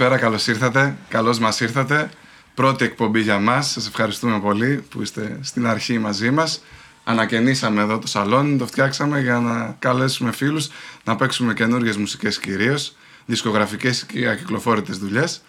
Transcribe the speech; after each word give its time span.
Καλησπέρα, 0.00 0.30
καλώς 0.30 0.46
ήρθατε. 0.46 0.96
Καλώς 1.08 1.38
μας 1.38 1.60
ήρθατε. 1.60 2.10
Πρώτη 2.54 2.84
εκπομπή 2.84 3.20
για 3.20 3.38
μας. 3.38 3.70
Σας 3.70 3.86
ευχαριστούμε 3.86 4.40
πολύ 4.40 4.84
που 4.90 5.02
είστε 5.02 5.38
στην 5.42 5.66
αρχή 5.66 5.98
μαζί 5.98 6.30
μας. 6.30 6.62
Ανακαινήσαμε 7.04 7.82
εδώ 7.82 7.98
το 7.98 8.06
σαλόνι, 8.06 8.56
το 8.56 8.66
φτιάξαμε 8.66 9.20
για 9.20 9.38
να 9.38 9.76
καλέσουμε 9.78 10.32
φίλους 10.32 10.68
να 11.04 11.16
παίξουμε 11.16 11.54
καινούργιες 11.54 11.96
μουσικές 11.96 12.38
κυρίως, 12.38 12.96
δισκογραφικές 13.26 14.04
και 14.04 14.28
ακυκλοφόρητες 14.28 14.98
δουλειές. 14.98 15.42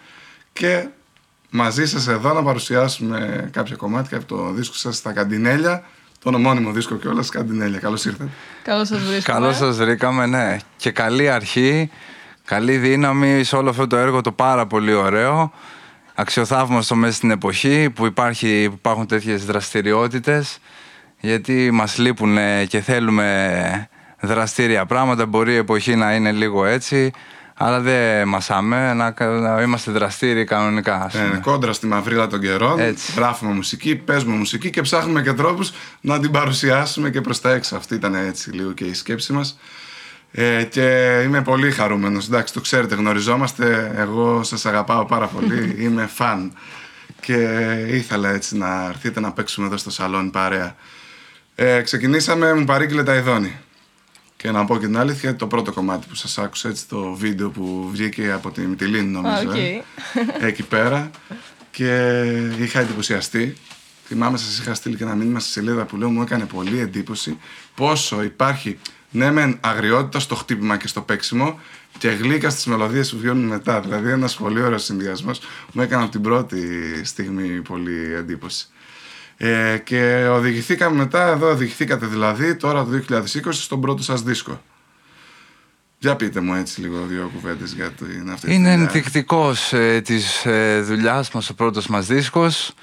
Και 0.52 0.86
μαζί 1.50 1.86
σας 1.86 2.08
εδώ 2.08 2.32
να 2.32 2.42
παρουσιάσουμε 2.42 3.48
κάποια 3.52 3.76
κομμάτια 3.76 4.16
από 4.16 4.26
το 4.26 4.52
δίσκο 4.52 4.74
σας 4.74 4.96
στα 4.96 5.12
Καντινέλια. 5.12 5.84
Τον 6.18 6.34
ομώνυμο 6.34 6.72
δίσκο 6.72 6.94
κιόλας, 6.96 7.28
Καντινέλια. 7.28 7.78
Καλώς 7.78 8.04
ήρθατε. 8.04 8.30
Καλώς 8.62 8.88
σας 8.88 8.98
βρίσκουμε. 8.98 9.38
Καλώς 9.38 9.56
σας 9.56 9.76
βρήκαμε, 9.76 10.26
ναι. 10.26 10.56
Και 10.76 10.90
καλή 10.90 11.30
αρχή, 11.30 11.90
καλή 12.52 12.76
δύναμη 12.76 13.44
σε 13.44 13.56
όλο 13.56 13.70
αυτό 13.70 13.86
το 13.86 13.96
έργο 13.96 14.20
το 14.20 14.32
πάρα 14.32 14.66
πολύ 14.66 14.92
ωραίο. 14.92 15.52
Αξιοθαύμαστο 16.14 16.94
μέσα 16.94 17.14
στην 17.14 17.30
εποχή 17.30 17.90
που, 17.90 18.06
υπάρχει, 18.06 18.66
που 18.68 18.74
υπάρχουν 18.78 19.06
τέτοιες 19.06 19.44
δραστηριότητες 19.44 20.58
γιατί 21.20 21.70
μας 21.72 21.98
λείπουν 21.98 22.38
ε, 22.38 22.64
και 22.64 22.80
θέλουμε 22.80 23.88
δραστήρια 24.20 24.86
πράγματα. 24.86 25.26
Μπορεί 25.26 25.52
η 25.52 25.56
εποχή 25.56 25.96
να 25.96 26.14
είναι 26.14 26.32
λίγο 26.32 26.64
έτσι, 26.64 27.10
αλλά 27.54 27.80
δεν 27.80 28.28
μασάμε 28.28 28.92
να, 28.92 29.14
να 29.40 29.62
είμαστε 29.62 29.90
δραστήριοι 29.90 30.44
κανονικά. 30.44 31.04
ας 31.04 31.12
πούμε. 31.12 31.36
Ε, 31.36 31.40
κόντρα 31.40 31.72
στη 31.72 31.86
μαυρίλα 31.86 32.26
των 32.26 32.40
καιρών. 32.40 32.78
Έτσι. 32.80 33.12
Γράφουμε 33.16 33.52
μουσική, 33.52 33.96
παίζουμε 33.96 34.36
μουσική 34.36 34.70
και 34.70 34.80
ψάχνουμε 34.80 35.22
και 35.22 35.32
τρόπους 35.32 35.72
να 36.00 36.20
την 36.20 36.30
παρουσιάσουμε 36.30 37.10
και 37.10 37.20
προς 37.20 37.40
τα 37.40 37.50
έξω. 37.52 37.76
Αυτή 37.76 37.94
ήταν 37.94 38.14
έτσι 38.14 38.50
λίγο 38.50 38.72
και 38.72 38.84
η 38.84 38.94
σκέψη 38.94 39.32
μας. 39.32 39.58
Ε, 40.34 40.64
και 40.64 41.20
είμαι 41.24 41.42
πολύ 41.42 41.70
χαρούμενος. 41.70 42.26
Εντάξει, 42.26 42.52
το 42.52 42.60
ξέρετε, 42.60 42.94
γνωριζόμαστε. 42.94 43.92
Εγώ 43.96 44.42
σας 44.42 44.66
αγαπάω 44.66 45.04
πάρα 45.04 45.26
πολύ. 45.26 45.74
είμαι 45.84 46.06
φαν. 46.06 46.52
Και 47.20 47.34
ήθελα 47.88 48.30
έτσι 48.30 48.56
να 48.56 48.86
έρθετε 48.88 49.20
να 49.20 49.32
παίξουμε 49.32 49.66
εδώ 49.66 49.76
στο 49.76 49.90
σαλόνι 49.90 50.30
παρέα. 50.30 50.76
Ε, 51.54 51.80
ξεκινήσαμε, 51.80 52.54
μου 52.54 52.64
παρήγγειλε 52.64 53.02
τ' 53.02 53.14
αηδόνι. 53.14 53.58
Και 54.36 54.50
να 54.50 54.64
πω 54.64 54.78
και 54.78 54.86
την 54.86 54.98
αλήθεια, 54.98 55.36
το 55.36 55.46
πρώτο 55.46 55.72
κομμάτι 55.72 56.06
που 56.08 56.14
σας 56.14 56.38
άκουσα, 56.38 56.68
έτσι 56.68 56.88
το 56.88 57.12
βίντεο 57.12 57.50
που 57.50 57.88
βγήκε 57.92 58.32
από 58.32 58.50
τη 58.50 58.60
Μυτιλίνη 58.60 59.06
νομίζω. 59.06 59.48
Α, 59.48 59.52
οκ. 59.52 59.56
ε 59.56 59.82
εκεί 60.48 60.62
πέρα 60.62 61.10
και 61.70 62.22
είχα 62.58 62.80
εντυπωσιαστεί. 62.80 63.56
Θυμάμαι 64.06 64.38
σας 64.38 64.58
είχα 64.58 64.74
στείλει 64.74 64.96
και 64.96 65.04
ένα 65.04 65.14
μήνυμα 65.14 65.40
στη 65.40 65.50
σελίδα 65.50 65.84
που 65.84 65.96
λέω 65.96 66.10
μου 66.10 66.22
έκανε 66.22 66.44
πολύ 66.44 66.78
εντύπωση 66.78 67.38
πόσο 67.74 68.22
υπάρχει 68.22 68.78
ναι 69.12 69.30
μεν 69.30 69.58
αγριότητα 69.60 70.18
στο 70.20 70.34
χτύπημα 70.34 70.76
και 70.76 70.86
στο 70.86 71.00
παίξιμο 71.00 71.60
και 71.98 72.08
γλύκα 72.08 72.50
στις 72.50 72.66
μελωδίες 72.66 73.10
που 73.10 73.18
βγαίνουν 73.18 73.44
μετά. 73.44 73.80
Δηλαδή 73.80 74.10
ένας 74.10 74.34
πολύ 74.36 74.62
ωραίος 74.62 74.84
συνδυασμός 74.84 75.40
μου 75.72 75.82
έκανε 75.82 76.02
από 76.02 76.12
την 76.12 76.20
πρώτη 76.20 76.60
στιγμή 77.04 77.48
πολύ 77.48 78.14
εντύπωση. 78.14 78.66
Ε, 79.36 79.78
και 79.84 80.26
οδηγηθήκαμε 80.30 80.96
μετά, 80.96 81.26
εδώ 81.26 81.50
οδηγηθήκατε 81.50 82.06
δηλαδή 82.06 82.56
τώρα 82.56 82.84
το 82.84 82.90
2020 83.08 83.22
στον 83.50 83.80
πρώτο 83.80 84.02
σας 84.02 84.22
δίσκο. 84.22 84.62
Για 85.98 86.16
πείτε 86.16 86.40
μου 86.40 86.54
έτσι 86.54 86.80
λίγο 86.80 87.04
δύο 87.08 87.30
κουβέντες 87.34 87.72
για 87.72 87.90
την 87.90 88.30
αυτή 88.32 88.46
τη 88.46 88.54
Είναι 88.54 88.70
δουλειά. 88.70 88.84
ενδεικτικός 88.86 89.72
ε, 89.72 90.00
της 90.04 90.46
ε, 90.46 90.80
δουλειάς 90.80 91.30
μας 91.30 91.50
ο 91.50 91.54
πρώτος 91.54 91.86
μας 91.86 92.06
δίσκος 92.06 92.74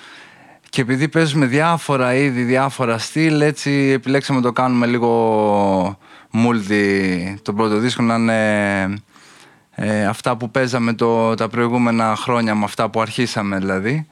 και 0.70 0.82
επειδή 0.82 1.08
παίζουμε 1.08 1.46
διάφορα 1.46 2.14
είδη, 2.16 2.44
διάφορα 2.44 2.98
στυλ, 2.98 3.42
έτσι 3.42 3.72
επιλέξαμε 3.72 4.40
να 4.40 4.46
το 4.46 4.52
κάνουμε 4.52 4.86
λίγο 4.86 5.98
multi 6.34 7.36
το 7.42 7.54
πρώτο 7.54 7.78
δίσκο 7.78 8.02
να 8.02 8.16
είναι 8.16 9.02
ε, 9.72 10.06
αυτά 10.06 10.38
που 10.38 10.52
παίζαμε 10.52 10.94
το, 10.94 11.34
τα 11.36 11.48
προηγούμενα 11.48 12.16
χρόνια 12.16 12.56
με 12.56 12.64
αυτά 12.64 12.90
που 12.90 13.02
αρχίσαμε 13.02 13.58
δηλαδή. 13.58 14.08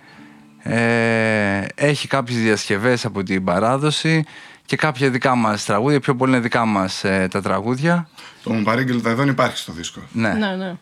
Ε, 0.63 1.65
έχει 1.75 2.07
κάποιες 2.07 2.39
διασκευές 2.39 3.05
από 3.05 3.23
την 3.23 3.43
παράδοση 3.43 4.25
και 4.65 4.75
κάποια 4.75 5.09
δικά 5.09 5.35
μας 5.35 5.65
τραγούδια, 5.65 5.99
πιο 5.99 6.15
πολύ 6.15 6.31
είναι 6.31 6.41
δικά 6.41 6.65
μας 6.65 7.03
ε, 7.03 7.27
τα 7.31 7.41
τραγούδια. 7.41 8.09
Το 8.43 8.53
μου 8.53 8.63
παρήγγειλε 8.63 9.01
τα 9.01 9.09
ειδών 9.09 9.27
υπάρχει 9.27 9.57
στο 9.57 9.73
δίσκο. 9.73 10.01
Ναι. 10.11 10.33
Ναι, 10.33 10.55
ναι. 10.55 10.75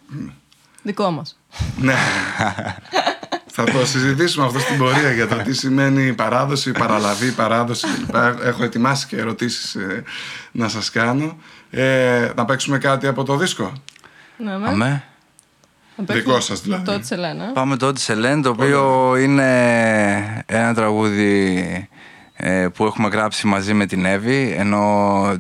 Δικό 0.83 1.11
μας. 1.11 1.39
Ναι. 1.77 1.95
Θα 3.57 3.63
το 3.63 3.85
συζητήσουμε 3.85 4.45
αυτό 4.45 4.59
στην 4.59 4.77
πορεία 4.77 5.11
για 5.11 5.27
το 5.27 5.35
τι 5.35 5.53
σημαίνει 5.53 6.13
παράδοση, 6.13 6.71
παραλαβή, 6.71 7.31
παράδοση 7.31 7.87
κλπ. 7.87 8.15
Έχω 8.43 8.63
ετοιμάσει 8.63 9.07
και 9.07 9.17
ερωτήσεις 9.17 9.75
ε, 9.75 10.03
να 10.51 10.67
σας 10.67 10.89
κάνω. 10.89 11.37
Ε, 11.69 12.29
να 12.35 12.45
παίξουμε 12.45 12.77
κάτι 12.77 13.07
από 13.07 13.23
το 13.23 13.35
δίσκο; 13.37 13.73
Ναι, 14.37 14.57
με. 14.57 14.67
Αμέ. 14.67 15.03
Να 15.95 16.03
παίξουμε 16.03 16.31
Δικό 16.31 16.39
σας 16.39 16.61
δηλαδή. 16.61 16.83
Το 16.83 16.99
της 16.99 17.11
Ελένα. 17.11 17.51
Πάμε 17.53 17.77
τότε 17.77 17.99
σε 17.99 18.13
Λέν, 18.15 18.41
το 18.41 18.49
οποίο 18.49 19.15
είναι 19.17 20.43
ένα 20.45 20.73
τραγούδι 20.73 21.89
ε, 22.33 22.67
που 22.73 22.85
έχουμε 22.85 23.07
γράψει 23.07 23.47
μαζί 23.47 23.73
με 23.73 23.85
την 23.85 24.05
Εύη, 24.05 24.55
ενώ 24.57 25.35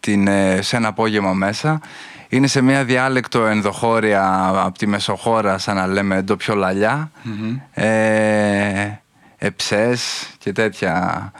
την, 0.00 0.26
ε, 0.26 0.62
σε 0.62 0.76
ένα 0.76 0.88
απόγευμα 0.88 1.32
μέσα. 1.32 1.80
Είναι 2.28 2.46
σε 2.46 2.60
μια 2.60 2.84
διάλεκτο 2.84 3.46
ενδοχώρια 3.46 4.50
από 4.54 4.78
τη 4.78 4.86
Μεσοχώρα, 4.86 5.58
σαν 5.58 5.76
να 5.76 5.86
λέμε 5.86 6.22
ντοπιολαλιά, 6.22 7.10
ε, 7.70 8.90
εψές 9.38 10.28
και 10.38 10.52
τέτοια. 10.52 11.32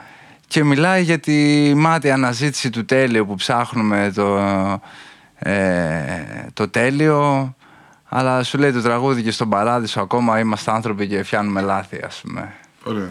Και 0.47 0.63
μιλάει 0.63 1.03
για 1.03 1.19
τη 1.19 1.71
μάτια 1.75 2.13
αναζήτηση 2.13 2.69
του 2.69 2.85
τέλειου 2.85 3.25
που 3.25 3.35
ψάχνουμε 3.35 4.11
το, 4.15 4.37
ε, 5.39 6.47
το 6.53 6.69
τέλειο 6.69 7.55
αλλά 8.09 8.43
σου 8.43 8.57
λέει 8.57 8.71
το 8.71 8.81
τραγούδι 8.81 9.23
και 9.23 9.31
στον 9.31 9.49
παράδεισο 9.49 10.01
ακόμα 10.01 10.39
είμαστε 10.39 10.71
άνθρωποι 10.71 11.07
και 11.07 11.23
φτιάνουμε 11.23 11.61
λάθη 11.61 11.99
ας 12.05 12.21
πούμε. 12.21 12.53
Ωραία. 12.83 13.09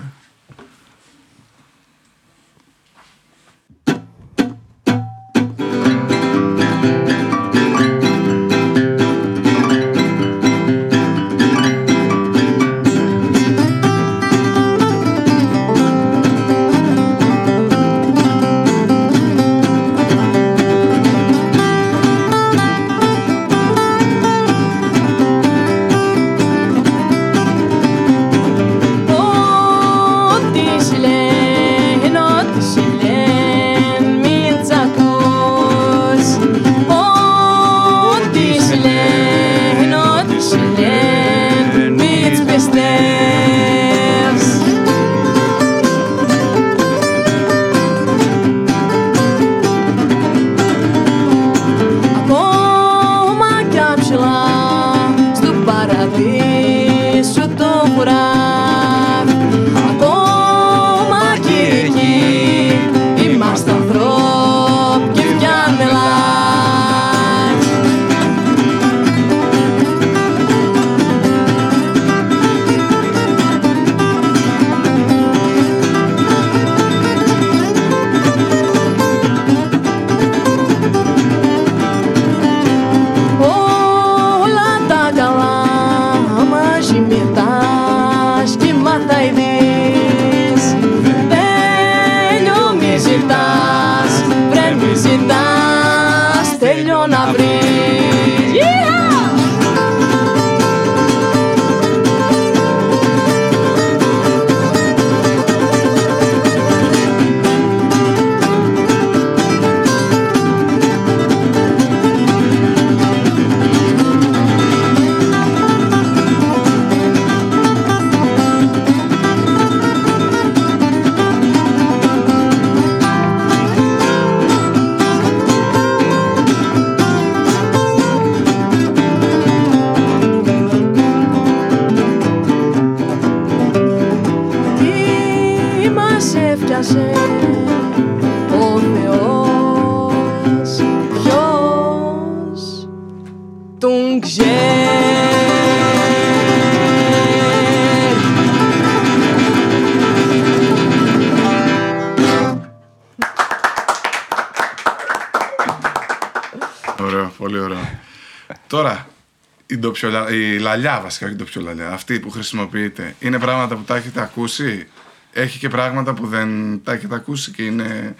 Η, 159.84 159.86
ντοψιολα... 159.86 160.30
η 160.30 160.58
λαλιά 160.58 161.00
βασικά, 161.02 161.26
όχι 161.26 161.34
η 161.34 161.38
ντοψιολαλιά, 161.38 161.88
αυτή 161.88 162.20
που 162.20 162.30
χρησιμοποιείτε, 162.30 163.14
είναι 163.18 163.38
πράγματα 163.38 163.74
που 163.74 163.82
τα 163.82 163.96
έχετε 163.96 164.20
ακούσει; 164.20 164.88
Έχει 165.32 165.58
και 165.58 165.68
πράγματα 165.68 166.14
που 166.14 166.26
δεν 166.26 166.80
τα 166.84 166.92
έχετε 166.92 167.14
ακούσει 167.14 167.50
και 167.50 167.62
είναι 167.62 168.14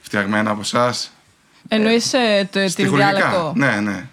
φτιαγμένα 0.00 0.50
από 0.50 0.60
εσάς; 0.60 1.12
Εννοείς 1.68 2.12
ε, 2.12 2.48
το, 2.52 2.74
την 2.74 2.94
διάλεκτο; 2.94 3.52
Ναι, 3.56 3.80
ναι. 3.80 4.06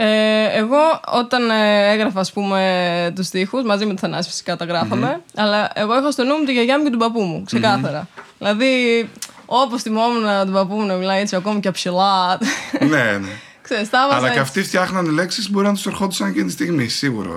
Ε, 0.00 0.58
εγώ 0.58 1.00
όταν 1.12 1.50
ε, 1.50 1.92
έγραφα 1.92 2.20
ας 2.20 2.32
πούμε 2.32 3.12
τους 3.14 3.26
στίχους 3.26 3.62
μαζί 3.62 3.84
με 3.84 3.88
τον 3.88 3.98
Θανάση 3.98 4.28
φυσικά 4.28 4.56
τα 4.56 4.64
γραφαμε 4.64 5.20
αλλά 5.34 5.70
εγώ 5.74 5.94
έχω 5.94 6.10
στο 6.10 6.24
νου 6.24 6.36
μου 6.36 6.44
τη 6.44 6.52
γιαγιά 6.52 6.78
μου 6.78 6.84
και 6.84 6.90
τον 6.90 6.98
παππού 6.98 7.20
μου 7.20 7.42
ξεκάθαρα 7.46 8.08
δηλαδή 8.38 9.08
όπως 9.46 9.82
θυμόμουν 9.82 10.22
τον 10.44 10.52
παππού 10.52 10.74
μου 10.74 10.86
να 10.86 10.94
μιλάει 10.94 11.20
έτσι 11.20 11.36
ακόμη 11.36 11.60
και 11.60 11.70
ψηλά 11.70 12.38
ναι, 12.80 13.18
ναι. 13.18 13.28
Ξέρεις, 13.68 13.90
τα 13.90 13.98
έβαζα 13.98 14.16
Αλλά 14.16 14.26
και 14.26 14.38
έτσι. 14.38 14.40
αυτοί 14.40 14.62
φτιάχνανε 14.62 15.10
λέξεις 15.10 15.46
που 15.46 15.52
μπορεί 15.52 15.66
να 15.66 15.72
τους 15.72 15.86
ερχόντουσαν 15.86 16.28
εκείνη 16.28 16.44
τη 16.44 16.52
στιγμή, 16.52 16.88
σίγουρο. 16.88 17.32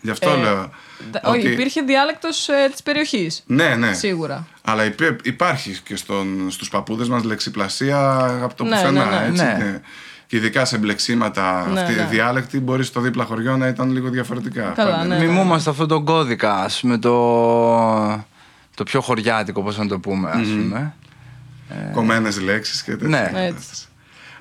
Γι' 0.00 0.10
αυτό 0.10 0.30
Ε, 0.30 0.36
λέω. 0.36 0.70
Τα- 1.12 1.20
Όχι, 1.24 1.38
ότι- 1.38 1.48
υπήρχε 1.52 1.80
διάλεκτος 1.82 2.48
ε, 2.48 2.68
της 2.70 2.82
περιοχής 2.82 3.42
Ναι, 3.46 3.74
ναι. 3.74 3.92
Σίγουρα 3.92 4.46
Αλλά 4.64 4.84
υπή- 4.84 5.26
υπάρχει 5.26 5.78
και 5.84 5.96
στον, 5.96 6.46
στους 6.50 6.68
παππούδες 6.68 7.08
μας 7.08 7.22
λεξιπλασία 7.24 8.18
από 8.42 8.54
το 8.54 8.64
Ναι, 8.64 8.70
πουθενά, 8.76 9.04
ναι, 9.04 9.16
ναι. 9.18 9.26
έτσι. 9.26 9.44
Ναι. 9.44 9.64
ναι. 9.64 9.80
Και 10.26 10.36
ειδικά 10.36 10.64
σε 10.64 10.78
μπλεξίματα 10.78 11.66
Ναι, 11.72 11.80
αυτή 11.80 11.92
η 11.92 11.96
ναι. 11.96 12.04
διάλεκτη 12.10 12.60
μπορείς 12.60 12.86
στο 12.86 13.00
δίπλα 13.00 13.24
χωριό 13.24 13.56
να 13.56 13.66
ήταν 13.66 13.90
λίγο 13.92 14.08
διαφορετικά. 14.08 14.72
Καλά, 14.76 14.90
Πάντα. 14.90 15.04
ναι. 15.04 15.18
Μιμούμαστε 15.18 15.70
αυτόν 15.70 15.88
τον 15.88 16.04
κώδικα, 16.04 16.54
ας 16.54 16.80
πούμε, 16.80 16.98
το, 16.98 17.14
το 18.74 18.84
πιο 18.84 19.00
χωριάτικο, 19.00 19.62
πώς 19.62 19.78
να 19.78 19.86
το 19.86 19.98
πούμε, 19.98 20.30
ας 20.30 20.46
πούμε. 20.48 20.94
Κομμένες 21.92 22.40
λέξεις 22.40 22.82
και 22.82 22.90
τέτοια. 22.96 23.08
Ναι. 23.08 23.30
κατάσταση. 23.48 23.87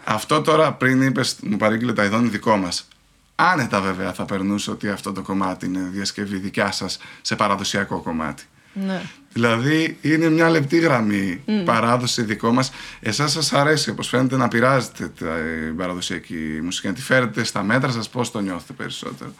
Αυτό 0.09 0.41
τώρα 0.41 0.71
πριν 0.73 1.01
είπες, 1.01 1.35
μου 1.41 1.57
παρήγγειλε 1.57 1.93
τα 1.93 2.03
ειδών 2.03 2.31
δικό 2.31 2.57
μας. 2.57 2.87
Άνετα 3.35 3.81
βέβαια 3.81 4.13
θα 4.13 4.25
περνούσε 4.25 4.71
ότι 4.71 4.89
αυτό 4.89 5.11
το 5.11 5.21
κομμάτι 5.21 5.65
είναι 5.65 5.79
διασκευή 5.91 6.37
δικιά 6.37 6.71
σας 6.71 6.99
σε 7.21 7.35
παραδοσιακό 7.35 8.01
κομμάτι. 8.01 8.43
ναι. 8.73 9.01
Δηλαδή 9.33 9.97
είναι 10.01 10.29
μια 10.29 10.49
λεπτή 10.49 10.77
γραμμή 10.79 11.41
παράδοση 11.65 12.21
δικό 12.23 12.51
μας. 12.51 12.71
Εσάς 12.99 13.31
σας 13.31 13.53
αρέσει 13.53 13.89
όπως 13.89 14.07
φαίνεται 14.07 14.37
να 14.37 14.47
πειράζετε 14.47 15.07
την 15.07 15.77
παραδοσιακή 15.77 16.59
μουσική, 16.63 16.87
να 16.87 16.93
τη 16.93 17.01
φέρετε 17.01 17.43
στα 17.43 17.63
μέτρα 17.63 17.91
σας, 17.91 18.09
πώς 18.09 18.31
το 18.31 18.39
νιώθετε 18.39 18.73
περισσότερο; 18.73 19.31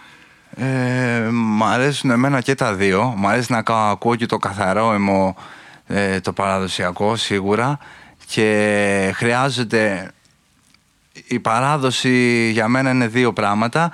Ε, 0.55 1.27
μ' 1.31 1.63
αρέσουν 1.63 2.09
εμένα 2.09 2.41
και 2.41 2.55
τα 2.55 2.73
δύο. 2.73 3.13
Μ' 3.17 3.27
αρέσει 3.27 3.51
να 3.51 3.61
κα- 3.61 3.89
ακούω 3.89 4.15
και 4.15 4.25
το 4.25 4.37
καθαρό 4.37 4.93
αιμο, 4.93 5.35
ε, 5.87 6.19
το 6.19 6.33
παραδοσιακό 6.33 7.15
σίγουρα 7.15 7.79
και 8.27 9.11
χρειάζεται 9.15 10.11
η 11.27 11.39
παράδοση 11.39 12.49
για 12.51 12.67
μένα 12.67 12.89
είναι 12.89 13.07
δύο 13.07 13.33
πράγματα. 13.33 13.91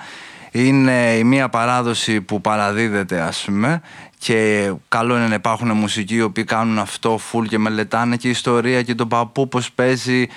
Είναι 0.51 1.15
η 1.17 1.23
μία 1.23 1.49
παράδοση 1.49 2.21
που 2.21 2.41
παραδίδεται 2.41 3.19
ας 3.19 3.43
πούμε 3.45 3.81
και 4.23 4.71
καλό 4.87 5.17
είναι 5.17 5.27
να 5.27 5.35
υπάρχουν 5.35 5.71
μουσικοί 5.71 6.15
οι 6.15 6.21
οποίοι 6.21 6.43
κάνουν 6.43 6.79
αυτό 6.79 7.19
full 7.31 7.47
και 7.47 7.57
μελετάνε 7.57 8.15
και 8.15 8.27
η 8.27 8.31
ιστορία 8.31 8.81
και 8.81 8.95
τον 8.95 9.07
παππού 9.07 9.47
πως 9.47 9.71
παίζει. 9.71 10.27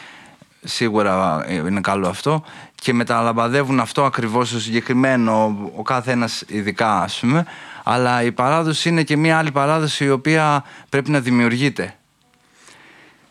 Σίγουρα 0.64 1.47
είναι 1.49 1.81
καλό 1.81 2.09
αυτό. 2.09 2.45
Και 2.75 2.93
μεταλαμπαδεύουν 2.93 3.81
αυτό 3.81 4.05
ακριβώς 4.05 4.50
το 4.50 4.61
συγκεκριμένο 4.61 5.57
ο 5.76 5.83
κάθε 5.83 6.12
ένας 6.12 6.45
ειδικά 6.47 7.02
ας 7.02 7.19
πούμε. 7.19 7.47
Αλλά 7.85 8.23
η 8.23 8.33
παράδοση 8.33 8.88
είναι 8.88 9.02
και 9.02 9.16
μια 9.16 9.38
άλλη 9.38 9.50
παράδοση 9.50 10.05
η 10.05 10.11
οποία 10.11 10.64
πρέπει 10.88 11.11
να 11.11 11.21
δημιουργείται. 11.21 11.95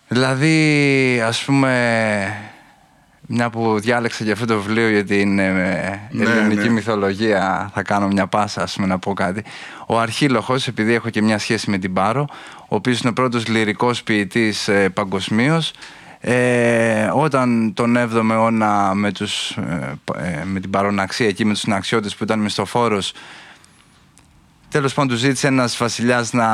Δηλαδή 0.07 1.21
ας 1.25 1.43
πούμε 1.43 2.54
μια 3.27 3.49
που 3.49 3.79
διάλεξα 3.79 4.23
για 4.23 4.33
αυτό 4.33 4.45
το 4.45 4.61
βιβλίο 4.61 4.89
για 4.89 5.03
την 5.03 5.39
ε, 5.39 6.07
Ναι, 6.11 6.23
ελληνική 6.29 6.67
ναι. 6.67 6.69
μυθολογία 6.69 7.71
θα 7.73 7.81
κάνω 7.83 8.07
μια 8.07 8.27
πάσα 8.27 8.61
ας 8.61 8.73
πούμε 8.75 8.87
να 8.87 8.99
πω 8.99 9.13
κάτι 9.13 9.43
ο 9.87 9.99
Αρχίλοχος 9.99 10.67
επειδή 10.67 10.93
έχω 10.93 11.09
και 11.09 11.21
μια 11.21 11.37
σχέση 11.37 11.69
με 11.69 11.77
την 11.77 11.93
Πάρο 11.93 12.27
ο 12.59 12.75
οποίος 12.75 12.99
είναι 12.99 13.09
ο 13.09 13.13
πρώτος 13.13 13.47
λυρικός 13.47 14.03
ποιητής 14.03 14.67
ε, 14.67 14.89
παγκοσμίως. 14.89 15.71
Ε, 16.19 17.09
όταν 17.13 17.73
τον 17.73 17.95
7ο 17.97 18.29
αιώνα 18.31 18.91
με, 18.95 19.11
τους, 19.11 19.49
ε, 19.49 19.93
πα- 20.03 20.19
ε, 20.25 20.43
με 20.45 20.59
την 20.59 20.69
παροναξία 20.69 21.27
εκεί 21.27 21.45
με 21.45 21.51
τους 21.51 21.61
συναξιώτες 21.61 22.15
που 22.15 22.23
ήταν 22.23 22.39
μισθοφόρος 22.39 23.13
Τέλος 24.69 24.93
πάντων 24.93 25.09
του 25.11 25.15
ζήτησε 25.17 25.47
ένας 25.47 25.77
βασιλιάς 25.77 26.33
να 26.33 26.45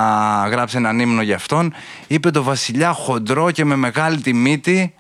γράψει 0.52 0.78
έναν 0.78 1.00
ύμνο 1.00 1.22
για 1.22 1.36
αυτόν 1.36 1.74
είπε 2.08 2.32
το 2.32 2.44
βασιλιά 2.44 2.92
χοντρό 2.92 3.52
και 3.52 3.66
με 3.66 3.76
μεγάλη 3.76 4.18
τη 4.22 4.34
μύτη 4.34 4.94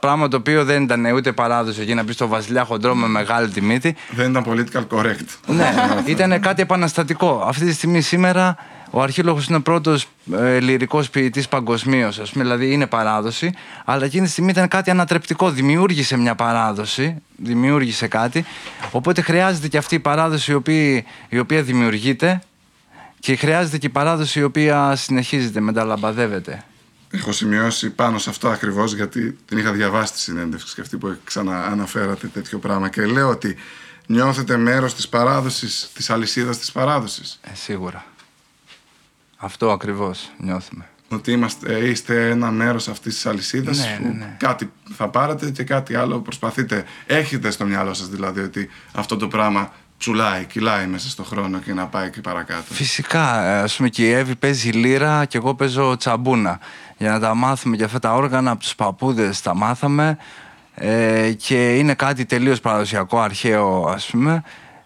Πράγμα 0.00 0.28
το 0.28 0.36
οποίο 0.36 0.64
δεν 0.64 0.82
ήταν 0.82 1.04
ούτε 1.04 1.32
παράδοση 1.32 1.80
εκεί 1.80 1.94
να 1.94 2.04
πει 2.04 2.12
στο 2.12 2.28
βασιλιά 2.28 2.64
χοντρό 2.64 2.94
με 2.94 3.06
μεγάλη 3.06 3.48
τη 3.48 3.60
μύτη. 3.60 3.96
Δεν 4.10 4.30
ήταν 4.30 4.44
political 4.48 4.96
correct. 4.96 5.26
Ναι, 5.46 5.72
ήταν 6.04 6.40
κάτι 6.40 6.62
επαναστατικό. 6.62 7.44
Αυτή 7.46 7.64
τη 7.64 7.72
στιγμή 7.72 8.00
σήμερα 8.00 8.56
ο 8.90 9.02
Αρχίλογος 9.02 9.46
είναι 9.46 9.56
ο 9.56 9.60
πρώτος 9.60 10.06
ε, 10.32 10.60
λυρικός 10.60 11.10
ποιητής 11.10 11.48
παγκοσμίως, 11.48 12.18
ας 12.18 12.30
πούμε, 12.30 12.44
δηλαδή 12.44 12.72
είναι 12.72 12.86
παράδοση, 12.86 13.52
αλλά 13.84 14.04
εκείνη 14.04 14.24
τη 14.24 14.30
στιγμή 14.30 14.50
ήταν 14.50 14.68
κάτι 14.68 14.90
ανατρεπτικό, 14.90 15.50
δημιούργησε 15.50 16.16
μια 16.16 16.34
παράδοση, 16.34 17.16
δημιούργησε 17.36 18.06
κάτι, 18.06 18.44
οπότε 18.90 19.20
χρειάζεται 19.20 19.68
και 19.68 19.78
αυτή 19.78 19.94
η 19.94 19.98
παράδοση 19.98 20.50
η 20.50 20.54
οποία, 20.54 21.02
η 21.28 21.38
οποία 21.38 21.62
δημιουργείται 21.62 22.40
και 23.20 23.36
χρειάζεται 23.36 23.78
και 23.78 23.86
η 23.86 23.90
παράδοση 23.90 24.38
η 24.38 24.42
οποία 24.42 24.96
συνεχίζεται, 24.96 25.60
μεταλαμπαδεύεται. 25.60 26.64
Έχω 27.10 27.32
σημειώσει 27.32 27.90
πάνω 27.90 28.18
σε 28.18 28.30
αυτό 28.30 28.48
ακριβώς 28.48 28.94
γιατί 28.94 29.38
την 29.44 29.58
είχα 29.58 29.72
διαβάσει 29.72 30.12
τη 30.12 30.18
συνέντευξη 30.18 30.74
και 30.74 30.80
αυτή 30.80 30.96
που 30.96 31.16
ξανααναφέρατε 31.24 32.26
τέτοιο 32.26 32.58
πράγμα. 32.58 32.88
Και 32.88 33.06
λέω 33.06 33.28
ότι 33.28 33.56
νιώθετε 34.06 34.56
μέρος 34.56 34.94
της 34.94 35.08
παράδοσης, 35.08 35.90
της 35.94 36.10
αλυσίδας 36.10 36.58
της 36.58 36.72
παράδοσης. 36.72 37.38
Ε, 37.42 37.54
σίγουρα. 37.54 38.04
Αυτό 39.36 39.70
ακριβώς 39.70 40.30
νιώθουμε. 40.38 40.88
Ότι 41.08 41.32
είμαστε, 41.32 41.78
είστε 41.78 42.28
ένα 42.28 42.50
μέρος 42.50 42.88
αυτής 42.88 43.14
της 43.14 43.26
αλυσίδας 43.26 43.78
Ναι, 43.78 43.96
που 44.00 44.06
ναι, 44.06 44.12
ναι. 44.12 44.36
κάτι 44.38 44.72
θα 44.96 45.08
πάρετε 45.08 45.50
και 45.50 45.62
κάτι 45.64 45.94
άλλο 45.94 46.20
προσπαθείτε. 46.20 46.84
Έχετε 47.06 47.50
στο 47.50 47.64
μυαλό 47.64 47.94
σας 47.94 48.08
δηλαδή 48.08 48.40
ότι 48.40 48.68
αυτό 48.92 49.16
το 49.16 49.28
πράγμα 49.28 49.72
τσουλάει, 50.00 50.44
κυλάει 50.44 50.86
μέσα 50.86 51.08
στο 51.08 51.22
χρόνο 51.22 51.58
και 51.58 51.72
να 51.72 51.86
πάει 51.86 52.10
και 52.10 52.20
παρακάτω. 52.20 52.74
Φυσικά, 52.74 53.44
ε, 53.44 53.58
ας 53.58 53.76
πούμε 53.76 53.88
και 53.88 54.06
η 54.06 54.10
Εύη 54.12 54.36
παίζει 54.36 54.70
λύρα 54.70 55.24
και 55.24 55.36
εγώ 55.36 55.54
παίζω 55.54 55.96
τσαμπούνα. 55.96 56.58
Για 56.96 57.10
να 57.10 57.20
τα 57.20 57.34
μάθουμε 57.34 57.76
και 57.76 57.84
αυτά 57.84 57.98
τα 57.98 58.14
όργανα 58.14 58.50
από 58.50 58.60
τους 58.60 58.74
παππούδες 58.74 59.42
τα 59.42 59.54
μάθαμε 59.54 60.16
ε, 60.74 61.32
και 61.32 61.76
είναι 61.76 61.94
κάτι 61.94 62.24
τελείως 62.24 62.60
παραδοσιακό, 62.60 63.20
αρχαίο 63.20 63.88
ας 63.88 64.06
πούμε 64.06 64.42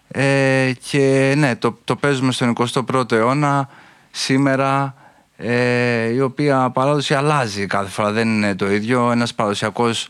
ε, 0.07 0.71
και 0.89 1.33
ναι, 1.37 1.55
το, 1.55 1.77
το 1.83 1.95
παίζουμε 1.95 2.31
στον 2.31 2.53
21ο 2.57 3.11
αιώνα 3.11 3.69
σήμερα 4.11 4.95
ε, 5.37 6.13
η 6.13 6.19
οποία 6.19 6.69
παράδοση 6.69 7.13
αλλάζει 7.13 7.65
κάθε 7.65 7.89
φορά, 7.89 8.11
δεν 8.11 8.27
είναι 8.27 8.55
το 8.55 8.71
ίδιο. 8.71 9.11
Ένας 9.11 9.33
παραδοσιακός 9.33 10.07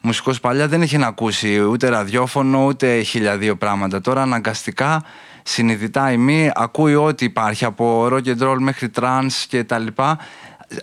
μουσικός 0.00 0.40
παλιά 0.40 0.68
δεν 0.68 0.82
είχε 0.82 0.98
να 0.98 1.06
ακούσει 1.06 1.60
ούτε 1.60 1.88
ραδιόφωνο 1.88 2.64
ούτε 2.64 3.02
χίλια 3.02 3.36
δύο 3.36 3.56
πράγματα. 3.56 4.00
Τώρα 4.00 4.22
αναγκαστικά, 4.22 5.02
συνειδητά 5.42 6.12
ή 6.12 6.16
μη, 6.16 6.50
ακούει 6.54 6.94
ό,τι 6.94 7.24
υπάρχει 7.24 7.64
από 7.64 8.08
rock 8.12 8.24
and 8.24 8.42
roll 8.42 8.56
μέχρι 8.58 8.90
trance 9.00 9.44
και 9.48 9.64
τα 9.64 9.78
λοιπά. 9.78 10.18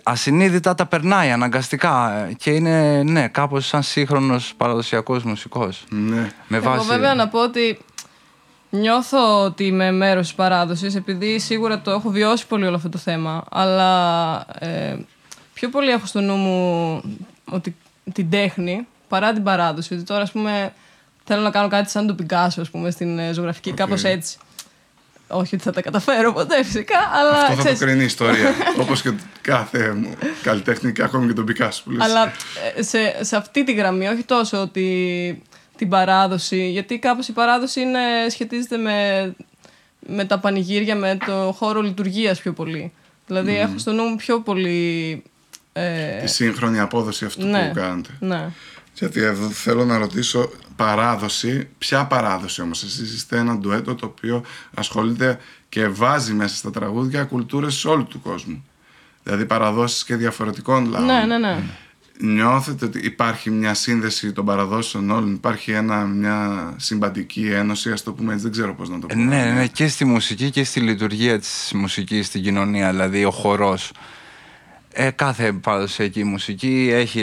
Ασυνείδητα 0.02 0.74
τα 0.74 0.86
περνάει 0.86 1.30
αναγκαστικά 1.30 2.26
και 2.36 2.50
είναι 2.50 3.02
ναι, 3.02 3.28
κάπως 3.28 3.66
σαν 3.66 3.82
σύγχρονος 3.82 4.54
παραδοσιακός 4.56 5.22
μουσικός. 5.22 5.84
Ναι. 5.88 6.30
Με 6.48 6.56
Εγώ 6.56 6.70
βάση... 6.70 6.86
βέβαια 6.86 7.14
να 7.14 7.28
πω 7.28 7.42
ότι 7.42 7.78
νιώθω 8.70 9.42
ότι 9.44 9.64
είμαι 9.64 9.92
μέρος 9.92 10.26
της 10.26 10.34
παράδοσης, 10.34 10.94
επειδή 10.94 11.38
σίγουρα 11.38 11.80
το 11.80 11.90
έχω 11.90 12.10
βιώσει 12.10 12.46
πολύ 12.46 12.66
όλο 12.66 12.76
αυτό 12.76 12.88
το 12.88 12.98
θέμα. 12.98 13.44
Αλλά 13.50 14.44
ε, 14.58 14.96
πιο 15.54 15.68
πολύ 15.68 15.90
έχω 15.90 16.06
στο 16.06 16.20
νου 16.20 16.34
μου 16.34 17.02
ότι 17.50 17.76
την 18.12 18.30
τέχνη 18.30 18.86
παρά 19.20 19.32
την 19.32 19.42
παράδοση. 19.42 19.94
Ότι 19.94 20.02
τώρα, 20.02 20.22
ας 20.22 20.30
πούμε, 20.32 20.72
θέλω 21.24 21.40
να 21.40 21.50
κάνω 21.50 21.68
κάτι 21.68 21.90
σαν 21.90 22.06
τον 22.06 22.16
Πικάσο, 22.16 22.60
ας 22.60 22.70
πούμε, 22.70 22.90
στην 22.90 23.18
ε, 23.18 23.32
ζωγραφική, 23.32 23.70
Οκ. 23.70 23.76
κάπως 23.76 24.04
έτσι. 24.04 24.36
Όχι 25.28 25.54
ότι 25.54 25.64
θα 25.64 25.72
τα 25.72 25.82
καταφέρω 25.82 26.32
ποτέ 26.32 26.64
φυσικά, 26.64 26.98
αλλά 27.12 27.30
Αυτό 27.30 27.52
θα 27.52 27.58
ξέρεις, 27.58 27.78
το 27.78 27.84
κρίνει 27.84 28.02
η 28.02 28.04
ιστορία. 28.04 28.54
Όπως 28.82 29.02
και 29.02 29.12
κάθε 29.40 29.92
μου 29.92 30.14
καλλιτέχνη 30.42 30.92
και 30.92 31.02
ακόμη 31.02 31.26
και 31.26 31.32
τον 31.32 31.44
Πικάσο 31.44 31.82
που 31.84 31.90
λες. 31.90 32.04
Αλλά 32.04 32.32
ε, 32.76 32.82
σε, 32.82 33.24
σε 33.24 33.36
αυτή 33.36 33.64
τη 33.64 33.72
γραμμή, 33.72 34.06
όχι 34.06 34.22
τόσο 34.22 34.60
ότι 34.60 35.42
την 35.76 35.88
παράδοση, 35.88 36.70
γιατί 36.70 36.98
κάπως 36.98 37.28
η 37.28 37.32
παράδοση 37.32 37.80
είναι, 37.80 37.98
σχετίζεται 38.30 38.76
με, 38.76 39.34
με 40.06 40.24
τα 40.24 40.38
πανηγύρια, 40.38 40.96
με 40.96 41.18
το 41.26 41.54
χώρο 41.58 41.80
λειτουργίας 41.80 42.40
πιο 42.40 42.52
πολύ. 42.52 42.92
Δηλαδή 43.26 43.58
έχω 43.58 43.78
στο 43.78 43.92
νου 43.92 44.04
μου 44.04 44.16
πιο 44.16 44.40
πολύ. 44.40 45.22
Ε, 45.72 46.20
Τη 46.20 46.26
σύγχρονη 46.26 46.80
απόδοση 46.80 47.24
αυτού 47.24 47.46
ναι, 47.46 47.68
που 47.68 47.80
κάνετε. 47.80 48.10
ναι. 48.20 48.50
Γιατί 48.98 49.20
εδώ 49.20 49.48
θέλω 49.48 49.84
να 49.84 49.98
ρωτήσω 49.98 50.50
παράδοση. 50.76 51.68
Ποια 51.78 52.06
παράδοση 52.06 52.62
όμως 52.62 52.82
εσείς 52.82 53.14
είστε 53.14 53.38
ένα 53.38 53.56
ντουέτο 53.56 53.94
το 53.94 54.06
οποίο 54.06 54.44
ασχολείται 54.74 55.38
και 55.68 55.88
βάζει 55.88 56.32
μέσα 56.32 56.56
στα 56.56 56.70
τραγούδια 56.70 57.24
κουλτούρες 57.24 57.84
όλου 57.84 58.04
του 58.04 58.20
κόσμου. 58.20 58.64
Δηλαδή 59.22 59.44
παραδόσεις 59.44 60.04
και 60.04 60.16
διαφορετικών 60.16 60.90
λαών. 60.90 61.04
Ναι, 61.04 61.24
ναι, 61.26 61.38
ναι. 61.38 61.62
Νιώθετε 62.18 62.84
ότι 62.84 62.98
υπάρχει 62.98 63.50
μια 63.50 63.74
σύνδεση 63.74 64.32
των 64.32 64.44
παραδόσεων 64.44 65.10
όλων, 65.10 65.32
υπάρχει 65.32 65.70
ένα, 65.70 66.04
μια 66.04 66.72
συμπαντική 66.76 67.46
ένωση, 67.46 67.90
ας 67.90 68.02
το 68.02 68.12
πούμε 68.12 68.32
έτσι, 68.32 68.42
δεν 68.42 68.52
ξέρω 68.52 68.74
πώς 68.74 68.88
να 68.88 68.98
το 68.98 69.06
πω. 69.06 69.14
Ναι, 69.14 69.52
ναι, 69.52 69.66
και 69.66 69.88
στη 69.88 70.04
μουσική 70.04 70.50
και 70.50 70.64
στη 70.64 70.80
λειτουργία 70.80 71.38
της 71.38 71.72
μουσικής 71.74 72.26
στην 72.26 72.42
κοινωνία, 72.42 72.90
δηλαδή 72.90 73.24
ο 73.24 73.30
χορός. 73.30 73.92
Ε, 74.92 75.10
κάθε 75.10 75.52
παραδοσιακή 75.52 76.24
μουσική 76.24 76.90
έχει 76.92 77.22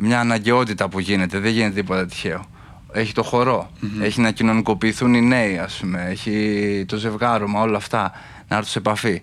μια 0.00 0.20
αναγκαιότητα 0.20 0.88
που 0.88 0.98
γίνεται, 0.98 1.38
δεν 1.38 1.52
γίνεται 1.52 1.74
τίποτα 1.74 2.06
τυχαίο. 2.06 2.44
Έχει 2.92 3.12
το 3.12 3.22
χορό, 3.22 3.70
έχει 4.00 4.20
να 4.20 4.30
κοινωνικοποιηθούν 4.30 5.14
οι 5.14 5.20
νέοι, 5.20 5.58
ας 5.58 5.78
πούμε, 5.80 6.06
έχει 6.08 6.84
το 6.88 6.96
ζευγάρωμα, 6.96 7.60
όλα 7.60 7.76
αυτά, 7.76 8.12
να 8.48 8.56
έρθουν 8.56 8.70
σε 8.70 8.78
επαφή. 8.78 9.22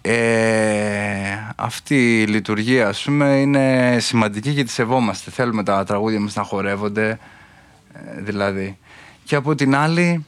Ε, 0.00 1.54
αυτή 1.56 2.20
η 2.22 2.26
λειτουργία, 2.26 2.88
ας 2.88 3.02
πούμε, 3.02 3.36
είναι 3.36 3.96
σημαντική 4.00 4.54
και 4.54 4.64
τη 4.64 4.70
σεβόμαστε. 4.70 5.30
Θέλουμε 5.30 5.62
τα 5.62 5.84
τραγούδια 5.84 6.20
μας 6.20 6.34
να 6.34 6.42
χορεύονται, 6.42 7.18
ε, 7.92 8.20
δηλαδή. 8.20 8.78
Και 9.24 9.36
από 9.36 9.54
την 9.54 9.74
άλλη, 9.74 10.26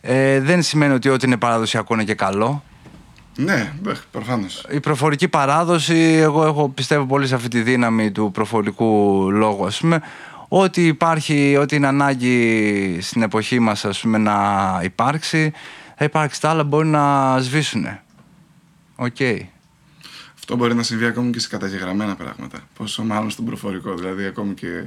ε, 0.00 0.40
δεν 0.40 0.62
σημαίνει 0.62 0.92
ότι 0.92 1.08
ό,τι 1.08 1.26
είναι 1.26 1.36
παραδοσιακό 1.36 1.94
είναι 1.94 2.04
και 2.04 2.14
καλό. 2.14 2.62
Ναι, 3.36 3.72
προφανώς. 4.10 4.66
Η 4.70 4.80
προφορική 4.80 5.28
παράδοση, 5.28 5.96
εγώ 5.96 6.46
έχω, 6.46 6.68
πιστεύω 6.68 7.06
πολύ 7.06 7.26
σε 7.26 7.34
αυτή 7.34 7.48
τη 7.48 7.62
δύναμη 7.62 8.10
του 8.10 8.30
προφορικού 8.32 9.30
λόγου, 9.30 9.66
ας 9.66 9.80
πούμε, 9.80 10.02
ό,τι 10.48 10.86
υπάρχει, 10.86 11.56
ό,τι 11.56 11.76
είναι 11.76 11.86
ανάγκη 11.86 12.98
στην 13.00 13.22
εποχή 13.22 13.58
μας, 13.58 13.84
ας 13.84 14.00
πούμε, 14.00 14.18
να 14.18 14.36
υπάρξει, 14.82 15.52
θα 15.96 16.04
υπάρξει. 16.04 16.40
Τα 16.40 16.50
άλλα 16.50 16.64
μπορεί 16.64 16.86
να 16.86 17.36
σβήσουν. 17.40 17.86
Οκ. 18.96 19.16
Αυτό 20.34 20.56
μπορεί 20.56 20.74
να 20.74 20.82
συμβεί 20.82 21.04
ακόμη 21.04 21.30
και 21.30 21.40
σε 21.40 21.48
καταγεγραμμένα 21.48 22.16
πράγματα. 22.16 22.58
Πόσο 22.76 23.04
μάλλον 23.04 23.30
στον 23.30 23.44
προφορικό. 23.44 23.94
Δηλαδή, 23.94 24.24
ακόμη 24.24 24.54
και 24.54 24.84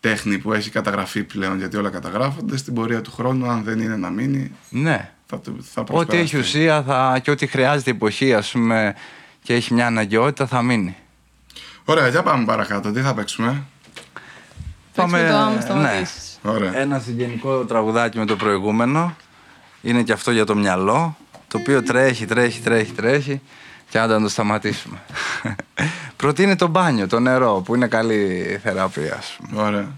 τέχνη 0.00 0.38
που 0.38 0.52
έχει 0.52 0.70
καταγραφεί 0.70 1.24
πλέον, 1.24 1.58
γιατί 1.58 1.76
όλα 1.76 1.90
καταγράφονται, 1.90 2.56
στην 2.56 2.74
πορεία 2.74 3.00
του 3.00 3.12
χρόνου, 3.12 3.48
αν 3.48 3.62
δεν 3.62 3.80
είναι 3.80 3.96
να 3.96 4.10
μείνει. 4.10 4.52
Ναι. 4.70 5.12
Θα, 5.60 5.84
θα 5.86 5.98
ό,τι 5.98 6.16
έχει 6.16 6.38
ουσία 6.38 6.82
θα, 6.82 7.18
και 7.22 7.30
ό,τι 7.30 7.46
χρειάζεται 7.46 7.90
η 7.90 7.94
εποχή, 7.96 8.34
ας 8.34 8.50
πούμε, 8.50 8.94
και 9.42 9.54
έχει 9.54 9.74
μια 9.74 9.86
αναγκαιότητα, 9.86 10.46
θα 10.46 10.62
μείνει. 10.62 10.96
Ωραία, 11.84 12.08
για 12.08 12.22
πάμε 12.22 12.44
παρακάτω. 12.44 12.92
Τι 12.92 13.00
θα 13.00 13.14
παίξουμε; 13.14 13.62
Πάμε 14.94 15.28
το 15.28 15.36
άμα 15.36 15.80
ναι. 15.80 16.02
Ωραία. 16.42 16.76
Ένα 16.78 16.98
συγγενικό 16.98 17.64
τραγουδάκι 17.64 18.18
με 18.18 18.24
το 18.24 18.36
προηγούμενο. 18.36 19.16
Είναι 19.82 20.02
και 20.02 20.12
αυτό 20.12 20.30
για 20.30 20.44
το 20.44 20.54
μυαλό. 20.54 21.16
Το 21.48 21.58
οποίο 21.58 21.82
τρέχει, 21.82 22.26
τρέχει, 22.26 22.60
τρέχει, 22.60 22.92
τρέχει. 22.92 23.40
Και 23.88 23.98
άντα 23.98 24.16
να 24.16 24.22
το 24.22 24.28
σταματήσουμε. 24.28 25.02
Προτείνει 26.16 26.56
το 26.56 26.66
μπάνιο, 26.66 27.06
το 27.06 27.20
νερό, 27.20 27.62
που 27.64 27.74
είναι 27.74 27.86
καλή 27.86 28.60
θεραπεία. 28.62 29.22
Ωραία. 29.54 29.88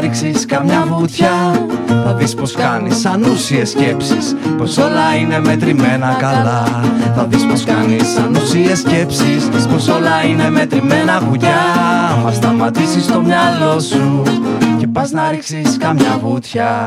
Ρίξεις 0.00 0.46
καμιά 0.46 0.86
βουτιά. 0.88 1.66
Θα 2.04 2.14
δεις 2.14 2.34
πως 2.34 2.52
κάνεις 2.52 3.04
ανούσιες 3.06 3.70
σκέψεις 3.70 4.36
Πως 4.58 4.76
όλα 4.76 5.16
είναι 5.20 5.40
μετρημένα 5.40 6.16
καλά. 6.18 6.64
Θα 7.16 7.24
δεις 7.24 7.46
πως 7.46 7.64
κάνεις 7.64 8.18
ανούσιες 8.18 8.78
σκέψεις 8.78 9.48
Πως 9.72 9.88
όλα 9.88 10.24
είναι 10.24 10.50
μετρημένα 10.50 11.20
βουλιά 11.20 11.62
Μα 12.24 12.32
σταματήσεις 12.32 13.06
το 13.06 13.20
μυαλό 13.20 13.80
σου 13.80 14.22
Και 14.78 14.86
πας 14.86 15.10
να 15.10 15.30
ρίξεις 15.30 15.76
καμιά 15.78 16.18
βουτιά 16.22 16.86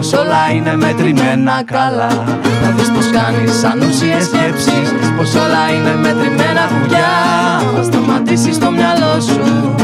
Πως 0.00 0.12
όλα 0.12 0.50
είναι 0.54 0.76
μετρημένα 0.76 1.62
καλά. 1.64 2.08
Θα 2.62 2.70
δεις 2.76 2.90
πως 2.90 3.10
κάνεις 3.10 3.64
ανούσιες 3.64 4.24
σκέψεις. 4.24 4.88
Πως 5.16 5.34
όλα 5.34 5.72
είναι 5.74 5.94
μετρημένα 5.94 6.68
βουλιά 6.68 7.08
Θα 7.76 7.82
σταματήσεις 7.82 8.58
το 8.58 8.70
μυαλό 8.70 9.20
σου. 9.20 9.74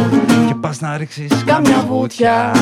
Και 0.49 0.55
πας 0.55 0.81
να 0.81 0.97
ρίξεις 0.97 1.45
καμιά 1.47 1.85
βουτιά 1.89 2.53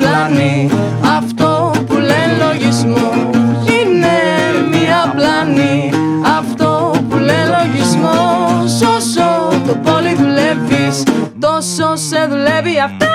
πλάνη. 0.00 0.70
Αυτό 1.18 1.70
που 1.86 1.94
λέει 1.94 2.30
λογισμό 2.44 3.30
Είναι 3.76 4.16
μια 4.70 5.12
πλάνη. 5.16 5.90
Αυτό 6.38 6.90
που 7.08 7.16
λέει 7.16 7.44
λογισμό 7.56 8.18
Όσο 8.96 9.52
το 9.66 9.74
πολύ 9.90 10.14
δουλεύεις 10.14 11.02
Τόσο 11.40 11.96
σε 11.96 12.26
δουλεύει. 12.30 12.80
Αυτό 12.84 13.09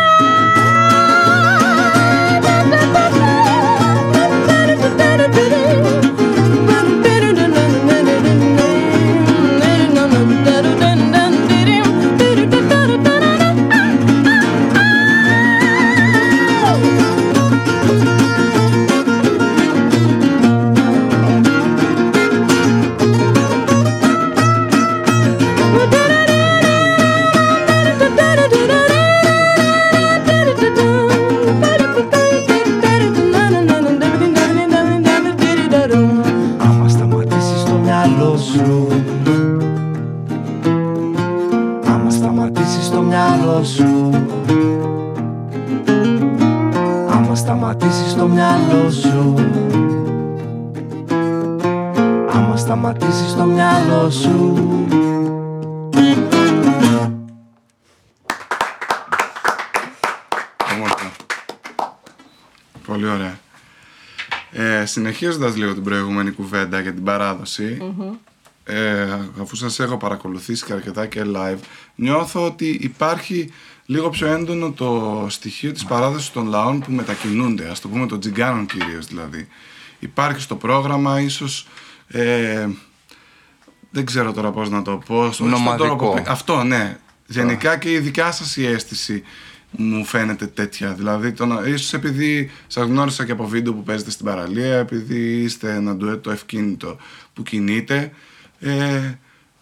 συνεχίζοντας 65.16 65.56
λίγο 65.56 65.74
την 65.74 65.84
προηγούμενη 65.84 66.32
κουβέντα 66.32 66.80
για 66.80 66.94
την 66.94 67.04
παραδοση 67.04 67.94
ε, 68.64 69.04
αφού 69.42 69.56
σας 69.56 69.80
έχω 69.80 69.98
παρακολουθήσει 69.98 70.66
και 70.66 70.74
αρκετά 70.74 71.06
και 71.06 71.22
live, 71.36 71.58
νιώθω 71.96 72.46
ότι 72.46 72.78
υπάρχει 72.82 73.52
λίγο 73.86 74.10
πιο 74.10 74.28
έντονο 74.28 74.72
το 74.72 75.26
στοιχείο 75.30 75.72
της 75.72 75.86
παράδοσης 75.86 76.32
των 76.32 76.48
λαών 76.48 76.80
που 76.80 76.92
μετακινούνται, 76.92 77.68
ας 77.70 77.80
το 77.80 77.88
πούμε 77.88 78.06
των 78.06 78.20
τζιγκάνων 78.20 78.66
κυρίως 78.66 79.06
δηλαδή. 79.06 79.48
Υπάρχει 80.00 80.42
στο 80.42 80.56
πρόγραμμα 80.56 81.20
ίσως... 81.20 81.68
Ε, 82.08 82.68
δεν 83.90 84.06
ξέρω 84.06 84.32
τώρα 84.34 84.52
πώς 84.52 84.70
να 84.70 84.82
το 84.82 85.02
πω. 85.06 85.32
στον 85.32 85.50
Νομαδικό. 85.50 85.86
τρόπο 85.86 86.10
που- 86.14 86.24
Αυτό, 86.28 86.64
ναι. 86.64 86.98
Γενικά 87.28 87.78
και 87.78 87.92
η 87.92 88.00
δικιά 88.00 88.32
σας 88.32 88.58
η 88.58 88.66
αίσθηση 88.66 89.24
μου 89.78 90.06
φαίνεται 90.06 90.48
τέτοια. 90.48 90.94
Δηλαδή, 90.94 91.32
το 91.32 91.46
να, 91.46 91.68
ίσως 91.68 91.94
επειδή 91.94 92.52
σας 92.68 92.86
γνώρισα 92.88 93.26
και 93.26 93.32
από 93.32 93.48
βίντεο 93.48 93.74
που 93.74 93.84
παίζετε 93.84 94.12
στην 94.12 94.26
παραλία, 94.26 94.76
επειδή 94.76 95.42
είστε 95.42 95.74
ένα 95.74 95.96
ντουέτο 95.96 96.32
ευκίνητο 96.32 96.98
που 97.34 97.44
κινείτε, 97.44 98.12
ε, 98.60 99.12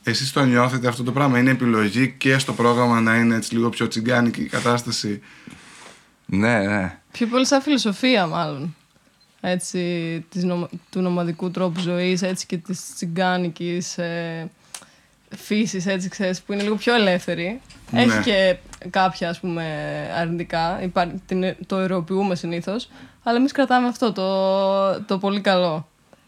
εσείς 0.04 0.32
το 0.32 0.44
νιώθετε 0.46 0.88
αυτό 0.88 1.04
το 1.04 1.12
πράγμα. 1.12 1.40
Είναι 1.40 1.52
επιλογή 1.52 2.14
και 2.18 2.38
στο 2.38 2.54
πρόγραμμα 2.54 3.02
να 3.02 3.16
είναι 3.16 3.36
έτσι 3.36 3.54
λίγο 3.54 3.70
πιο 3.70 3.88
τσιγκάνικη 3.88 4.42
η 4.42 4.48
κατάσταση. 4.48 5.22
Ναι, 6.26 6.60
ναι. 6.60 6.98
Πιο 7.12 7.28
πολύ 7.28 7.46
σαν 7.46 7.62
φιλοσοφία, 7.62 8.28
μάλλον. 8.28 8.76
Έτσι, 9.42 9.80
της 10.30 10.44
νομα- 10.44 10.70
του 10.90 11.02
νομαδικού 11.02 11.52
τρόπου 11.52 11.80
ζωής, 11.80 12.22
έτσι 12.22 12.46
και 12.46 12.58
της 12.58 12.94
τσιγκάνικης 12.96 13.98
ε, 13.98 14.50
φύσης, 15.38 15.86
έτσι 15.86 16.10
ξέρεις, 16.10 16.42
που 16.42 16.54
είναι 16.54 16.64
λίγο 16.64 16.76
πιο 16.76 16.94
ελεύθερη. 16.96 17.60
Ναι. 17.92 18.02
Έχει 18.02 18.22
και 18.22 18.56
κάποια, 18.90 19.30
ας 19.30 19.40
πούμε, 19.40 19.64
αρνητικά. 20.18 20.82
Υπά- 20.82 21.14
την, 21.26 21.56
το 21.66 21.78
ερωοποιούμε 21.78 22.36
συνήθως. 22.36 22.90
Αλλά 23.24 23.38
εμείς 23.38 23.52
κρατάμε 23.52 23.88
αυτό, 23.88 24.12
το, 24.12 25.02
το 25.02 25.18
πολύ 25.18 25.42
καλό. 25.42 25.88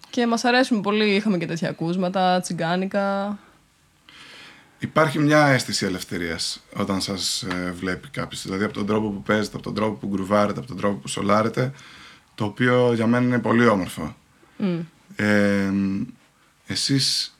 Και 0.09 0.27
μας 0.27 0.43
αρέσουν 0.43 0.81
πολύ, 0.81 1.15
είχαμε 1.15 1.37
και 1.37 1.45
τέτοια 1.45 1.69
ακούσματα, 1.69 2.39
τσιγκάνικα. 2.39 3.37
Υπάρχει 4.79 5.19
μια 5.19 5.45
αίσθηση 5.45 5.85
ελευθερίας 5.85 6.63
όταν 6.75 7.01
σας 7.01 7.41
ε, 7.41 7.71
βλέπει 7.71 8.09
κάποιος. 8.09 8.41
Δηλαδή 8.41 8.63
από 8.63 8.73
τον 8.73 8.85
τρόπο 8.85 9.09
που 9.09 9.21
παίζετε, 9.21 9.55
από 9.55 9.63
τον 9.63 9.73
τρόπο 9.75 9.93
που 9.93 10.07
γκρουβάρετε, 10.07 10.59
από 10.59 10.67
τον 10.67 10.77
τρόπο 10.77 10.95
που 10.95 11.07
σολάρετε, 11.07 11.71
το 12.35 12.45
οποίο 12.45 12.93
για 12.93 13.07
μένα 13.07 13.25
είναι 13.25 13.39
πολύ 13.39 13.67
όμορφο. 13.67 14.15
Ε, 15.15 15.71
εσείς 16.67 17.34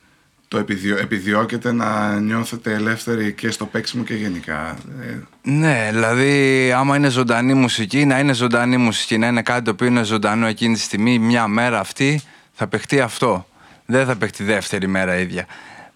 το 0.56 0.62
επιδιώ, 0.62 0.98
επιδιώκετε 0.98 1.72
να 1.72 2.20
νιώθετε 2.20 2.74
ελεύθεροι 2.74 3.34
και 3.34 3.52
στο 3.52 3.66
παίξιμο 3.66 4.04
και 4.04 4.14
γενικά. 4.14 4.78
Ε, 5.02 5.18
Ναι, 5.42 5.90
δηλαδή 5.92 6.72
άμα 6.72 6.96
είναι 6.96 7.10
ζωντανή 7.10 7.54
μουσική, 7.54 8.06
να 8.06 8.20
είναι 8.20 8.34
ζωντανή 8.34 8.78
μουσική, 8.78 9.18
να 9.18 9.28
είναι 9.28 9.42
κάτι 9.42 9.62
το 9.62 9.72
οποίο 9.72 9.88
είναι 9.88 10.04
ζωντανό 10.04 10.48
εκείνη 10.48 10.74
τη 10.74 10.80
στιγμή, 10.80 11.20
μια 11.20 11.48
μέρα 11.48 11.80
αυτή, 11.80 12.22
θα 12.54 12.68
παιχτεί 12.68 13.00
αυτό. 13.00 13.48
Δεν 13.86 14.06
θα 14.06 14.16
παιχτεί 14.16 14.44
δεύτερη 14.44 14.88
μέρα 14.88 15.16
ίδια. 15.16 15.46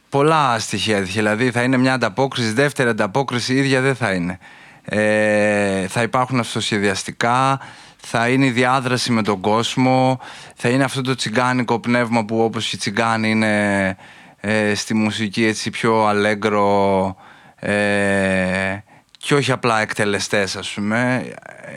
Πολλά 0.09 0.59
στοιχεία 0.59 0.97
έτυχε, 0.97 1.19
δηλαδή 1.19 1.51
θα 1.51 1.61
είναι 1.61 1.77
μια 1.77 1.93
ανταπόκριση, 1.93 2.51
δεύτερη 2.51 2.89
ανταπόκριση 2.89 3.53
ίδια 3.53 3.81
δεν 3.81 3.95
θα 3.95 4.11
είναι. 4.11 4.39
Ε, 4.85 5.87
θα 5.87 6.01
υπάρχουν 6.01 6.39
αυτοσχεδιαστικά, 6.39 7.59
θα 7.97 8.29
είναι 8.29 8.45
η 8.45 8.51
διάδραση 8.51 9.11
με 9.11 9.21
τον 9.21 9.39
κόσμο, 9.39 10.19
θα 10.55 10.69
είναι 10.69 10.83
αυτό 10.83 11.01
το 11.01 11.15
τσιγκάνικο 11.15 11.79
πνεύμα 11.79 12.25
που 12.25 12.43
όπως 12.43 12.73
οι 12.73 12.77
τσιγκάνοι 12.77 13.29
είναι 13.29 13.97
ε, 14.41 14.75
στη 14.75 14.93
μουσική 14.93 15.45
έτσι 15.45 15.69
πιο 15.69 16.05
αλέγκρο 16.05 17.15
ε, 17.55 18.77
και 19.17 19.33
όχι 19.33 19.51
απλά 19.51 19.81
εκτελεστές 19.81 20.55
ας 20.55 20.69
πούμε 20.69 21.25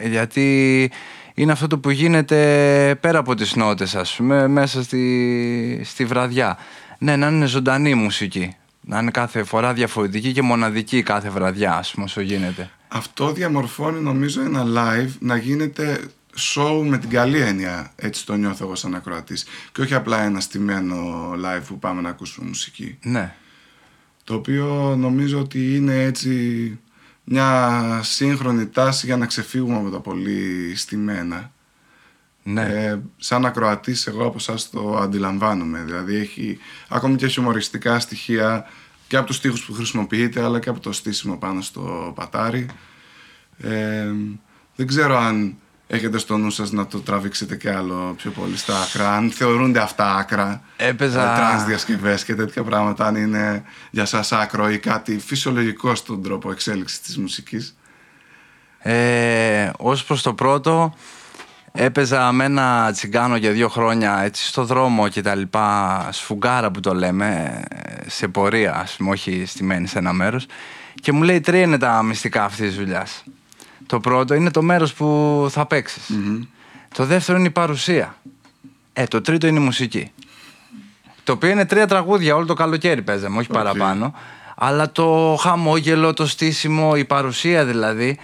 ε, 0.02 0.08
γιατί 0.08 0.90
είναι 1.34 1.52
αυτό 1.52 1.66
το 1.66 1.78
που 1.78 1.90
γίνεται 1.90 2.36
πέρα 3.00 3.18
από 3.18 3.34
τις 3.34 3.56
νότες 3.56 3.94
ας 3.94 4.14
πούμε 4.16 4.48
μέσα 4.48 4.82
στη, 4.82 5.80
στη 5.84 6.04
βραδιά. 6.04 6.58
Ναι 6.98 7.16
να 7.16 7.26
είναι 7.26 7.46
ζωντανή 7.46 7.90
η 7.90 7.94
μουσική. 7.94 8.56
Να 8.80 8.98
είναι 8.98 9.10
κάθε 9.10 9.42
φορά 9.42 9.72
διαφορετική 9.72 10.32
και 10.32 10.42
μοναδική 10.42 11.02
κάθε 11.02 11.30
βραδιά 11.30 11.74
ας 11.76 11.90
πούμε 11.90 12.04
όσο 12.04 12.20
γίνεται. 12.20 12.70
Αυτό 12.88 13.32
διαμορφώνει 13.32 14.00
νομίζω 14.00 14.42
ένα 14.42 14.64
live 14.66 15.10
να 15.18 15.36
γίνεται 15.36 16.00
show 16.36 16.82
με 16.86 16.98
την 16.98 17.10
καλή 17.10 17.40
έννοια. 17.40 17.92
Έτσι 17.96 18.26
το 18.26 18.34
νιώθω 18.34 18.64
εγώ 18.64 18.74
σαν 18.74 18.94
ακροατής. 18.94 19.44
Και 19.72 19.80
όχι 19.80 19.94
απλά 19.94 20.22
ένα 20.22 20.40
στημένο 20.40 21.30
live 21.32 21.62
που 21.66 21.78
πάμε 21.78 22.00
να 22.00 22.08
ακούσουμε 22.08 22.46
μουσική. 22.46 22.98
ναι 23.02 23.34
Το 24.24 24.34
οποίο 24.34 24.96
νομίζω 24.98 25.38
ότι 25.38 25.76
είναι 25.76 26.02
έτσι 26.02 26.78
μια 27.24 28.00
σύγχρονη 28.02 28.66
τάση 28.66 29.06
για 29.06 29.16
να 29.16 29.26
ξεφύγουμε 29.26 29.76
από 29.76 29.90
τα 29.90 30.00
πολύ 30.00 30.72
στημένα. 30.76 31.52
ναι 32.42 32.62
Ε, 32.62 33.00
σαν 33.16 33.46
ακροατής 33.46 34.06
εγώ 34.06 34.26
από 34.26 34.36
εσάς 34.36 34.70
το 34.70 34.96
αντιλαμβάνομαι. 34.96 35.82
Δηλαδή 35.84 36.16
έχει 36.16 36.58
ακόμη 36.88 37.16
και 37.16 37.26
χιουμοριστικά 37.26 37.98
στοιχεία 37.98 38.66
και 39.08 39.16
από 39.16 39.26
τους 39.26 39.36
στίχους 39.36 39.64
που 39.64 39.72
χρησιμοποιείτε 39.72 40.42
αλλά 40.42 40.58
και 40.58 40.68
από 40.68 40.80
το 40.80 40.92
στήσιμο 40.92 41.36
πάνω 41.36 41.60
στο 41.60 42.12
πατάρι. 42.14 42.66
Ε, 43.58 44.12
δεν 44.76 44.86
ξέρω 44.86 45.16
αν 45.16 45.56
έχετε 45.96 46.18
στο 46.18 46.36
νου 46.36 46.50
σας 46.50 46.70
να 46.72 46.86
το 46.86 46.98
τραβήξετε 47.00 47.56
και 47.56 47.70
άλλο 47.72 48.14
πιο 48.16 48.30
πολύ 48.30 48.56
στα 48.56 48.80
άκρα. 48.80 49.12
Αν 49.16 49.30
θεωρούνται 49.30 49.78
αυτά 49.80 50.14
άκρα. 50.16 50.62
Έπαιζα- 50.76 51.32
ε, 51.32 51.36
Τρανς 51.36 51.64
διασκευές 51.64 52.24
και 52.24 52.34
τέτοια 52.34 52.62
πράγματα. 52.62 53.06
Αν 53.06 53.14
είναι 53.16 53.62
για 53.90 54.04
σας 54.04 54.32
άκρο 54.32 54.70
ή 54.70 54.78
κάτι 54.78 55.18
φυσιολογικό 55.18 55.94
στον 55.94 56.22
τρόπο 56.22 56.50
εξέλιξης 56.50 57.00
της 57.00 57.18
μουσικής. 57.18 57.76
Ε, 58.78 59.70
ως 59.78 60.04
προς 60.04 60.22
το 60.22 60.34
πρώτο 60.34 60.94
έπαιζα 61.72 62.32
με 62.32 62.44
ένα 62.44 62.90
τσιγκάνο 62.92 63.36
για 63.36 63.50
δύο 63.50 63.68
χρόνια 63.68 64.20
έτσι 64.20 64.46
στο 64.46 64.64
δρόμο 64.64 65.08
και 65.08 65.20
τα 65.22 65.34
λοιπά 65.34 66.08
σφουγγάρα 66.12 66.70
που 66.70 66.80
το 66.80 66.94
λέμε 66.94 67.60
ε, 67.68 68.08
σε 68.10 68.28
πορεία 68.28 68.74
ας 68.74 68.94
πούμε 68.96 69.10
όχι 69.10 69.44
στημένη 69.46 69.86
σε 69.86 69.98
ένα 69.98 70.12
μέρος 70.12 70.46
και 70.94 71.12
μου 71.12 71.22
λέει 71.22 71.40
τρία 71.40 71.60
είναι 71.60 71.78
τα 71.78 72.02
μυστικά 72.02 72.44
αυτής 72.44 72.66
της 72.66 72.76
δουλειάς 72.76 73.24
το 73.92 74.00
πρώτο 74.00 74.34
είναι 74.34 74.50
το 74.50 74.62
μέρος 74.62 74.94
που 74.94 75.46
θα 75.50 75.66
παιξεις 75.66 76.10
το 76.94 77.04
δεύτερο 77.04 77.38
είναι 77.38 77.46
η 77.46 77.50
παρουσία 77.50 78.16
ε, 78.92 79.04
το 79.06 79.20
τρίτο 79.20 79.46
είναι 79.46 79.60
η 79.60 79.62
μουσική 79.62 80.10
το 81.24 81.32
οποίο 81.32 81.48
είναι 81.50 81.64
τρία 81.66 81.86
τραγούδια 81.86 82.34
όλο 82.36 82.46
το 82.46 82.54
καλοκαίρι 82.54 83.02
παίζαμε, 83.02 83.38
όχι 83.38 83.48
παραπάνω. 83.48 84.14
Αλλά 84.56 84.92
το 84.92 85.36
χαμόγελο, 85.40 86.12
το 86.12 86.26
στήσιμο, 86.26 86.92
η 86.96 87.04
παρουσία 87.04 87.64
δηλαδή 87.64 88.18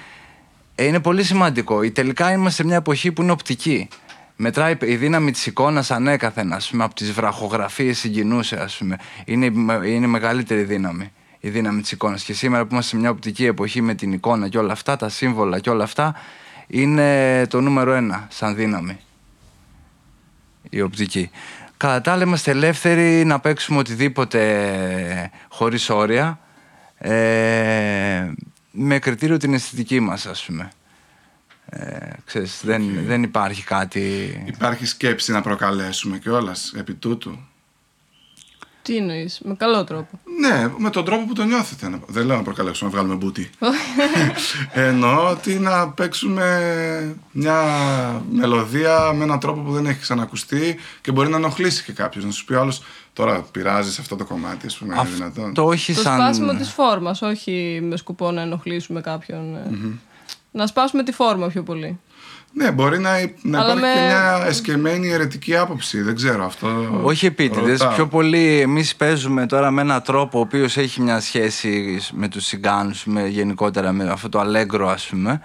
ε, 0.75 0.85
είναι 0.85 1.01
πολύ 1.01 1.23
σημαντικό. 1.23 1.83
Η- 1.83 1.91
Τελικά 1.91 2.33
είμαστε 2.33 2.63
σε 2.63 2.65
μια 2.69 2.77
εποχή 2.77 3.13
που 3.13 3.23
είναι 3.23 3.31
οπτική. 3.31 3.89
Μετράει 4.37 4.77
η 4.81 4.97
δύναμη 4.97 5.31
της 5.31 5.47
εικόνας 5.47 5.91
ανέκαθεν, 5.91 6.53
ας 6.53 6.69
πούμε, 6.71 6.85
από 6.85 6.95
τις 6.95 7.13
βραχογραφίες 7.13 7.99
συγκινούσε, 7.99 8.57
ας 8.57 8.77
πούμε. 8.77 8.97
Είναι, 9.25 9.45
η 9.47 9.51
με- 9.51 9.87
είναι 9.89 10.07
η 10.07 10.09
μεγαλύτερη 10.09 10.63
δύναμη. 10.63 11.13
Η 11.49 11.51
δύναμη 11.51 11.81
της 11.81 11.93
εικόνας. 11.93 12.25
Και 12.25 12.33
σήμερα 12.33 12.63
που 12.63 12.69
είμαστε 12.73 12.91
σε 12.91 13.01
μια 13.01 13.11
οπτική 13.11 13.45
εποχή 13.45 13.81
με 13.81 13.95
την 13.95 14.13
εικόνα 14.13 14.49
και 14.49 14.59
όλα 14.59 14.73
αυτά, 14.73 14.97
τα 14.97 15.09
σύμβολα 15.09 15.59
και 15.59 15.71
όλα 15.71 15.85
αυτά, 15.85 16.15
είναι 16.67 17.47
το 17.47 17.61
νούμερο 17.61 17.93
ένα 17.93 18.27
σαν 18.31 18.55
δύναμη 18.55 18.99
η 20.71 20.81
οπτική. 20.81 21.31
Κατά 21.77 22.01
τα 22.01 22.13
άλλα 22.13 22.23
είμαστε 22.23 22.51
ελεύθεροι 22.51 23.25
να 23.25 23.41
παίξουμε 23.41 23.79
οτιδήποτε 23.79 25.31
χωρίς 25.49 25.91
όρια 25.91 26.39
ε, 26.99 28.33
με 28.71 28.99
κριτήριο 28.99 29.37
την 29.37 29.55
αισθητική 29.55 30.01
μας 30.01 30.27
ας 30.27 30.45
πούμε. 30.45 30.71
Ε, 31.71 32.11
ξέρεις, 32.25 32.61
δεν, 32.65 33.05
δεν 33.07 33.23
υπάρχει 33.23 33.65
κάτι... 33.65 34.01
Υπάρχει 34.47 34.87
σκέψη 34.87 35.33
να 35.33 35.41
προκαλέσουμε 35.41 36.19
κιόλας 36.19 36.73
επί 36.77 36.95
τούτου; 36.95 37.39
Τι 38.89 38.97
εννοείς, 38.97 39.41
με 39.45 39.55
καλό 39.55 39.85
τρόπο. 39.85 40.21
Ναι, 40.41 40.71
με 40.79 40.91
τον 40.91 41.05
τρόπο 41.05 41.27
που 41.27 41.33
το 41.33 41.43
νιώθετε. 41.45 41.89
Να- 41.89 41.99
Δεν 42.07 42.27
λέω 42.27 42.37
να 42.37 42.43
προκαλέσουμε 42.43 42.91
να 42.91 42.97
βγάλουμε 42.97 43.19
μπούτι. 43.25 43.51
Εννοώ 44.73 45.31
ότι 45.31 45.55
να 45.55 45.89
παίξουμε 45.89 47.17
μια 47.33 47.63
μελωδία 48.33 49.13
με 49.13 49.25
έναν 49.25 49.39
τρόπο 49.41 49.61
που 49.61 49.73
δεν 49.73 49.87
έχει 49.87 50.01
ξανακουστεί 50.01 50.77
και 51.01 51.13
μπορεί 51.13 51.29
να 51.29 51.37
ενοχλήσει 51.37 51.85
και 51.85 51.93
κάποιος. 51.93 52.25
Να 52.25 52.31
σου 52.31 52.45
πει 52.45 52.55
άλλος 52.55 52.83
τώρα 53.13 53.41
πειράζει 53.53 53.97
αυτό 54.01 54.17
το 54.17 54.25
κομμάτι, 54.25 54.67
ας 54.67 54.77
πούμε. 54.79 54.95
είναι 54.95 55.09
δυνατόν. 55.15 55.45
Αυτό 55.49 55.65
όχι 55.67 55.95
Το 55.95 56.01
σαν... 56.01 56.15
σπάσιμο 56.21 56.55
της 56.55 56.71
φόρμας, 56.71 57.23
όχι 57.23 57.81
με 57.83 57.97
σκοπό 57.97 58.31
να 58.31 58.41
ενοχλήσουμε 58.41 59.01
κάποιον. 59.01 59.55
ε. 59.57 59.71
Να 60.51 60.67
σπάσουμε 60.67 61.03
τη 61.03 61.13
φόρμα 61.13 61.47
πιο 61.47 61.63
πολύ. 61.63 62.01
Ναι, 62.53 62.71
μπορεί 62.71 62.99
να, 62.99 63.11
να 63.43 63.61
Αλλά 63.61 63.73
υπάρχει 63.73 63.95
και 63.95 64.01
με- 64.01 64.07
μια 64.07 64.45
εσκεμμένη 64.47 65.09
αιρετική 65.09 65.57
άποψη. 65.57 66.01
Δεν 66.03 66.15
ξέρω 66.15 66.45
αυτό. 66.45 67.01
Όχι 67.03 67.27
επίτηδες, 67.27 67.79
ρωτάω. 67.81 67.95
πιο 67.95 68.07
πολύ 68.07 68.61
εμείς 68.61 68.97
παίζουμε 68.97 69.47
τώρα 69.47 69.71
με 69.71 69.81
έναν 69.81 70.03
τρόπο 70.03 70.39
ο 70.39 70.41
οποίος 70.41 70.77
έχει 70.77 71.01
μια 71.01 71.21
σχέση 71.21 72.01
με 72.13 72.29
τους 72.29 72.45
συγκάνους, 72.47 73.05
με, 73.05 73.27
γενικότερα 73.27 73.93
με 73.93 74.11
αυτό 74.11 74.29
το 74.29 74.39
αλέγκρο 74.41 74.89
ας 74.89 75.07
πούμε. 75.07 75.41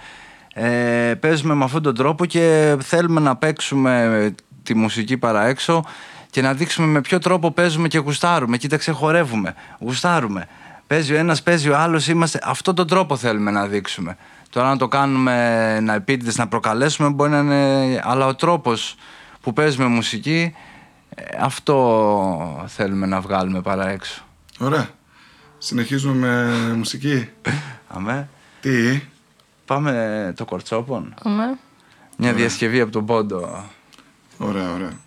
Ε, 0.54 1.14
παίζουμε 1.20 1.54
με 1.54 1.64
αυτόν 1.64 1.82
τον 1.82 1.96
τρόπο 1.96 2.26
και 2.26 2.76
θέλουμε 2.80 3.20
να 3.20 3.36
παίξουμε 3.36 4.36
τη 4.64 4.76
μουσική 4.76 5.18
παρά 5.18 5.46
έξω 5.46 5.84
και 6.30 6.42
να 6.42 6.54
δείξουμε 6.54 6.88
με 6.88 7.02
ποιο 7.02 7.20
τρόπο 7.20 7.52
παίζουμε 7.52 7.88
και 7.88 7.98
γουστάρουμε. 7.98 8.58
Κοίταξε, 8.58 8.92
χορεύουμε, 8.92 9.54
γουστάρουμε. 9.80 10.48
Παίζει 10.94 11.14
ο 11.14 11.18
ένας, 11.18 11.44
παίζει 11.44 11.70
ο 11.70 11.78
άλλος. 11.78 12.08
Είμαστε... 12.08 12.40
Αυτόν 12.44 12.76
τον 12.76 12.88
τρόπο 12.88 13.18
θέλουμε 13.18 13.52
να 13.52 13.68
δείξουμε. 13.68 14.18
Τώρα 14.50 14.70
να 14.70 14.78
το 14.78 14.88
κάνουμε 14.88 15.80
να 15.80 15.94
επίτηδες 15.94 16.38
να 16.38 16.48
προκαλέσουμε 16.48 17.10
μπορεί 17.10 17.32
να 17.32 17.38
είναι. 17.38 18.02
Αλλά 18.04 18.26
ο 18.26 18.36
τρόπος 18.36 18.96
που 19.42 19.54
παίζουμε 19.54 19.88
μουσική, 19.88 20.56
ε, 21.10 21.24
αυτό 21.40 22.66
θέλουμε 22.68 23.06
να 23.06 23.22
βγάλουμε 23.22 23.62
παρά 23.62 23.90
έξω. 23.90 24.24
Ωραία. 24.60 24.90
Συνεχίζουμε 25.58 26.18
με 26.68 26.74
μουσική. 26.74 27.30
Αμέ. 27.88 28.30
Τι; 28.62 29.02
Πάμε 29.66 30.34
το 30.36 30.46
κορτσόπον. 30.46 31.14
Αμέ. 31.24 31.58
Μια 32.18 32.34
διασκευή 32.34 32.80
από 32.80 32.92
τον 32.92 33.06
Πόντο. 33.06 33.64
Ωραία, 34.38 34.74
ωραία. 34.74 35.02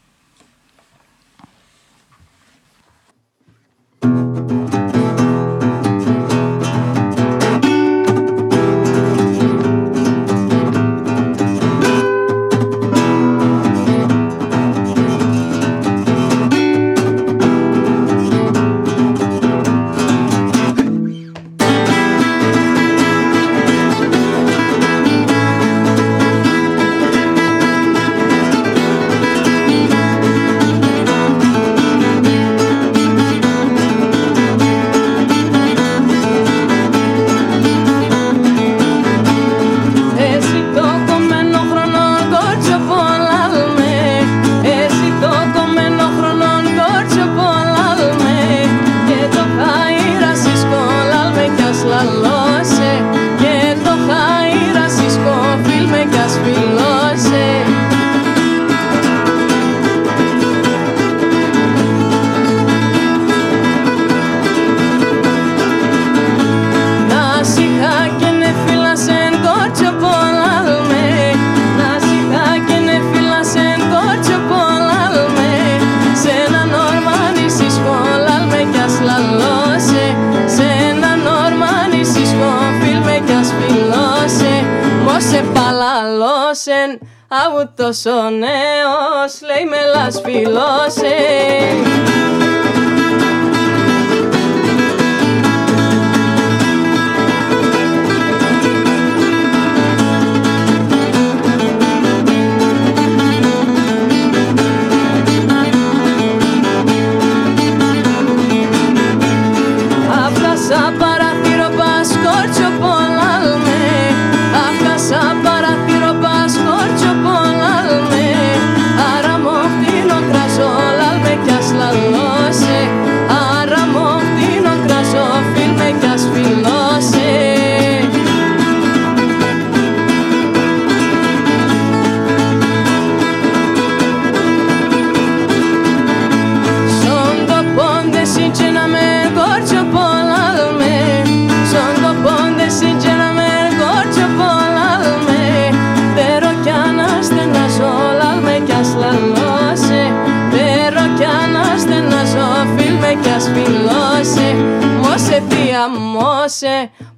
Παλαλώσεν 87.37 87.44
Αούτος 87.44 88.05
ο 88.05 88.31
νέος 88.31 89.40
λέει 89.42 89.64
με 89.64 89.77
λασφιλώσε 89.94 91.16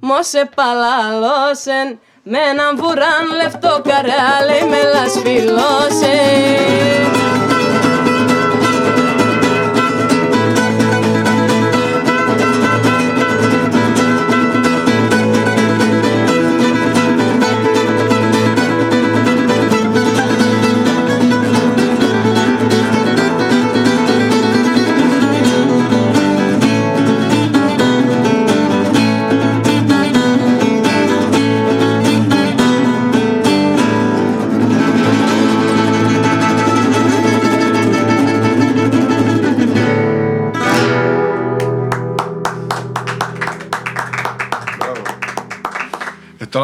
μόσε, 0.09 0.49
μόσε 0.49 0.49
παλαλώσεν 0.55 1.99
Με 2.23 2.37
έναν 2.51 2.75
βουράν 2.77 3.25
λεφτό 3.41 3.81
καράλε 3.87 4.59
με 4.69 4.81
λασφιλώσε 4.93 6.17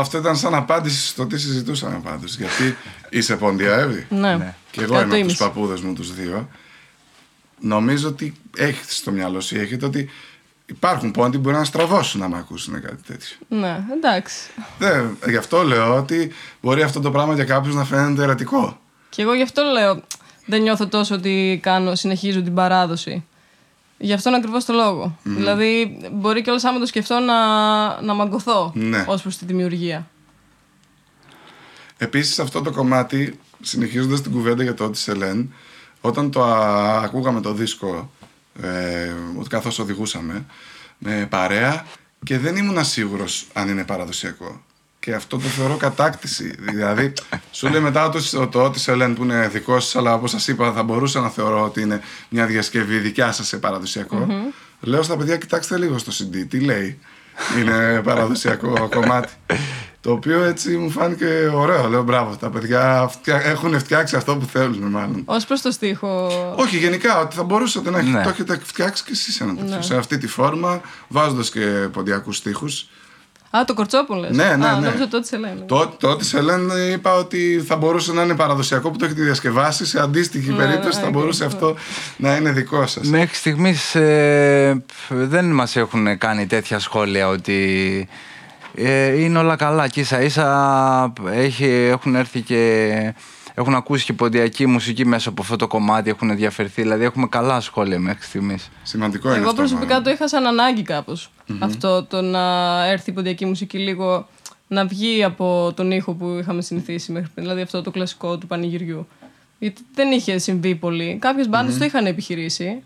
αυτό 0.05 0.17
ήταν 0.17 0.35
σαν 0.35 0.55
απάντηση 0.55 1.07
στο 1.07 1.25
τι 1.25 1.37
συζητούσαμε 1.37 1.99
πάντως. 2.03 2.35
Γιατί 2.35 2.77
είσαι 3.09 3.35
ποντιαεύη. 3.35 4.07
Ναι. 4.09 4.55
Και 4.71 4.81
εγώ 4.81 4.93
Κάτω 4.93 5.03
είμαι 5.03 5.03
από 5.03 5.15
ήμιση. 5.15 5.35
τους 5.37 5.45
παππούδες 5.45 5.81
μου 5.81 5.93
τους 5.93 6.13
δύο. 6.13 6.49
Νομίζω 7.59 8.07
ότι 8.07 8.33
έχετε 8.57 8.91
στο 8.91 9.11
μυαλό 9.11 9.41
σου, 9.41 9.57
έχετε 9.57 9.85
ότι 9.85 10.09
υπάρχουν 10.65 11.11
πόντοι 11.11 11.35
που 11.35 11.43
μπορεί 11.43 11.55
να 11.55 11.63
στραβώσουν 11.63 12.19
να 12.21 12.29
με 12.29 12.37
ακούσουν 12.37 12.81
κάτι 12.81 13.01
τέτοιο. 13.07 13.35
Ναι, 13.47 13.83
εντάξει. 13.93 14.49
Δεν, 14.77 15.17
γι' 15.27 15.37
αυτό 15.37 15.63
λέω 15.63 15.97
ότι 15.97 16.31
μπορεί 16.61 16.81
αυτό 16.81 16.99
το 16.99 17.11
πράγμα 17.11 17.33
για 17.33 17.43
κάποιους 17.43 17.75
να 17.75 17.83
φαίνεται 17.83 18.23
ερωτικό. 18.23 18.79
Και 19.09 19.21
εγώ 19.21 19.33
γι' 19.33 19.41
αυτό 19.41 19.63
λέω, 19.63 20.01
δεν 20.45 20.61
νιώθω 20.61 20.87
τόσο 20.87 21.15
ότι 21.15 21.59
κάνω, 21.63 21.95
συνεχίζω 21.95 22.41
την 22.41 22.53
παράδοση. 22.53 23.23
Γι' 23.97 24.13
αυτόν 24.13 24.33
ακριβώς 24.33 24.65
το 24.65 24.73
λόγο. 24.73 25.17
Δηλαδή, 25.23 25.97
μπορεί 26.11 26.41
κιόλας 26.41 26.63
άμα 26.63 26.79
το 26.79 26.85
σκεφτώ 26.85 27.19
να, 27.19 28.01
να 28.01 28.13
μαγκωθώ 28.13 28.71
Ναι. 28.75 29.05
ως 29.07 29.21
προς 29.21 29.37
τη 29.37 29.45
δημιουργία. 29.45 30.07
Επίσης 31.97 32.39
αυτό 32.39 32.61
το 32.61 32.71
κομμάτι, 32.71 33.39
συνεχίζοντας 33.61 34.21
την 34.21 34.31
κουβέντα 34.31 34.63
για 34.63 34.73
το 34.73 34.83
ότι 34.83 34.97
Σελέν, 34.97 35.53
όταν 36.01 36.31
το 36.31 36.43
α, 36.43 37.01
ακούγαμε 37.03 37.41
το 37.41 37.53
δίσκο, 37.53 38.11
ε, 38.61 39.13
καθώς 39.49 39.79
οδηγούσαμε, 39.79 40.45
με 40.97 41.27
παρέα 41.29 41.85
και 42.23 42.37
δεν 42.39 42.55
ήμουν 42.55 42.85
σίγουρος 42.85 43.47
αν 43.53 43.69
είναι 43.69 43.83
παραδοσιακό. 43.85 44.63
Και 45.05 45.13
αυτό 45.13 45.37
το 45.37 45.47
θεωρώ 45.47 45.75
κατάκτηση. 45.77 46.55
Δηλαδή, 46.59 47.13
σου 47.51 47.67
λέει 47.67 47.81
μετά 47.81 48.09
το, 48.09 48.47
το 48.47 48.63
ότι 48.63 48.79
Σελέν 48.79 49.13
που 49.13 49.23
είναι 49.23 49.47
δικός 49.47 49.83
σας, 49.83 49.95
αλλά 49.95 50.13
όπως 50.13 50.31
σας 50.31 50.47
είπα, 50.47 50.71
θα 50.71 50.83
μπορούσα 50.83 51.19
να 51.19 51.29
θεωρώ 51.29 51.63
ότι 51.63 51.81
είναι 51.81 52.01
μια 52.29 52.45
διασκευή 52.45 52.97
δικιά 52.97 53.31
σας 53.31 53.47
σε 53.47 53.57
παραδοσιακο 53.57 54.27
Λέω 54.79 55.03
στα 55.03 55.17
παιδιά, 55.17 55.37
κοιτάξτε 55.37 55.77
λίγο 55.77 55.97
στο 55.97 56.11
CD, 56.11 56.45
τι 56.49 56.59
λέει. 56.59 56.99
Είναι 57.59 58.01
παραδοσιακό 58.03 58.89
κομμάτι. 58.93 59.33
Το 60.01 60.11
οποίο 60.11 60.43
έτσι 60.43 60.77
μου 60.77 60.89
φάνηκε 60.89 61.51
ωραίο. 61.53 61.87
Λέω 61.87 62.03
μπράβο, 62.03 62.35
τα 62.35 62.49
παιδιά 62.49 63.11
έχουν 63.25 63.79
φτιάξει 63.79 64.15
αυτό 64.15 64.35
που 64.35 64.45
θέλουν, 64.45 64.89
μάλλον. 64.89 65.23
Ως 65.25 65.45
προς 65.47 65.61
το 65.61 65.71
στίχο. 65.71 66.31
Όχι, 66.57 66.77
γενικά, 66.77 67.19
ότι 67.19 67.35
θα 67.35 67.43
μπορούσατε 67.43 67.89
να 67.89 68.01
Ναι. 68.01 68.23
το 68.23 68.29
έχετε 68.29 68.59
φτιάξει 68.63 69.03
και 69.03 69.11
εσείς 69.11 69.41
ένα 69.41 69.55
τέτοιο. 69.55 69.75
Ναι. 69.75 69.81
Σε 69.81 69.95
αυτή 69.95 70.17
τη 70.17 70.27
φόρμα, 70.27 70.81
βάζοντας 71.07 71.49
και 71.49 71.87
ποντιακούς 71.91 72.37
στίχους. 72.37 72.87
Α, 73.57 73.65
το 73.65 73.73
κορτσόπουλο. 73.73 74.27
Ναι, 74.29 74.43
ναι, 74.43 74.67
Α, 74.67 74.79
ναι. 74.79 74.85
νόμιζα 74.85 75.07
το 75.07 75.19
τη 75.19 75.29
Ελένη. 75.31 75.61
Το, 75.67 75.93
το 75.99 76.15
της 76.15 76.33
Ελέν 76.33 76.71
είπα 76.93 77.13
ότι 77.13 77.63
θα 77.67 77.75
μπορούσε 77.75 78.13
να 78.13 78.21
είναι 78.21 78.35
παραδοσιακό 78.35 78.91
που 78.91 78.97
το 78.97 79.05
έχετε 79.05 79.21
διασκευάσει. 79.21 79.85
Σε 79.85 79.99
αντίστοιχη 79.99 80.49
Ναι, 80.51 80.55
περίπτωση 80.57 80.95
ναι, 80.97 81.01
θα 81.01 81.07
οκ. 81.07 81.13
μπορούσε 81.13 81.45
αυτό 81.45 81.75
να 82.17 82.35
είναι 82.35 82.51
δικό 82.51 82.87
σας. 82.87 83.07
Μέχρι 83.07 83.35
στιγμής 83.35 83.95
ε, 83.95 84.83
δεν 85.09 85.45
μας 85.45 85.75
έχουν 85.75 86.17
κάνει 86.17 86.45
τέτοια 86.47 86.79
σχόλια 86.79 87.27
ότι 87.27 88.07
ε, 88.75 89.21
είναι 89.21 89.37
όλα 89.39 89.55
καλά 89.55 89.87
και 89.87 89.99
ίσα 89.99 90.21
ίσα 90.21 91.13
έχει, 91.31 91.65
έχουν 91.65 92.15
έρθει 92.15 92.41
και 92.41 92.91
έχουν 93.55 93.75
ακούσει 93.75 94.05
και 94.05 94.13
ποντιακή 94.13 94.65
μουσική 94.65 95.05
μέσα 95.05 95.29
από 95.29 95.41
αυτό 95.41 95.55
το 95.55 95.67
κομμάτι, 95.67 96.09
έχουν 96.09 96.29
ενδιαφερθεί, 96.29 96.81
δηλαδή 96.81 97.03
έχουμε 97.03 97.27
καλά 97.27 97.59
σχόλια 97.59 97.99
μέχρι 97.99 98.23
στιγμής. 98.23 98.69
Σημαντικό 98.83 99.27
είναι 99.27 99.37
Εγώ 99.37 99.45
αυτό. 99.45 99.55
προσωπικά 99.57 99.87
μάλλον. 99.87 100.03
το 100.03 100.09
είχα 100.09 100.27
σαν 100.27 100.45
ανάγκη 100.45 100.81
κάπως. 100.81 101.31
Αυτό 101.59 102.03
το 102.03 102.21
να 102.21 102.39
έρθει 102.85 103.09
η 103.09 103.13
ποντιακή 103.13 103.45
μουσική 103.45 103.77
λίγο 103.77 104.27
να 104.67 104.85
βγει 104.85 105.23
από 105.23 105.73
τον 105.75 105.91
ήχο 105.91 106.13
που 106.13 106.37
είχαμε 106.39 106.61
συνηθίσει 106.61 107.11
μέχρι 107.11 107.29
πριν. 107.33 107.45
Δηλαδή 107.45 107.61
αυτό 107.61 107.81
το 107.81 107.91
κλασικό 107.91 108.37
του 108.37 108.47
πανηγυριού. 108.47 109.07
Γιατί 109.59 109.81
δεν 109.93 110.11
είχε 110.11 110.37
συμβεί 110.37 110.75
πολύ. 110.75 111.17
Κάποιες 111.21 111.49
μπάντες 111.49 111.77
το 111.77 111.85
είχαν 111.85 112.05
επιχειρήσει, 112.05 112.83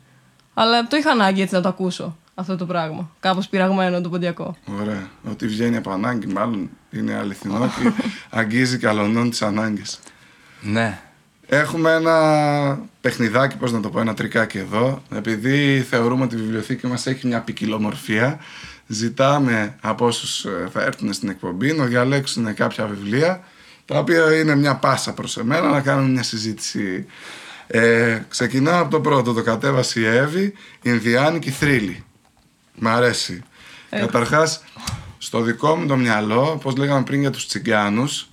αλλά 0.53 0.88
το 0.88 0.97
είχα 0.97 1.12
ανάγκη 1.12 1.41
έτσι 1.41 1.53
να 1.55 1.62
το 1.62 1.67
ακούσω 1.67 2.17
αυτό 2.36 2.55
το 2.58 2.65
πράγμα. 2.65 3.10
Κάπως 3.19 3.47
πειραγμένο 3.47 4.01
το 4.01 4.10
ποντιακό. 4.10 4.55
Ωραία. 4.82 5.10
Ότι 5.29 5.47
βγαίνει 5.47 5.77
από 5.77 5.91
ανάγκη, 5.91 6.27
μάλλον 6.27 6.69
είναι 6.91 7.13
αληθινό 7.15 7.67
και 7.82 7.91
αγγίζει 8.29 8.77
καλονών 8.77 9.29
τις 9.29 9.41
ανάγκες. 9.41 9.99
Ναι. 10.62 11.00
Έχουμε 11.48 11.91
ένα 11.91 12.80
παιχνιδάκι, 13.02 13.58
πώς 13.58 13.72
να 13.72 13.80
το 13.80 13.89
πω, 13.89 14.00
ένα 14.00 14.13
τρικάκι 14.13 14.58
εδώ. 14.58 15.04
Επειδή 15.15 15.86
θεωρούμε 15.89 16.24
ότι 16.24 16.36
η 16.36 16.38
βιβλιοθήκη 16.38 16.88
μας 16.88 17.08
έχει 17.08 17.28
μια 17.28 17.41
ποικιλομορφία, 17.41 18.39
ζητάμε 18.88 19.76
από 19.82 20.06
όσους 20.06 20.45
ε, 20.45 20.67
θα 20.72 20.82
έρθουν 20.82 21.13
στην 21.13 21.30
εκπομπή 21.30 21.74
να 21.74 21.86
διαλέξουν 21.86 22.54
κάποια 22.54 22.86
βιβλία, 22.86 23.43
τα 23.86 24.00
οποία 24.00 24.36
είναι 24.36 24.56
μια 24.56 24.76
πάσα 24.76 25.13
προς 25.13 25.38
εμένα, 25.38 25.69
να 25.69 25.82
κάνουμε 25.82 26.10
μια 26.10 26.24
συζήτηση. 26.24 27.06
Ε, 27.67 28.19
ξεκινάω 28.28 28.82
από 28.82 28.91
το 28.91 29.00
πρώτο, 29.00 29.34
το 29.34 29.41
κατέβασε 29.41 30.00
η 30.00 30.06
Εύη, 30.06 30.54
Ινδιάνικη 30.82 31.52
θρύλη. 31.52 32.04
Μ' 32.76 32.88
αρέσει. 32.88 33.43
Καταρχάς, 33.89 34.63
στο 35.17 35.41
δικό 35.41 35.76
μου 35.76 35.86
το 35.86 35.95
μυαλό, 35.95 36.52
όπως 36.52 36.76
λέγαμε 36.76 37.04
πριν 37.04 37.19
για 37.19 37.30
τους 37.30 37.48
τσιγκάνους, 37.48 38.30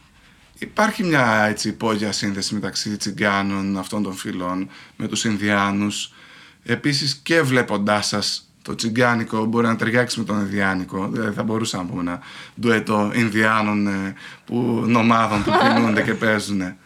Υπάρχει 0.58 1.04
μια 1.04 1.44
έτσι 1.48 1.68
υπόγεια 1.68 2.12
σύνδεση 2.12 2.54
μεταξύ 2.54 2.96
τσιγκάνων 2.96 3.78
αυτών 3.78 4.02
των 4.02 4.12
φυλών 4.12 4.68
με 4.96 5.08
τους 5.08 5.24
Ινδιάνους. 5.24 6.12
Επίσης 6.62 7.14
και 7.14 7.42
βλέποντάς 7.42 8.06
σας 8.06 8.50
το 8.62 8.74
τσιγκάνικο 8.74 9.44
μπορεί 9.44 9.66
να 9.66 9.76
ταιριάξει 9.76 10.18
με 10.18 10.24
τον 10.24 10.40
Ινδιάνικο. 10.40 11.08
Δηλαδή 11.12 11.34
θα 11.34 11.42
μπορούσαμε 11.42 11.82
να 11.82 11.88
πούμε 11.88 12.00
ένα 12.00 12.20
ντουέτο 12.60 13.10
Ινδιάνων 13.14 13.86
ε, 13.86 14.14
που, 14.44 14.84
νομάδων 14.86 15.44
που 15.44 15.50
κινούνται 15.60 16.02
και 16.02 16.14
παίζουν. 16.14 16.76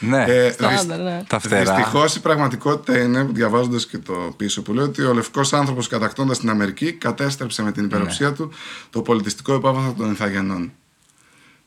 Ναι. 0.00 0.24
Ε, 0.28 0.50
Στάνταρ, 0.50 0.98
ναι. 0.98 1.22
Τα 1.26 1.38
φτερά. 1.38 1.74
Δυστυχώς 1.74 2.16
η 2.16 2.20
πραγματικότητα 2.20 3.02
είναι, 3.02 3.22
διαβάζοντας 3.22 3.86
και 3.86 3.98
το 3.98 4.34
πίσω, 4.36 4.62
που 4.62 4.72
λέει 4.72 4.84
ότι 4.84 5.02
ο 5.02 5.14
λευκός 5.14 5.52
άνθρωπος 5.52 5.88
κατακτώντας 5.88 6.38
την 6.38 6.50
Αμερική 6.50 6.92
κατέστρεψε 6.92 7.62
με 7.62 7.72
την 7.72 7.84
υπεροψία 7.84 8.28
Ναι. 8.28 8.34
του 8.34 8.52
το 8.90 9.02
πολιτιστικό 9.02 9.54
υπόβαθρο 9.54 9.94
των 9.96 10.10
Ιθαγενών. 10.10 10.72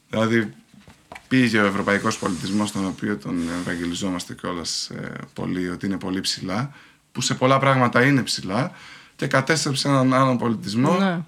Δηλαδή 0.09 0.53
πήγε 1.33 1.59
ο 1.59 1.65
ευρωπαϊκός 1.65 2.17
πολιτισμός, 2.17 2.71
τον 2.71 2.85
οποίο 2.85 3.17
τον 3.17 3.49
ευαγγελιζόμαστε 3.61 4.33
κιόλας 4.33 4.91
πολύ, 5.33 5.69
ότι 5.69 5.85
είναι 5.85 5.97
πολύ 5.97 6.21
ψηλά, 6.21 6.71
που 7.11 7.21
σε 7.21 7.33
πολλά 7.33 7.59
πράγματα 7.59 8.05
είναι 8.05 8.21
ψηλά, 8.21 8.71
και 9.15 9.27
κατέστρεψε 9.27 9.87
έναν 9.87 10.13
άλλον 10.13 10.37
πολιτισμό. 10.37 10.97
Ναι. 10.97 11.19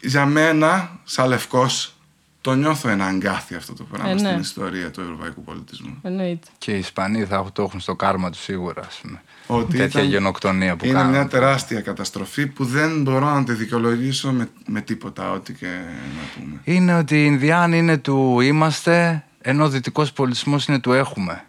Για 0.00 0.26
μένα, 0.26 0.98
σαν 1.04 1.28
λευκός, 1.28 1.94
το 2.40 2.54
νιώθω 2.54 2.88
ένα 2.88 3.06
αγκάθι 3.06 3.54
αυτό 3.54 3.74
το 3.74 3.84
πράγμα 3.84 4.10
Ε, 4.10 4.12
ναι. 4.14 4.18
στην 4.18 4.38
ιστορία 4.40 4.90
του 4.90 5.00
ευρωπαϊκού 5.00 5.42
πολιτισμού. 5.42 5.98
Εννοείται. 6.02 6.48
Και 6.58 6.72
οι 6.72 6.78
Ισπανοί 6.78 7.24
θα 7.24 7.50
το 7.52 7.62
έχουν 7.62 7.80
στο 7.80 7.96
κάρμα 7.96 8.30
τους 8.30 8.40
σίγουρα, 8.40 8.82
ας 8.86 8.98
πούμε. 9.02 9.22
Ότι 9.52 9.76
Τέτοια 9.76 9.86
ήταν- 10.00 10.04
γενοκτονία 10.12 10.76
που 10.76 10.84
είναι 10.84 10.94
κάνουν. 10.94 11.10
μια 11.12 11.26
τεράστια 11.26 11.80
καταστροφή 11.80 12.46
που 12.46 12.64
δεν 12.64 13.02
μπορώ 13.02 13.30
να 13.34 13.44
τη 13.44 13.52
δικαιολογήσω 13.52 14.32
με, 14.32 14.48
με 14.66 14.80
τίποτα, 14.80 15.30
ό,τι 15.30 15.52
και 15.52 15.66
να 15.66 16.42
πούμε. 16.42 16.60
είναι 16.64 16.94
ότι 16.94 17.16
οι 17.22 17.24
Ινδιάνοι 17.26 17.78
είναι 17.78 17.98
του 17.98 18.40
είμαστε, 18.40 19.24
ενώ 19.40 19.64
ο 19.64 19.68
δυτικός 19.68 20.12
πολιτισμός 20.12 20.66
είναι 20.66 20.78
του 20.78 20.92
έχουμε. 20.92 21.44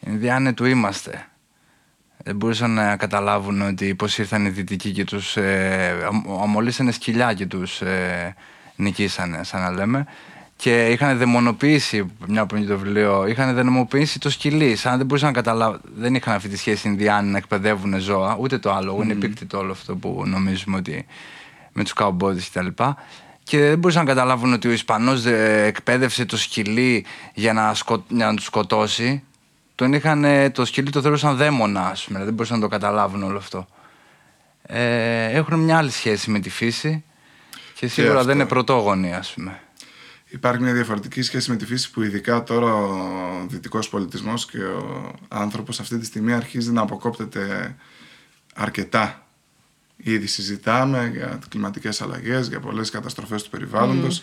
Οι 0.00 0.06
Ινδιάνοι 0.10 0.40
είναι 0.44 0.52
του 0.52 0.64
είμαστε. 0.64 1.26
Δεν 2.24 2.36
μπορούσαν 2.36 2.70
να 2.70 2.96
καταλάβουν 2.96 3.62
ότι 3.62 3.94
πώς 3.94 4.18
ήρθαν 4.18 4.46
οι 4.46 4.48
δυτικοί 4.48 4.92
και 4.92 5.04
τους 5.04 5.36
ε, 5.36 6.02
αμ- 6.06 6.40
αμολύσανε 6.42 6.92
σκυλιά 6.92 7.32
και 7.32 7.46
τους 7.46 7.80
ε, 7.80 8.34
νικήσανε, 8.76 9.44
σαν 9.44 9.60
να 9.60 9.70
λέμε. 9.70 10.06
Και 10.62 10.86
είχαν 10.86 11.18
δαιμονοποιήσει, 11.18 12.12
μια 12.26 12.46
που 12.46 12.56
είναι 12.56 12.66
το 12.66 12.78
βιβλίο, 12.78 13.26
είχαν 13.26 13.54
δαιμονοποιήσει 13.54 14.18
το 14.18 14.30
σκυλί. 14.30 14.76
Σαν 14.76 14.90
να 14.90 14.96
δεν 14.96 15.06
μπορούσαν 15.06 15.28
να 15.28 15.34
καταλάβουν. 15.34 15.80
Δεν 15.96 16.14
είχαν 16.14 16.34
αυτή 16.34 16.48
τη 16.48 16.56
σχέση 16.56 16.88
οι 16.88 16.90
Ινδιάνοι 16.92 17.30
να 17.30 17.36
εκπαιδεύουν 17.36 17.98
ζώα, 17.98 18.36
ούτε 18.40 18.58
το 18.58 18.72
άλλο. 18.72 19.00
Είναι 19.02 19.12
επίκτητο 19.12 19.58
όλο 19.58 19.72
αυτό 19.72 19.96
που 19.96 20.22
νομίζουμε 20.26 20.76
ότι 20.76 21.06
με 21.72 21.82
τους 21.82 21.92
καουμπόδες 21.92 22.44
και 22.44 22.50
τα 22.52 22.62
λοιπά. 22.62 22.96
Και 23.42 23.58
δεν 23.58 23.78
μπορούσαν 23.78 24.04
να 24.04 24.08
καταλάβουν 24.08 24.52
ότι 24.52 24.68
ο 24.68 24.70
Ισπανός 24.70 25.24
ε, 25.24 25.64
εκπαίδευσε 25.66 26.24
το 26.24 26.36
σκυλί 26.36 27.04
για 27.34 27.52
να, 27.52 27.74
σκο... 27.74 28.04
για 28.08 28.26
να 28.26 28.34
του 28.34 28.42
σκοτώσει. 28.42 29.22
Τον 29.74 29.92
είχαν, 29.92 30.24
ε, 30.24 30.50
το 30.50 30.64
σκυλί 30.64 30.90
το 30.90 31.00
θεωρούσαν 31.00 31.36
δαίμονα, 31.36 31.86
ας 31.86 32.04
πούμε. 32.04 32.24
Δεν 32.24 32.32
μπορούσαν 32.32 32.56
να 32.56 32.62
το 32.62 32.68
καταλάβουν 32.68 33.22
όλο 33.22 33.38
αυτό. 33.38 33.66
Ε, 34.62 35.24
έχουν 35.24 35.58
μια 35.58 35.76
άλλη 35.76 35.90
σχέση 35.90 36.30
με 36.30 36.38
τη 36.38 36.50
φύση 36.50 37.04
και 37.74 37.86
σίγουρα 37.86 38.14
αυτό. 38.14 38.26
δεν 38.26 38.34
είναι 38.36 38.46
πρωτόγονοι, 38.46 39.14
ας 39.14 39.32
πούμε. 39.32 39.60
Υπάρχει 40.32 40.62
μια 40.62 40.72
διαφορετική 40.72 41.22
σχέση 41.22 41.50
με 41.50 41.56
τη 41.56 41.66
φύση 41.66 41.90
που 41.90 42.02
ειδικά 42.02 42.42
τώρα 42.42 42.74
ο 42.74 42.96
δυτικός 43.48 43.88
πολιτισμός 43.88 44.46
και 44.46 44.58
ο 44.58 45.14
άνθρωπος 45.28 45.80
αυτή 45.80 45.98
τη 45.98 46.04
στιγμή 46.04 46.32
αρχίζει 46.32 46.72
να 46.72 46.80
αποκόπτεται 46.80 47.76
αρκετά. 48.54 49.26
Ήδη 49.96 50.26
συζητάμε 50.26 51.10
για 51.14 51.38
κλιματικές 51.48 52.02
αλλαγές, 52.02 52.48
για 52.48 52.60
πολλές 52.60 52.90
καταστροφές 52.90 53.42
του 53.42 53.50
περιβάλλοντος. 53.50 54.22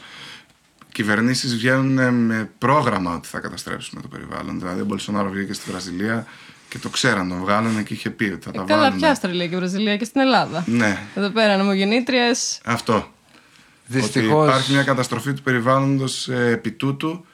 Κυβερνήσεις 0.91 1.55
βγαίνουν 1.55 2.13
με 2.25 2.49
πρόγραμμα 2.57 3.15
ότι 3.15 3.27
θα 3.27 3.39
καταστρέψουμε 3.39 4.01
το 4.01 4.07
περιβάλλον. 4.07 4.59
Δηλαδή 4.59 4.81
ο 4.81 4.85
Μπολσονάρο 4.85 5.29
βγήκε 5.29 5.53
στη 5.53 5.69
Βραζιλία 5.71 6.25
και 6.69 6.77
το 6.77 6.89
ξέραν, 6.89 7.29
τον 7.29 7.39
βγάλανε 7.39 7.83
και 7.83 7.93
είχε 7.93 8.09
πει 8.09 8.23
ότι 8.23 8.43
θα 8.43 8.51
τα 8.51 8.61
Ε, 8.61 8.65
καλά, 8.65 8.81
βάλουν. 8.81 8.97
πια 8.97 9.11
Αυστραλία 9.11 9.47
και 9.47 9.55
Βραζιλία 9.55 9.97
και 9.97 10.05
στην 10.05 10.21
Ελλάδα. 10.21 10.63
Ναι, 10.67 10.97
Εδώ 11.15 11.29
πέρα, 11.29 11.57
νομογεννήτριες. 11.57 12.59
αυτό. 12.65 13.11
Ότι 13.89 13.99
Δυστυχώς, 13.99 14.47
υπάρχει 14.47 14.71
μια 14.71 14.83
καταστροφή 14.83 15.33
του 15.33 15.41
περιβάλλοντος 15.41 16.27
ε, 16.27 16.49
επί 16.51 16.71
τούτου 16.71 17.25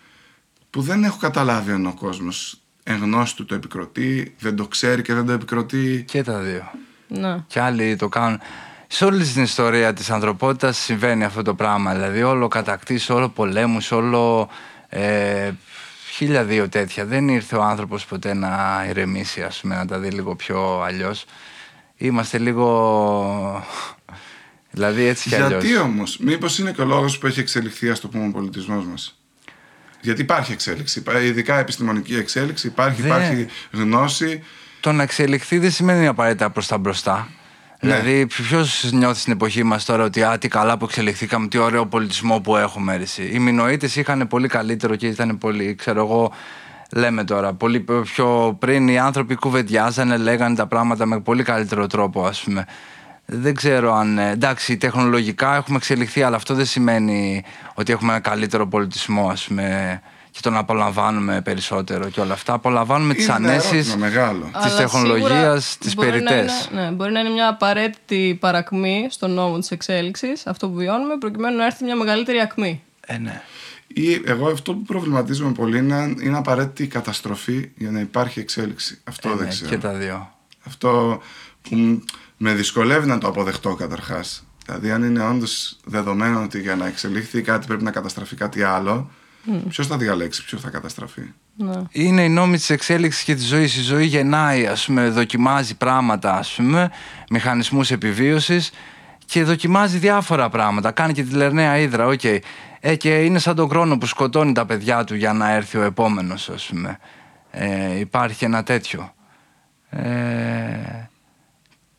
που 0.70 0.82
δεν 0.82 1.04
έχω 1.04 1.18
καταλάβει 1.18 1.72
αν 1.72 1.86
ο 1.86 1.94
κόσμος 1.94 2.60
εν 2.84 2.98
γνώση 2.98 3.36
του 3.36 3.46
το 3.46 3.56
επικροτεί, 3.56 4.36
δεν 4.40 4.56
το 4.56 4.68
ξέρει 4.68 5.02
και 5.02 5.14
δεν 5.14 5.26
το 5.26 5.32
επικροτεί. 5.32 6.04
και 6.08 6.24
τα 6.24 6.40
δύο. 6.40 6.72
Ναι. 7.08 7.44
Και 7.48 7.60
άλλοι 7.60 7.96
το 7.96 8.10
κάνουν. 8.10 8.40
Σε 8.88 9.06
όλη 9.06 9.26
την 9.26 9.44
ιστορία 9.44 9.94
της 9.94 10.10
ανθρωπότητας 10.10 10.78
συμβαίνει 10.78 11.24
αυτό 11.24 11.42
το 11.42 11.54
πράγμα. 11.54 11.94
Δηλαδή 11.94 12.24
όλο 12.24 12.48
κατακτήσει, 12.48 13.12
όλο 13.12 13.30
πολέμους, 13.30 13.92
όλο 13.92 14.50
ε, 14.90 15.52
χίλια 16.12 16.44
δύο 16.44 16.70
τέτοια. 16.70 17.06
Δεν 17.06 17.28
ήρθε 17.28 17.56
ο 17.56 17.64
άνθρωπος 17.64 18.06
ποτέ 18.06 18.34
να 18.34 18.86
ηρεμήσει, 18.90 19.42
ας 19.42 19.60
πούμε, 19.60 19.76
να 19.76 19.86
τα 19.86 20.00
δει 20.00 20.10
λίγο 20.10 20.36
πιο 20.36 20.82
αλλιώς. 20.82 21.26
Είμαστε 21.98 22.38
λίγο... 22.38 23.66
δηλαδή 24.76 25.06
έτσι 25.06 25.30
κι 25.30 25.36
αλλιώς. 25.36 25.64
Γιατί 25.64 25.78
όμως, 25.78 26.18
μήπως 26.18 26.60
είναι 26.60 26.72
και 26.72 26.82
ο 26.82 26.86
λόγος 26.86 27.18
που 27.18 27.28
έχει 27.28 27.40
εξελιχθεί 27.40 27.90
ας 27.90 28.00
το 28.00 28.08
πούμε 28.08 28.26
ο 28.28 28.32
πολιτισμός 28.32 28.86
μας; 28.86 29.20
Γιατί 30.02 30.22
υπάρχει 30.22 30.52
εξέλιξη, 30.52 31.00
υπά- 31.00 31.22
ειδικά 31.22 31.60
επιστημονική 31.60 32.16
εξέλιξη, 32.16 32.68
υπάρχει, 32.68 33.02
Δεν- 33.02 33.12
υπάρχει 33.12 33.46
γνώση. 33.72 34.44
Το 34.80 34.92
να 34.92 35.04
εξελιχθεί 35.04 35.58
δεν 35.58 35.72
σημαίνει 35.72 36.08
απαραίτητα 36.08 36.50
προς 36.50 36.68
τα 36.68 36.78
μπροστά. 36.78 37.28
Ναι. 37.82 37.92
Δηλαδή, 38.00 38.26
ποιος 38.28 38.90
νιώθει 38.92 39.20
στην 39.20 39.34
εποχή 39.34 39.64
μας 39.64 39.86
τώρα 39.86 40.04
ότι 40.04 40.24
α, 40.24 40.38
τι 40.38 40.48
καλά 40.48 40.78
που 40.78 40.86
εξελιχθήκαμε, 40.86 41.48
τι 41.48 41.58
ωραίο 41.58 41.86
πολιτισμό 41.86 42.40
που 42.40 42.56
έχουμε. 42.56 42.98
Ρε, 42.98 43.04
Οι 43.34 43.40
Μινοίτε 43.40 43.90
είχαν 43.96 44.28
πολύ 44.28 44.48
καλύτερο 44.48 44.96
και 44.96 45.08
ήταν 45.08 45.38
πολύ, 45.38 45.76
ξέρω 45.76 46.00
εγώ, 46.02 46.32
λέμε 46.92 47.24
τώρα, 47.24 47.54
πολύ 47.54 47.86
πιο 48.04 48.56
πριν 48.60 48.88
οι 48.88 49.00
άνθρωποι 49.00 49.36
κουβεντιάζανε, 49.36 50.18
λέγανε 50.18 50.56
τα 50.56 50.68
πράγματα 50.68 51.06
με 51.06 51.20
πολύ 51.20 51.44
καλύτερο 51.44 51.88
τρόπο, 51.88 52.26
ας 52.26 52.42
πούμε. 52.42 52.66
Δεν 53.26 53.56
ξέρω 53.56 53.94
αν. 53.94 54.18
ε, 54.18 54.30
Εντάξει, 54.32 54.78
τεχνολογικά 54.78 55.56
έχουμε 55.56 55.78
εξελιχθεί, 55.78 56.22
αλλά 56.24 56.36
αυτό 56.36 56.54
δεν 56.54 56.66
σημαίνει 56.66 57.44
ότι 57.74 57.92
έχουμε 57.92 58.12
ένα 58.12 58.22
καλύτερο 58.22 58.68
πολιτισμό, 58.68 59.30
ας 59.30 59.44
πούμε. 59.48 60.02
και 60.32 60.42
τον 60.42 60.58
απολαμβάνουμε 60.58 61.42
περισσότερο 61.42 62.10
και 62.10 62.22
όλα 62.22 62.34
αυτά. 62.34 62.54
Απολαμβάνουμε 62.54 63.14
τις 63.14 63.26
Είναι 63.28 63.36
ένα 63.36 63.48
ανέσεις 63.48 63.72
ερώτημα 63.72 63.96
μεγάλο. 63.96 64.44
της 64.54 64.64
Αλλά 64.66 64.76
τεχνολογίας, 64.78 65.30
σίγουρα 65.32 65.60
τις 65.80 65.96
μπορεί 65.96 66.08
να 66.08 66.14
περιττές. 66.14 66.70
είναι- 66.72 66.82
Ναι, 66.82 66.92
μπορεί 66.92 67.12
να 67.12 67.20
είναι 67.20 67.30
μια 67.30 67.48
απαραίτητη 67.48 68.38
παρακμή 68.40 69.08
στον 69.10 69.32
νόμο 69.32 69.60
της 69.60 69.72
εξέλιξης, 69.72 70.48
αυτό 70.48 70.70
που 70.70 70.76
βιώνουμε, 70.76 71.18
προκειμένου 71.18 71.58
να 71.58 71.66
έρθει 71.66 71.84
μια 71.84 71.96
μεγαλύτερη 71.96 72.40
ακμή. 72.40 72.84
Ε, 73.08 73.18
ναι. 73.18 73.42
Ή 73.88 74.22
εγώ 74.26 74.48
αυτό 74.50 74.74
που 74.74 74.82
προβληματίζομαι 74.82 75.52
πολύ 75.52 75.78
είναι, 75.78 76.14
είναι 76.22 76.38
απαραίτητη 76.38 76.84
η 76.84 76.88
καταστροφή 76.88 77.72
για 77.76 77.92
να 77.92 78.00
υπάρχει 78.00 78.40
εξέλιξη. 78.40 79.02
Αυτό 79.04 79.30
Ε, 79.30 79.34
δεν 79.36 79.44
ναι, 79.44 79.50
ξέρω. 79.52 79.70
και 79.70 79.78
τα 79.78 79.92
δύο. 79.94 80.32
Αυτό 80.66 81.22
που 81.62 81.76
μ- 81.76 82.00
με 82.38 82.54
δυσκολεύει 82.54 83.08
να 83.08 83.18
το 83.18 83.28
αποδεχτώ 83.28 83.76
καταρχάς. 83.76 84.46
Δηλαδή, 84.66 84.92
αν 84.92 85.04
είναι 85.04 85.24
όντως 85.24 85.78
δεδομένο 85.86 86.44
ότι 86.44 86.60
για 86.60 86.76
να 86.76 86.88
εξελιχθεί 86.88 87.42
κάτι 87.42 87.68
πρέπει 87.68 87.84
να 87.84 87.92
καταστραφεί 87.92 88.36
κάτι 88.36 88.64
άλλο, 88.64 89.12
ποιος 89.70 89.88
θα 89.88 89.98
διαλέξει, 89.98 90.46
ποιο 90.46 90.58
θα 90.58 90.70
καταστραφεί; 90.70 91.22
Ναι. 91.56 91.82
Είναι 91.92 92.24
οι 92.24 92.30
νόμοι 92.30 92.58
της 92.58 92.70
εξέλιξης 92.70 93.24
και 93.24 93.36
της 93.36 93.48
ζωής. 93.48 93.76
Η 93.76 93.82
ζωή 93.82 94.06
γεννάει, 94.06 94.68
ας 94.68 94.86
πούμε, 94.86 95.10
δοκιμάζει 95.10 95.76
πράγματα, 95.76 96.38
ας 96.38 96.54
πούμε, 96.56 96.92
μηχανισμούς 97.30 97.92
επιβίωσης 97.92 98.72
και 99.26 99.44
δοκιμάζει 99.44 99.98
διάφορα 99.98 100.50
πράγματα. 100.50 100.92
Κάνει 100.92 101.14
και 101.14 101.24
τη 101.24 101.34
λερναία 101.36 101.78
ύδρα, 101.78 102.08
οκ. 102.08 102.24
Ε, 102.80 102.96
και 102.96 103.24
είναι 103.24 103.40
σαν 103.40 103.56
τον 103.56 103.70
χρόνο 103.70 103.98
που 103.98 104.06
σκοτώνει 104.06 104.52
τα 104.52 104.66
παιδιά 104.66 105.04
του 105.04 105.16
για 105.16 105.34
να 105.34 105.52
έρθει 105.52 105.78
ο 105.78 105.82
επόμενος, 105.82 106.50
ας 106.50 106.66
πούμε. 106.66 107.00
Ε, 107.52 108.00
υπάρχει 108.00 108.46
ένα 108.46 108.64
τέτοιο. 108.64 109.14
Ε, 109.90 111.10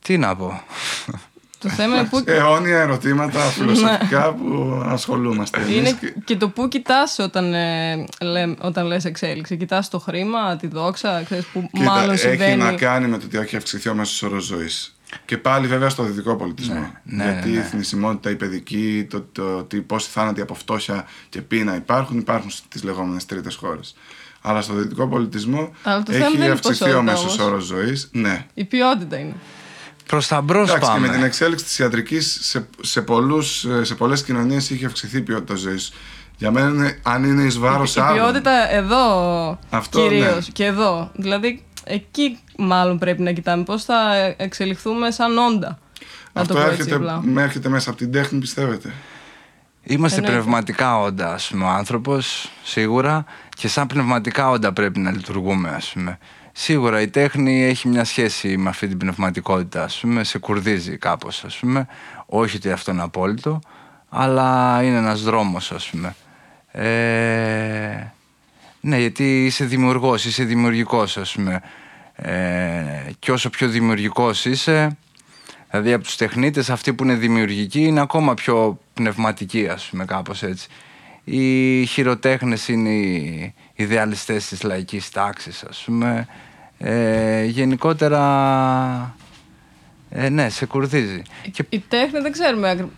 τι 0.06 0.18
να 0.18 0.36
πω. 0.36 0.62
Το 1.58 1.68
θέμα 1.68 1.96
είναι 1.98 2.08
πού 2.08 2.22
Αιώνια 2.26 2.78
ερωτήματα 2.80 3.38
φιλοσοφικά 3.40 4.32
που 4.34 4.82
ασχολούμαστε. 4.86 5.60
εμείς 5.60 5.76
Είναι 5.76 5.90
και- 6.00 6.14
και 6.24 6.36
το 6.36 6.48
πού 6.48 6.68
κοιτάς 6.68 7.18
όταν, 7.18 7.54
ε, 7.54 8.04
λέ, 8.20 8.54
όταν 8.60 8.86
λες 8.86 9.04
εξέλιξη. 9.04 9.56
Κοιτάς 9.56 9.88
το 9.90 9.98
χρήμα, 9.98 10.56
τη 10.56 10.66
δόξα, 10.66 11.22
ξέρεις 11.24 11.44
που 11.46 11.68
Κοίτα, 11.72 11.84
μάλλον 11.90 12.10
έχει 12.10 12.18
συμβαίνει. 12.18 12.62
να 12.62 12.72
κάνει 12.72 13.06
με 13.08 13.18
το 13.18 13.24
ότι 13.26 13.38
έχει 13.38 13.56
αυξηθεί 13.56 13.88
ο 13.88 13.94
μέσος 13.94 14.22
όρος 14.22 14.44
ζωής. 14.44 14.96
Και 15.24 15.36
πάλι 15.38 15.66
βέβαια 15.66 15.88
στο 15.88 16.02
δυτικό 16.02 16.36
πολιτισμό. 16.36 16.90
ναι, 17.02 17.24
Γιατί 17.24 17.48
ναι, 17.48 17.54
ναι. 17.54 17.60
η 17.60 17.64
θνησιμότητα, 17.64 18.30
η 18.30 18.36
παιδική, 18.36 19.06
το, 19.10 19.20
το, 19.32 19.42
ότι 19.58 19.80
πόσοι 19.80 20.08
θάνατοι 20.10 20.40
από 20.40 20.54
φτώχεια 20.54 21.06
και 21.28 21.40
πείνα 21.42 21.76
υπάρχουν, 21.76 22.18
υπάρχουν 22.18 22.50
στις 22.50 22.82
λεγόμενες 22.84 23.26
τρίτες 23.26 23.54
χώρες. 23.54 23.94
Αλλά 24.42 24.60
στο 24.60 24.74
δυτικό 24.74 25.08
πολιτισμό 25.08 25.74
Αλλά 25.82 26.02
το 26.02 26.12
θέμα 26.12 26.24
δεν 26.24 26.26
έχει 26.32 26.36
είναι 26.36 26.44
η 26.46 26.50
αυξηθεί 26.50 26.82
ο 26.82 26.86
ποσότητα 26.86 27.02
μέσος 27.02 27.38
όμως. 27.38 27.38
όρος 27.38 27.64
ζωής. 27.64 28.08
Ναι. 28.12 28.46
Η 28.54 28.64
ποιότητα 28.64 29.18
είναι. 29.18 29.34
Προς 30.06 30.26
τα 30.26 30.40
μπρος 30.40 30.68
Εντάξει, 30.68 30.80
και 30.88 30.94
πάμε. 30.94 31.06
με 31.06 31.12
την 31.12 31.22
εξέλιξη 31.22 31.64
της 31.64 31.78
ιατρικής 31.78 32.38
σε, 32.42 32.68
σε, 32.80 33.02
πολλούς, 33.02 33.64
ε, 33.64 33.84
σε 33.84 33.94
πολλές 33.94 34.22
κοινωνίες 34.22 34.70
είχε 34.70 34.86
αυξηθεί 34.86 35.16
η 35.16 35.20
ποιότητα 35.20 35.54
ζωής. 35.54 35.92
Για 36.36 36.50
μένα, 36.50 36.68
είναι, 36.68 36.98
αν 37.02 37.24
είναι 37.24 37.42
εις 37.42 37.58
βάρος 37.58 37.96
η 37.96 38.00
άλλων. 38.00 38.14
ποιότητα 38.14 38.70
εδώ 38.72 39.58
Αυτό, 39.70 40.00
κυρίως 40.00 40.46
ναι. 40.46 40.52
και 40.52 40.64
εδώ. 40.64 41.10
Δηλαδή 41.14 41.64
εκεί 41.84 42.38
μάλλον 42.58 42.98
πρέπει 42.98 43.22
να 43.22 43.32
κοιτάμε 43.32 43.62
πώς 43.62 43.84
θα 43.84 44.14
εξελιχθούμε 44.36 45.10
σαν 45.10 45.38
όντα. 45.38 45.78
Να 46.32 46.40
Αυτό 46.42 46.54
το 46.54 46.60
πω 46.60 46.66
έτσι 46.66 46.80
έρχεται, 46.80 46.96
απλά. 46.96 47.20
με 47.22 47.42
έρχεται 47.42 47.68
μέσα 47.68 47.88
από 47.90 47.98
την 47.98 48.12
τέχνη, 48.12 48.38
πιστεύετε; 48.38 48.92
Είμαστε 49.82 50.18
Εννοείται. 50.18 50.40
πνευματικά 50.40 50.98
όντα, 50.98 51.32
ας 51.32 51.48
πούμε, 51.48 51.64
ο 51.64 51.68
άνθρωπος, 51.68 52.50
σίγουρα, 52.64 53.24
και 53.56 53.68
σαν 53.68 53.86
πνευματικά 53.86 54.50
όντα 54.50 54.72
πρέπει 54.72 54.98
να 54.98 55.10
λειτουργούμε, 55.10 55.68
ας 55.68 55.90
πούμε. 55.94 56.18
Σίγουρα 56.58 57.00
η 57.00 57.08
τέχνη 57.08 57.64
έχει 57.64 57.88
μια 57.88 58.04
σχέση 58.04 58.56
με 58.56 58.68
αυτή 58.68 58.88
την 58.88 58.98
πνευματικότητα, 58.98 59.84
ας 59.84 59.98
πούμε, 60.00 60.24
σε 60.24 60.38
κουρδίζει 60.38 60.96
κάπως, 60.96 61.44
ας 61.44 61.56
πούμε. 61.56 61.86
Όχι 62.26 62.56
ότι 62.56 62.70
αυτό 62.70 62.90
είναι 62.90 63.02
απόλυτο, 63.02 63.60
αλλά 64.08 64.80
είναι 64.82 64.96
ένας 64.96 65.22
δρόμος, 65.22 65.72
ας 65.72 65.90
πούμε. 65.90 66.14
Ε, 66.70 68.12
ναι, 68.80 68.98
γιατί 68.98 69.44
είσαι 69.44 69.64
δημιουργός, 69.64 70.24
είσαι 70.24 70.44
δημιουργικός, 70.44 71.16
ας 71.16 71.32
πούμε. 71.32 71.62
Ε, 72.14 73.10
και 73.18 73.32
όσο 73.32 73.50
πιο 73.50 73.68
δημιουργικός 73.68 74.44
είσαι, 74.44 74.96
Δηλαδή 75.70 75.92
από 75.92 76.04
τους 76.04 76.16
τεχνίτες 76.16 76.70
αυτοί 76.70 76.94
που 76.94 77.04
είναι 77.04 77.14
δημιουργικοί 77.14 77.80
είναι 77.80 78.00
ακόμα 78.00 78.34
πιο 78.34 78.78
πνευματικοί 78.94 79.68
ας 79.68 79.84
πούμε 79.84 80.04
κάπως 80.04 80.42
έτσι. 80.42 80.68
Οι 81.24 81.84
χειροτέχνες 81.86 82.68
είναι 82.68 82.90
οι 82.90 83.54
ιδεαλιστές 83.74 84.48
της 84.48 84.62
λαϊκής 84.62 85.10
τάξης 85.10 85.62
ας 85.62 85.82
πούμε. 85.86 86.28
Ε, 86.78 87.44
γενικότερα 87.44 88.20
ε, 90.10 90.28
ναι 90.28 90.48
σε 90.48 90.66
κουρδίζει. 90.66 91.22
Και 91.52 91.64
Η 91.68 91.78
τέχνη 91.78 92.20
δεν 92.20 92.32
ξέρουμε. 92.32 92.70
ακρι- 92.70 92.88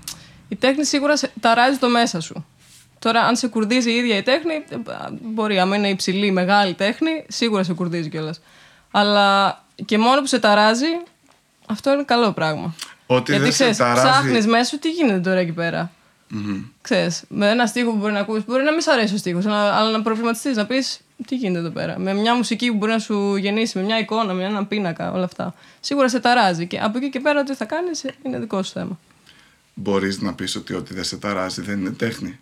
Η 0.48 0.56
τέχνη 0.56 0.84
σίγουρα 0.84 1.16
σε- 1.16 1.30
ταράζει 1.40 1.78
το 1.78 1.88
μέσα 1.88 2.20
σου. 2.20 2.46
Τώρα, 2.98 3.20
αν 3.20 3.36
σε 3.36 3.48
κουρδίζει 3.48 3.90
η 3.90 3.94
ίδια 3.94 4.16
η 4.16 4.22
τέχνη, 4.22 4.52
ε, 4.68 4.76
μπορεί. 5.20 5.58
Αν 5.60 5.72
είναι 5.72 5.88
υψηλή, 5.88 6.30
μεγάλη 6.30 6.74
τέχνη, 6.74 7.24
σίγουρα 7.28 7.62
σε 7.62 7.72
κουρδίζει 7.72 8.08
κιόλας. 8.08 8.40
Αλλά 8.90 9.58
και 9.84 9.98
μόνο 9.98 10.20
που 10.20 10.26
σε 10.26 10.38
ταράζει, 10.38 10.86
αυτό 11.66 11.92
είναι 11.92 12.02
καλό 12.02 12.32
πράγμα. 12.32 12.74
Ότι 13.06 13.30
Γιατί 13.30 13.42
δεν 13.46 13.52
σε 13.52 13.58
ξέρεις, 13.58 13.76
ταράζει. 13.76 14.00
ψάχνεις 14.08 14.46
μέσα 14.46 14.64
σου 14.64 14.78
τι 14.78 14.90
γίνεται 14.90 15.18
τώρα 15.20 15.38
εκεί 15.38 15.52
πέρα; 15.52 15.90
Ξέρεις, 16.80 17.24
με 17.28 17.50
ένα 17.50 17.66
στίχο 17.66 17.90
που 17.90 17.96
μπορεί 17.96 18.12
να 18.12 18.20
ακούσεις, 18.20 18.44
μπορεί 18.46 18.62
να 18.62 18.70
μην 18.72 18.80
σ' 18.80 18.88
αρέσει 18.88 19.14
ο 19.14 19.16
στίχος, 19.16 19.46
αλλά 19.46 19.90
να 19.90 20.02
προβληματιστείς, 20.02 20.56
να 20.56 20.66
πεις 20.66 21.00
τι 21.26 21.36
γίνεται 21.36 21.58
εδώ 21.58 21.70
πέρα; 21.70 21.98
Με 21.98 22.14
μια 22.14 22.34
μουσική 22.34 22.68
που 22.70 22.76
μπορεί 22.76 22.92
να 22.92 22.98
σου 22.98 23.36
γεννήσει, 23.36 23.78
με 23.78 23.84
μια 23.84 23.98
εικόνα, 23.98 24.32
με 24.32 24.44
έναν 24.44 24.68
πίνακα, 24.68 25.12
όλα 25.12 25.24
αυτά. 25.24 25.54
Σίγουρα 25.80 26.08
σε 26.08 26.20
ταράζει. 26.20 26.66
Και 26.66 26.78
από 26.78 26.98
εκεί 26.98 27.10
και 27.10 27.20
πέρα, 27.20 27.42
τι 27.42 27.54
θα 27.54 27.64
κάνεις 27.64 28.04
είναι 28.22 28.38
δικό 28.38 28.62
σου 28.62 28.72
θέμα. 28.72 28.98
Μπορείς 29.74 30.20
να 30.20 30.34
πεις 30.34 30.56
ότι 30.56 30.74
ό,τι 30.74 30.94
δεν 30.94 31.04
σε 31.04 31.16
ταράζει 31.16 31.60
δεν 31.62 31.78
είναι 31.80 31.90
τέχνη. 31.90 32.38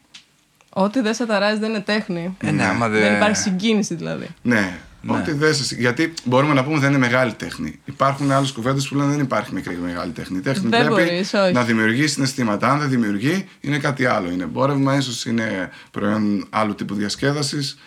Ό,τι 0.68 1.01
δεν 1.01 1.14
σε 1.14 1.27
ταράζει 1.27 1.59
δεν 1.59 1.70
είναι 1.70 1.81
τέχνη. 1.81 2.37
ε, 2.41 2.51
ναι, 2.51 2.64
άμα 2.64 2.89
Δεν 2.89 3.01
δεν- 3.01 3.14
υπάρχει 3.16 3.37
συγκίνηση 3.37 3.95
δηλαδή. 3.95 4.27
Ναι. 4.43 4.79
Ό,τι 5.09 5.33
δεν 5.33 5.55
σε... 5.55 5.74
Γιατί 5.74 6.14
μπορούμε 6.24 6.55
να 6.55 6.64
πούμε 6.64 6.79
δεν 6.79 6.89
είναι 6.89 6.99
μεγάλη 6.99 7.33
τέχνη. 7.33 7.81
Υπάρχουν 7.85 8.31
άλλες 8.33 8.53
κουβέντες 8.53 8.89
που 8.89 8.95
λένε 8.95 9.11
δεν 9.11 9.20
υπάρχει 9.20 9.55
μικρή 9.55 9.74
ή 9.74 9.79
μεγάλη 9.79 10.12
τέχνη. 10.12 10.39
Η 10.39 10.41
τέχνη 10.41 10.68
Δεν 10.68 10.87
πρέπει 10.87 11.03
μπορείς, 11.09 11.35
όχι. 11.35 11.53
να 11.53 11.64
δημιουργείς 11.64 12.12
συναισθήματα. 12.12 12.70
Αν 12.70 12.79
δεν 12.79 12.89
δημιουργεί, 12.89 13.49
είναι 13.61 13.79
κάτι 13.79 14.05
άλλο. 14.07 14.31
Είναι 14.31 14.43
εμπόρευμα, 14.43 14.97
ίσως 14.97 15.24
είναι 15.24 15.70
προϊόν 15.91 16.47
άλλου 16.51 16.74
τύπου 16.74 16.95
διασκέδασης. 16.95 17.79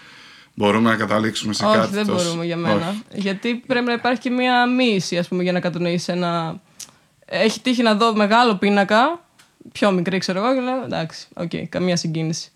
Μπορούμε 0.59 0.89
να 0.89 0.95
καταλήξουμε 0.95 1.53
σε 1.53 1.65
Όχι, 1.65 1.77
κάτι. 1.77 1.93
δεν 1.93 2.05
τόσο- 2.05 2.25
μπορούμε 2.25 2.45
για 2.45 2.55
μένα. 2.57 2.75
Όχι. 2.89 3.03
Γιατί 3.13 3.55
πρέπει 3.67 3.85
να 3.85 3.93
υπάρχει 3.93 4.19
και 4.21 4.29
μία 4.29 4.65
μύηση, 4.67 5.17
ας 5.17 5.27
πούμε, 5.27 5.43
για 5.43 5.51
να 5.51 5.59
κατανοήσει 5.59 6.11
ένα. 6.11 6.59
Έχει 7.25 7.61
τύχει 7.61 7.81
να 7.81 7.95
δω 7.95 8.15
μεγάλο 8.15 8.55
πίνακα, 8.55 9.19
πιο 9.71 9.91
μικρή 9.91 10.17
ξέρω 10.17 10.39
εγώ, 10.45 10.53
και 10.53 10.59
λέω 10.59 10.83
εντάξει, 10.83 11.27
οκ, 11.33 11.49
καμία 11.69 11.95
συγκίνηση. 11.95 12.51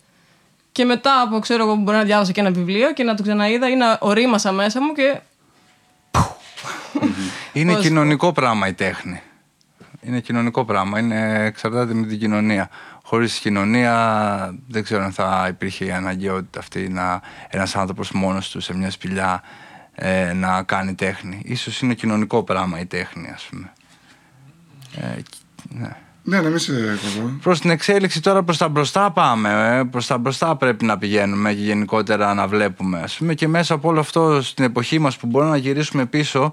Και 0.72 0.84
μετά 0.84 1.20
από 1.20 1.38
ξέρω 1.38 1.64
εγώ, 1.64 1.74
μπορεί 1.74 1.96
να 1.96 2.02
διάβασα 2.04 2.32
και 2.32 2.40
ένα 2.40 2.50
βιβλίο 2.50 2.92
και 2.92 3.02
να 3.02 3.14
το 3.14 3.22
ξαναείδα 3.22 3.68
ή 3.68 3.74
να 3.74 3.98
ωρίμασα 4.00 4.52
μέσα 4.52 4.82
μου 4.82 4.92
και. 4.92 5.20
Είναι 7.52 7.72
Πώς- 7.72 7.82
κοινωνικό 7.82 8.32
πράγμα 8.32 8.66
η 8.68 8.72
τέχνη. 8.72 9.20
Είναι 10.02 10.20
κοινωνικό 10.20 10.64
πράγμα. 10.64 10.98
Είναι, 10.98 11.44
εξαρτάται 11.44 11.94
με 11.94 12.06
την 12.06 12.18
κοινωνία. 12.18 12.70
Χωρίς 13.14 13.38
κοινωνία 13.38 14.58
δεν 14.68 14.82
ξέρω 14.82 15.04
αν 15.04 15.12
θα 15.12 15.46
υπήρχε 15.50 15.84
η 15.84 15.90
αναγκαιότητα 15.90 16.58
αυτή 16.58 16.88
να 16.88 17.20
ένας 17.48 17.76
άνθρωπος 17.76 18.12
μόνος 18.12 18.50
του 18.50 18.60
σε 18.60 18.76
μια 18.76 18.90
σπηλιά 18.90 19.42
ε, 19.94 20.32
να 20.32 20.62
κάνει 20.62 20.94
τέχνη. 20.94 21.42
Ίσως 21.44 21.80
είναι 21.80 21.94
κοινωνικό 21.94 22.42
πράγμα 22.42 22.80
η 22.80 22.86
τέχνη, 22.86 23.30
ας 23.34 23.46
πούμε. 23.50 23.72
Ε, 24.96 25.22
ναι. 25.68 25.96
Ναι, 26.22 26.40
ναι, 26.40 26.50
μη 26.50 26.58
σε 26.58 26.72
κοβώ. 26.72 27.28
Προς 27.42 27.60
την 27.60 27.70
εξέλιξη 27.70 28.20
τώρα 28.20 28.42
προς 28.42 28.56
τα 28.56 28.68
μπροστά 28.68 29.10
πάμε. 29.10 29.78
Ε. 29.78 29.82
Προς 29.84 30.06
τα 30.06 30.18
μπροστά 30.18 30.56
πρέπει 30.56 30.84
να 30.84 30.98
πηγαίνουμε 30.98 31.52
και 31.52 31.62
γενικότερα 31.62 32.34
να 32.34 32.46
βλέπουμε. 32.46 33.00
Ας 33.00 33.16
πούμε 33.16 33.34
και 33.34 33.48
μέσα 33.48 33.74
από 33.74 33.88
όλο 33.88 34.00
αυτό 34.00 34.42
στην 34.42 34.64
εποχή 34.64 34.98
μας 34.98 35.16
που 35.16 35.26
μπορούμε 35.26 35.50
να 35.50 35.56
γυρίσουμε 35.56 36.06
πίσω 36.06 36.52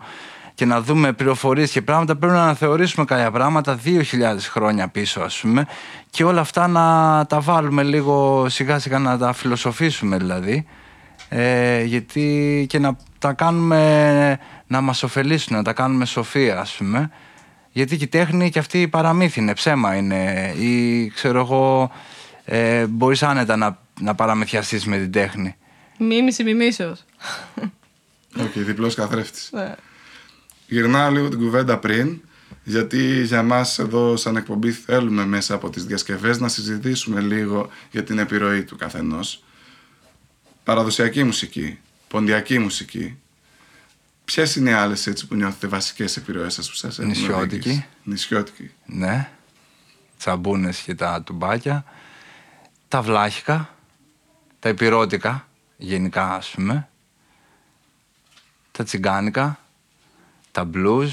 και 0.62 0.68
να 0.68 0.82
δούμε 0.82 1.14
πληροφορίες 1.14 1.72
και 1.72 1.82
πράγματα 1.82 2.16
πρέπει 2.16 2.34
να 2.34 2.44
αναθεωρήσουμε 2.44 3.06
κάποια 3.06 3.32
πράγματα 3.32 3.80
2.000 3.86 4.02
χρόνια 4.40 4.88
πίσω 4.88 5.22
ας 5.22 5.40
πούμε 5.40 5.66
και 6.10 6.24
όλα 6.24 6.42
αυτά 6.42 6.68
να 6.68 7.26
τα 7.26 7.40
βάλουμε 7.40 7.84
λίγο 7.84 8.46
σιγά 8.50 8.80
σιγά 8.80 9.00
να 9.00 9.18
τα 9.18 9.34
φιλοσοφήσουμε 9.34 10.18
δηλαδή 10.18 10.66
ε, 11.30 11.84
γιατί 11.84 12.66
και 12.70 12.80
να 12.80 12.98
τα 13.20 13.34
κάνουμε 13.34 14.40
να 14.68 14.82
μας 14.82 15.04
ωφελήσουν, 15.04 15.56
να 15.56 15.64
τα 15.64 15.74
κάνουμε 15.74 16.06
σοφία 16.06 16.60
ας 16.60 16.72
πούμε 16.72 17.12
γιατί 17.72 17.98
και 17.98 18.04
η 18.04 18.08
τέχνη 18.08 18.50
και 18.50 18.60
αυτή 18.60 18.88
παραμύθι 18.88 19.40
είναι, 19.40 19.54
ψέμα 19.54 19.96
είναι 19.96 20.54
ή 20.58 21.08
ξέρω 21.08 21.40
εγώ 21.40 21.92
ε, 22.46 22.86
μπορείς 22.86 23.24
άνετα 23.24 23.56
να, 23.56 23.78
να 24.02 24.16
παραμυθιαστείς 24.16 24.86
με 24.86 24.98
την 24.98 25.12
τέχνη. 25.12 25.56
Μίμηση 25.98 26.44
μιμήσεως. 26.44 27.06
Οκ, 28.40 28.52
διπλός 28.54 28.96
καθρέφτης. 28.96 29.50
Ναι. 29.52 29.76
Γυρνάω 30.72 31.12
λίγο 31.12 31.30
την 31.30 31.40
κουβέντα 31.40 31.78
πριν, 31.78 32.22
γιατί 32.64 33.24
για 33.24 33.44
μας 33.44 33.80
εδώ 33.80 34.16
σαν 34.18 34.36
εκπομπή 34.36 34.72
θέλουμε 34.72 35.26
μέσα 35.26 35.54
από 35.54 35.70
τις 35.70 35.86
διασκευές 35.86 36.40
να 36.40 36.48
συζητήσουμε 36.48 37.22
λίγο 37.22 37.70
για 37.92 38.04
την 38.04 38.18
επιρροή 38.18 38.64
του 38.64 38.76
καθενός. 38.76 39.44
Παραδοσιακή 40.64 41.24
μουσική, 41.24 41.80
ποντιακή 42.08 42.60
μουσική. 42.60 43.18
Ποιες 44.26 44.56
είναι 44.56 44.70
οι 44.70 44.74
άλλες 44.74 45.08
έτσι 45.08 45.28
που 45.28 45.36
νιώθετε 45.36 45.68
βασικές 45.68 46.18
επιρροές 46.18 46.54
σας 46.54 46.70
που 46.70 46.76
σας 46.76 47.00
έχουν 47.00 47.10
Νησιώτικη. 47.12 47.56
οδηγήσει; 47.56 47.86
Νησιώτικη. 48.04 48.72
Ναι, 48.86 49.30
τσαμπούνες 50.18 50.78
και 50.80 50.96
τα 50.96 51.24
τουμπάκια, 51.26 51.86
τα 52.88 53.02
βλάχικα, 53.02 53.76
τα 54.60 54.70
υπηρώτικα, 54.70 55.48
γενικά 55.78 56.36
ας 56.36 56.50
πούμε. 56.50 56.90
Τα 58.72 58.84
τσιγκάνικα, 58.84 59.61
τα 60.52 60.70
blues, 60.74 61.10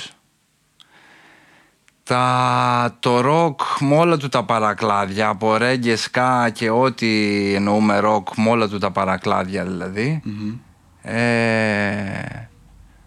τα, 2.02 2.96
το 3.00 3.20
ροκ 3.20 3.60
με 3.80 3.96
όλα 3.96 4.16
του 4.16 4.28
τα 4.28 4.44
παρακλάδια, 4.44 5.28
από 5.28 5.56
ρέγγε, 5.56 5.96
σκά 5.96 6.50
και 6.50 6.70
ό,τι 6.70 7.08
εννοούμε 7.54 7.98
ροκ 7.98 8.28
με 8.36 8.50
όλα 8.50 8.68
του 8.68 8.78
τα 8.78 8.90
παρακλάδια 8.90 9.64
δηλαδή. 9.64 10.22
Ε, 11.02 12.48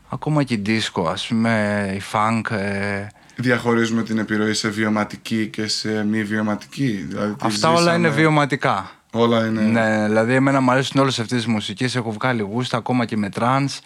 ακόμα 0.09 0.43
και 0.43 0.53
η 0.53 0.61
disco 0.67 1.05
ας 1.07 1.27
πούμε, 1.27 1.85
η 1.97 2.01
funk. 2.11 2.51
Ε, 2.51 3.07
Διαχωρίζουμε 3.35 4.03
την 4.03 4.17
επιρροή 4.17 4.53
σε 4.53 4.69
βιωματική 4.69 5.47
και 5.47 5.67
σε 5.67 6.03
μη 6.05 6.23
βιωματική. 6.23 7.05
Δηλαδή, 7.07 7.33
τη 7.35 7.45
αυτά 7.45 7.69
όλα 7.69 7.77
ζήσαμε- 7.79 7.97
είναι 7.97 8.09
βιωματικά. 8.09 8.91
Όλα 9.11 9.45
είναι. 9.45 9.61
Ναι, 9.61 10.05
δηλαδή 10.07 10.33
εμένα 10.33 10.61
μου 10.61 10.71
αρέσουν 10.71 11.01
όλες 11.01 11.19
αυτές 11.19 11.37
τις 11.37 11.47
μουσικές, 11.47 11.95
έχω 11.95 12.11
βγάλει 12.11 12.41
γούστα 12.41 12.77
ακόμα 12.77 13.05
και 13.05 13.17
με 13.17 13.29
trance, 13.29 13.79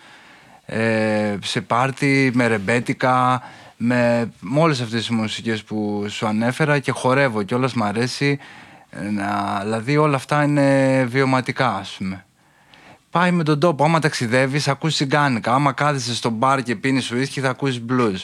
ε, 0.66 1.36
σε 1.44 1.62
πάρτι, 1.62 2.32
με 2.34 2.48
ρεμπέτικα, 2.48 3.42
με, 3.78 4.32
με 4.40 4.60
όλες 4.60 4.82
αυτές 4.82 5.00
τις 5.00 5.10
μουσικές 5.10 5.64
που 5.64 6.06
σου 6.10 6.28
ανέφερα 6.28 6.80
και 6.80 6.92
χορεύω 6.92 7.44
κιόλας 7.44 7.74
μ' 7.74 7.84
αρέσει, 7.84 8.40
ε, 8.90 9.10
να, 9.10 9.60
δηλαδή 9.64 9.98
όλα 9.98 10.16
αυτά 10.16 10.44
είναι 10.44 11.04
βιωματικά 11.10 11.76
ας 11.76 11.96
πούμε. 11.98 12.26
Πάει 13.12 13.32
με 13.32 13.44
τον 13.44 13.60
τόπο, 13.60 13.84
άμα 13.84 14.00
ταξιδεύεις 14.00 14.68
ακούς 14.68 14.94
τσιγκάνικα, 14.94 15.54
άμα 15.54 15.72
κάθεσαι 15.72 16.16
στο 16.16 16.30
μπαρ 16.30 16.64
και 16.64 16.76
πίνεις 16.76 17.12
ουίσκι 17.12 17.40
θα 17.40 17.50
ακούσεις 17.50 17.82
blues. 17.90 18.24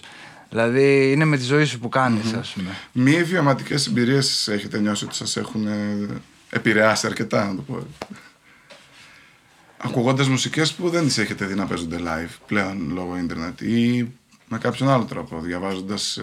Δηλαδή 0.50 1.12
είναι 1.12 1.26
με 1.26 1.38
τη 1.38 1.44
ζωή 1.44 1.66
σου 1.66 1.80
που 1.80 1.90
κάνεις 1.90 2.34
ας 2.34 2.50
πούμε. 2.50 2.70
Μη 2.92 3.24
βιωματικές 3.24 3.88
εμπειρίες 3.88 4.48
έχετε 4.48 4.80
νιώσει 4.80 5.06
ότι 5.06 5.16
σας 5.16 5.38
έχουν 5.38 5.68
ε, 5.68 6.08
επηρεάσει 6.50 7.08
αρκετά, 7.08 7.46
να 7.46 7.56
το 7.56 7.62
πω. 7.62 7.88
Ακούγοντας 9.84 10.28
μουσικές 10.28 10.74
που 10.74 10.90
δεν 10.90 11.04
τις 11.04 11.18
έχετε 11.18 11.46
δει 11.46 11.56
να 11.56 11.66
παίζονται 11.66 11.98
live 12.04 12.36
πλέον 12.48 12.92
λόγω 12.94 13.18
ίντερνετ 13.18 13.62
ή 13.62 14.12
με 14.48 14.58
κάποιον 14.58 14.90
άλλο 14.90 15.04
τρόπο, 15.04 15.40
διαβάζοντας 15.40 16.20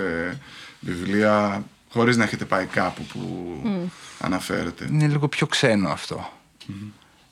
βιβλία 0.80 1.64
χωρίς 1.90 2.16
να 2.16 2.24
έχετε 2.24 2.44
πάει 2.44 2.64
κάπου 2.64 3.02
που 3.02 3.20
αναφέρετε. 4.20 4.86
Είναι 4.90 5.06
λίγο 5.06 5.28
πιο 5.28 5.46
ξένο 5.46 5.88
αυτό. 5.88 6.30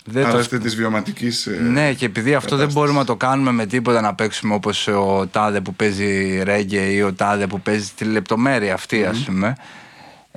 Δεν 0.05 0.25
Άρα 0.25 0.33
το 0.33 0.39
είστε 0.39 0.59
της 0.59 0.77
βιωματικής. 0.77 1.49
Ναι, 1.61 1.93
και 1.93 2.05
επειδή 2.05 2.35
αυτό 2.35 2.57
δεν 2.57 2.59
κατάστασης. 2.59 2.75
μπορούμε 2.75 2.99
να 2.99 3.05
το 3.05 3.17
κάνουμε 3.17 3.53
με 3.53 3.67
τίποτα 3.67 4.01
να 4.01 4.15
παίξουμε 4.15 4.55
όπως 4.55 4.89
ο 4.89 5.27
τάδε 5.31 5.61
που 5.61 5.75
παίζει 5.75 6.43
ρέγγε 6.43 6.81
ή 6.81 7.03
ο 7.03 7.13
τάδε 7.13 7.47
που 7.47 7.61
παίζει 7.61 7.91
τη 7.97 8.05
λεπτομέρεια 8.05 8.75
αυτή, 8.75 9.05
ας 9.05 9.19
πούμε. 9.19 9.57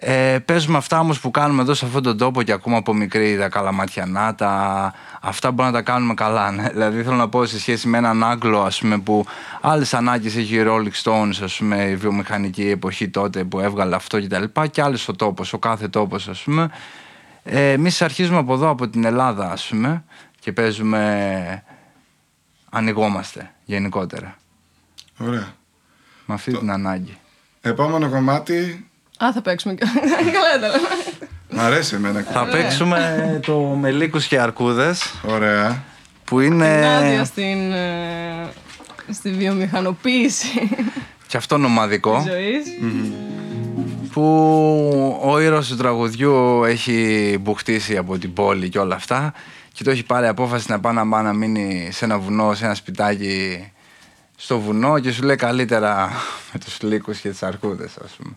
Ε, 0.02 0.40
παίζουμε 0.46 0.78
αυτά 0.78 1.00
όμως 1.00 1.20
που 1.20 1.32
κάνουμε 1.32 1.62
εδώ 1.62 1.74
σε 1.74 1.86
αυτόν 1.86 2.04
τον 2.04 2.18
τόπο 2.18 2.44
και 2.44 2.52
ακούμε 2.52 2.78
από 2.78 2.94
μικρή 2.94 3.38
τα 3.38 3.50
καλαματιανά, 3.50 4.36
τα... 4.36 4.94
αυτά 5.22 5.52
μπορούμε 5.52 5.78
να 5.78 5.84
τα 5.84 5.92
κάνουμε 5.92 6.14
καλά. 6.14 6.52
Ναι. 6.52 6.70
Δηλαδή 6.74 7.04
θέλω 7.04 7.16
να 7.16 7.30
πω 7.30 7.46
σε 7.46 7.60
σχέση 7.60 7.88
με 7.88 7.98
έναν 7.98 8.24
Άγγλο 8.24 8.62
ας 8.62 8.80
πούμε, 8.80 9.00
που 9.00 9.26
άλλες 9.62 9.94
ανάγκες 9.94 10.36
έχει 10.36 10.56
η 10.56 10.64
Rolling 10.68 11.04
Stones, 11.04 11.44
ας 11.44 11.58
πούμε, 11.58 11.84
η 11.84 11.96
βιομηχανική 11.96 12.70
εποχή 12.70 13.10
τότε 13.10 13.44
που 13.44 13.60
έβγαλε 13.60 13.96
αυτό 13.96 14.22
κτλ. 14.22 14.44
Και, 14.62 14.68
και 14.68 14.82
άλλες 14.82 15.08
ο 15.08 15.14
τόπος, 15.14 15.54
ο 15.54 15.58
κάθε 15.58 15.88
τόπος, 15.88 16.28
ας 16.28 16.42
πούμε. 16.42 16.70
Ε, 17.44 17.72
Εμείς 17.72 18.02
αρχίζουμε 18.02 18.38
από 18.38 18.54
εδώ, 18.54 18.70
από 18.70 18.88
την 18.88 19.04
Ελλάδα, 19.06 19.52
ας 19.52 19.66
πούμε, 19.66 20.04
και 20.40 20.52
παίζουμε. 20.52 21.64
ανοιγόμαστε 22.70 23.52
γενικότερα. 23.66 24.36
Ωραία. 25.18 25.48
Με 26.26 26.34
αυτή 26.34 26.58
την 26.58 26.72
ανάγκη. 26.72 27.18
Επόμενο 27.62 28.10
κομμάτι. 28.10 28.89
Α, 29.26 29.32
θα 29.34 29.42
παίξουμε 29.42 29.74
και. 29.74 29.86
Καλά, 30.36 30.60
τα 30.62 30.68
λέμε. 30.68 30.88
Μ' 31.50 31.60
αρέσει 31.60 31.96
εμένα. 31.96 32.22
Θα 32.32 32.46
παίξουμε 32.46 33.40
το 33.46 33.60
με 33.60 33.92
λύκους 33.92 34.28
και 34.28 34.40
αρκούδες 34.40 35.14
Ωραία. 35.24 35.84
που 36.24 36.40
Την 36.40 36.62
άδεια 36.64 37.14
είναι 37.14 37.24
στην. 37.24 37.72
ε, 37.72 38.48
στη 39.12 39.30
βιομηχανοποίηση 39.32 40.70
και 41.28 41.38
αυτό 41.38 41.58
νομαδικό 41.58 42.16
της 42.16 42.32
ζωής. 42.32 42.64
που 44.12 45.20
ο 45.24 45.40
ήρωας 45.40 45.68
του 45.68 45.76
τραγουδιού 45.78 46.64
έχει 46.64 47.38
μπουχτίσει 47.42 47.98
από 47.98 48.18
την 48.18 48.34
πόλη 48.34 48.70
και 48.70 48.80
όλα 48.80 48.96
αυτά 48.96 49.34
και 49.74 49.84
το 49.84 49.92
έχει 49.92 50.04
πάρει 50.04 50.28
απόφαση 50.28 50.72
να 50.72 50.80
πάει 50.80 50.94
να, 50.94 51.08
πάει 51.10 51.24
να 51.24 51.34
μείνει 51.34 51.90
σε 51.92 52.06
ένα 52.06 52.18
βουνό, 52.20 52.54
σε 52.54 52.66
ένα 52.66 52.76
σπιτάκι 52.76 53.72
στο 54.36 54.60
βουνό 54.60 55.00
και 55.00 55.12
σου 55.12 55.24
λέει 55.24 55.36
καλύτερα 55.36 56.12
με 56.54 56.60
τους 56.60 56.82
λύκους 56.82 57.20
και 57.20 57.30
τις 57.30 57.44
αρκούδες 57.44 57.92
ας 58.06 58.12
πούμε. 58.12 58.36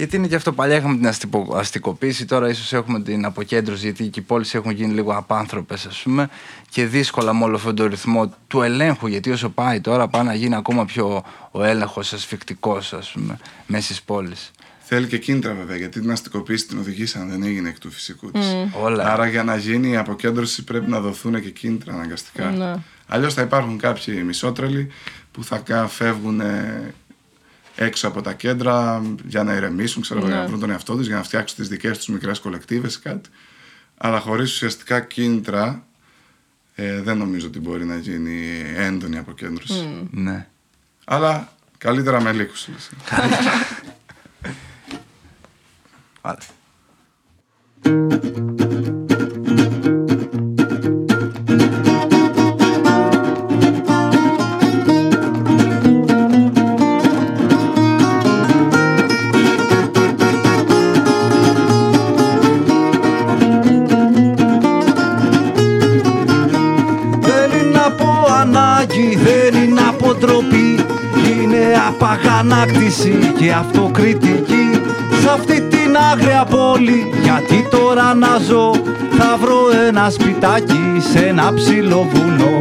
Γιατί 0.00 0.16
είναι 0.16 0.26
και 0.26 0.34
αυτό 0.34 0.52
παλιά 0.52 0.76
είχαμε 0.76 0.96
την 0.96 1.06
αστυπο- 1.06 1.54
αστικοποίηση, 1.56 2.24
τώρα 2.24 2.48
ίσως 2.48 2.72
έχουμε 2.72 3.00
την 3.02 3.24
αποκέντρωση 3.24 3.82
γιατί 3.84 4.06
και 4.08 4.20
οι 4.20 4.22
πόλεις 4.22 4.54
έχουν 4.54 4.70
γίνει 4.70 4.92
λίγο 4.94 5.12
απάνθρωπες 5.16 5.86
ας 5.86 6.00
πούμε 6.02 6.28
και 6.70 6.86
δύσκολα 6.86 7.34
με 7.34 7.44
όλο 7.44 7.56
αυτόν 7.56 7.74
τον 7.74 7.86
ρυθμό 7.86 8.34
του 8.46 8.62
ελέγχου 8.62 9.06
γιατί 9.06 9.30
όσο 9.30 9.48
πάει 9.48 9.80
τώρα 9.80 10.08
πάει 10.08 10.22
να 10.24 10.34
γίνει 10.34 10.54
ακόμα 10.54 10.84
πιο 10.84 11.22
ο 11.50 11.64
έλεγχος 11.64 12.12
ασφικτικός 12.12 12.92
ας 12.92 13.10
πούμε 13.10 13.38
μέσα 13.66 13.84
στις 13.84 14.02
πόλεις. 14.02 14.50
Θέλει 14.80 15.06
και 15.06 15.18
κίνητρα 15.18 15.54
βέβαια, 15.54 15.76
γιατί 15.76 16.00
την 16.00 16.10
αστικοποίηση 16.10 16.66
την 16.66 16.78
οδηγήσαν, 16.78 17.28
δεν 17.30 17.42
έγινε 17.42 17.68
εκ 17.68 17.78
του 17.78 17.90
φυσικού 17.90 18.30
της. 18.30 18.46
Όλα. 18.82 19.12
Άρα 19.12 19.26
για 19.26 19.44
να 19.44 19.56
γίνει 19.56 19.88
η 19.90 19.96
αποκέντρωση 19.96 20.64
πρέπει 20.64 20.90
να 20.90 21.00
δοθούν 21.00 21.42
και 21.42 21.50
κίνητρα 21.50 21.92
αναγκαστικά. 21.94 22.50
Ναι. 22.50 22.74
Αλλιώς 23.06 23.34
θα 23.34 23.42
υπάρχουν 23.42 23.78
κάποιοι 23.78 24.22
μισότρελοι 24.26 24.88
που 25.32 25.44
θα 25.44 25.58
κα- 25.58 25.86
φεύγουν 25.86 26.40
ε, 26.40 26.94
έξω 27.84 28.08
από 28.08 28.22
τα 28.22 28.32
κέντρα 28.32 29.02
για 29.24 29.42
να 29.42 29.54
ηρεμήσουν, 29.54 30.02
ξέρω, 30.02 30.20
εγώ, 30.20 30.28
για 30.28 30.36
να 30.36 30.46
βρουν 30.46 30.60
τον 30.60 30.70
εαυτό 30.70 30.96
τους, 30.96 31.06
για 31.06 31.16
να 31.16 31.22
φτιάξουν 31.22 31.56
τις 31.56 31.68
δικές 31.68 31.96
τους 31.96 32.06
μικρές 32.06 32.38
κολεκτίβες 32.38 32.94
ή 32.94 33.00
κάτι. 33.00 33.30
Αλλά 33.96 34.20
χωρίς 34.20 34.52
ουσιαστικά 34.52 35.00
κίνητρα 35.00 35.86
ε, 36.74 37.00
δεν 37.00 37.16
νομίζω 37.16 37.46
ότι 37.46 37.60
μπορεί 37.60 37.84
να 37.84 37.96
γίνει 37.96 38.62
έντονη 38.76 39.18
αποκέντρωση. 39.18 40.08
Ναι. 40.10 40.46
Αλλά 41.04 41.52
καλύτερα 41.78 42.20
με 42.20 42.32
λύκους. 42.32 42.68
Άρα. 46.20 46.38
ανάγκη, 68.40 69.18
δεν 69.22 69.62
είναι 69.62 69.80
από 69.88 70.14
ντροπή 70.14 70.84
Είναι 71.26 71.64
απαγανάκτηση 71.88 73.32
και 73.38 73.52
αυτοκριτική. 73.52 74.80
Σ' 75.22 75.26
αυτή 75.26 75.60
την 75.60 75.96
άγρια 76.12 76.44
πόλη, 76.44 77.12
γιατί 77.22 77.68
τώρα 77.70 78.14
να 78.14 78.38
ζω; 78.48 78.72
Θα 79.18 79.36
βρω 79.40 79.60
ένα 79.88 80.10
σπιτάκι 80.10 81.02
σε 81.12 81.18
ένα 81.26 81.52
ψηλό 81.54 82.08
βουνό. 82.12 82.60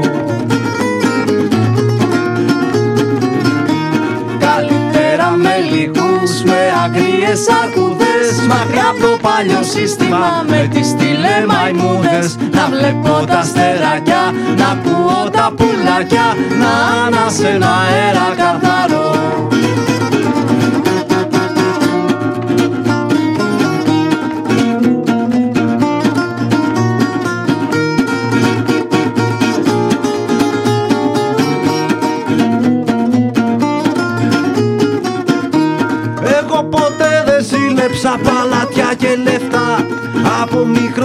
Καλύτερα 4.39 5.29
με 5.35 5.55
λύκους, 5.71 6.43
με 6.43 6.59
αγριές 6.83 7.41
αρκούδες. 7.63 8.07
Μακριά 8.47 8.87
από 8.89 8.99
το 8.99 9.17
παλιό 9.21 9.63
σύστημα 9.63 10.45
με 10.47 10.69
τις 10.73 10.95
τηλεμαϊμούδες. 10.95 12.35
Να 12.51 12.65
βλέπω 12.69 13.25
τα 13.25 13.41
στεράκια, 13.43 14.28
να 14.57 14.67
ακούω 14.67 15.29
τα 15.31 15.51
πουλάκια 15.55 16.35
Να 16.59 16.71
ανάσαι 17.05 17.59
αέρα 17.63 18.35
καθαρό 18.37 19.47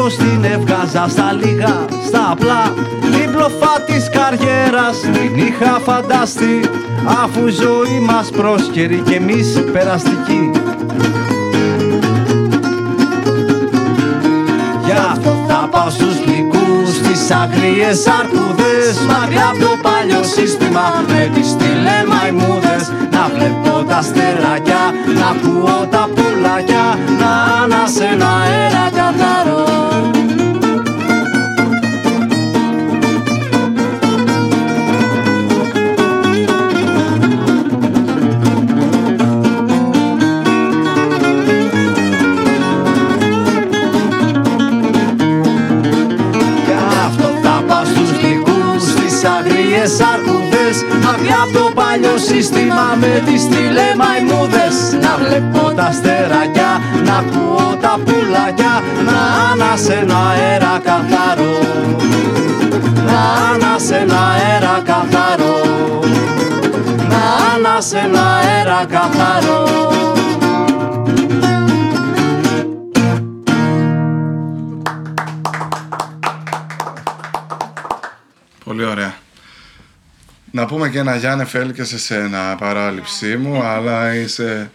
Από 0.04 0.12
μικρό 0.12 0.32
την 0.32 0.44
έβγαζα 0.44 1.08
στα 1.08 1.32
λίγα, 1.32 1.84
στα 2.06 2.30
απλά. 2.30 2.72
Την 3.00 3.32
πλοφά 3.32 3.80
της 3.86 4.10
καριέρας 4.10 5.00
την 5.00 5.46
είχα 5.46 5.80
φανταστεί. 5.84 6.60
Αφού 7.22 7.46
η 7.46 7.50
ζωή 7.50 8.00
μας 8.00 8.30
πρόσκαιρη 8.30 9.02
και 9.06 9.14
εμείς 9.14 9.64
περαστική 9.72 10.50
Γι' 14.84 14.92
αυτό 15.12 15.44
θα 15.48 15.68
πάω 15.70 15.90
στους 15.90 16.16
λυκούς, 16.26 16.94
στις 16.94 17.30
αγριές 17.30 18.06
αρκούδες. 18.18 18.94
Μακριά 19.08 19.46
από 19.48 19.58
το 19.58 19.72
παλιό 19.82 20.22
σύστημα 20.22 21.04
με 21.08 21.30
τις 21.34 21.56
τηλεμαϊμούδες. 21.56 22.92
Να 23.10 23.30
βλέπω 23.34 23.84
τα 23.88 24.02
στεράκια, 24.02 24.82
να 25.18 25.26
ακούω 25.34 25.86
τα 25.90 26.08
πουλάκια. 26.14 26.98
Να 27.20 27.30
ανάσαι 27.62 28.04
ένα 28.12 28.28
αέρα 28.42 28.86
καθαρό 28.98 29.73
σύστημα 52.28 52.86
με 53.00 53.22
τις 53.26 53.42
τηλεμαϊμούδες 53.48 54.76
Να 55.02 55.12
βλέπω 55.22 55.72
τα 55.76 55.88
στερακιά, 55.92 56.72
να 57.04 57.14
ακούω 57.16 57.76
τα 57.80 57.98
πουλακιά 58.04 58.74
Να 59.08 59.18
ανάσε 59.52 59.92
ένα 59.92 60.16
αέρα 60.30 60.80
καθαρό. 60.88 61.58
Να 63.06 63.20
ανάσε 63.52 63.96
ένα 63.96 64.18
αέρα 64.32 64.82
καθαρό. 64.84 65.58
Να 67.08 67.22
ανάσε 67.54 67.98
ένα 67.98 68.22
αέρα 68.36 68.84
καθαρό 68.88 69.93
Να 80.64 80.70
πούμε 80.70 80.88
και 80.88 80.98
ένα 80.98 81.16
Γιάννε 81.16 81.44
Φέλ 81.44 81.72
και 81.72 81.84
σε 81.84 81.98
σένα 81.98 82.56
παράληψή 82.58 83.36
μου, 83.36 83.62
αλλά 83.62 84.14
είσαι 84.14 84.70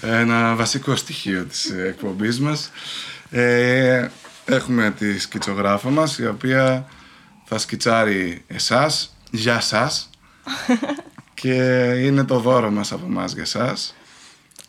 ένα 0.00 0.54
βασικό 0.54 0.96
στοιχείο 0.96 1.44
της 1.44 1.70
εκπομπής 1.70 2.40
μας. 2.40 2.70
Ε, 3.30 4.08
έχουμε 4.44 4.90
τη 4.98 5.18
σκητσογράφα 5.18 5.90
μας, 5.90 6.18
η 6.18 6.26
οποία 6.26 6.86
θα 7.44 7.58
σκητσάρει 7.58 8.44
εσάς, 8.46 9.16
για 9.30 9.60
σας, 9.60 10.10
και 11.40 11.54
είναι 11.98 12.24
το 12.24 12.38
δώρο 12.38 12.70
μας 12.70 12.92
από 12.92 13.06
εμάς 13.06 13.32
για 13.32 13.42
εσάς. 13.42 13.68
Σας 13.70 13.94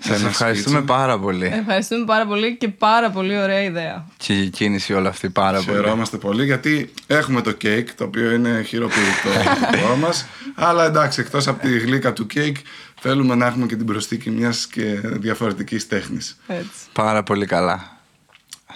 Ένα 0.07 0.27
ευχαριστούμε 0.27 0.77
σκίτσο. 0.77 0.93
πάρα 0.93 1.19
πολύ. 1.19 1.45
Ευχαριστούμε 1.45 2.05
πάρα 2.05 2.25
πολύ 2.25 2.57
και 2.57 2.67
πάρα 2.67 3.09
πολύ 3.09 3.37
ωραία 3.37 3.63
ιδέα. 3.63 4.05
Και 4.17 4.33
η 4.33 4.49
κίνηση 4.49 4.93
όλα 4.93 5.09
αυτή 5.09 5.29
πάρα 5.29 5.61
πολύ. 5.61 5.77
Χαιρόμαστε 5.77 6.17
πολύ 6.17 6.45
γιατί 6.45 6.93
έχουμε 7.07 7.41
το 7.41 7.51
κέικ 7.51 7.93
το 7.93 8.03
οποίο 8.03 8.31
είναι 8.31 8.61
χειροποίητο 8.67 9.01
το 9.23 9.77
δικό 9.77 9.95
μας 9.95 10.25
αλλά 10.55 10.85
εντάξει 10.85 11.21
εκτός 11.21 11.47
από 11.47 11.61
τη 11.61 11.79
γλύκα 11.79 12.13
του 12.13 12.25
κέικ 12.25 12.57
θέλουμε 12.99 13.35
να 13.35 13.45
έχουμε 13.45 13.65
και 13.65 13.75
την 13.75 13.85
προσθήκη 13.85 14.29
μιας 14.29 14.67
και 14.67 14.83
διαφορετικής 15.03 15.87
τέχνης. 15.87 16.37
Έτσι. 16.47 16.69
Πάρα 16.93 17.23
πολύ 17.23 17.45
καλά. 17.45 17.97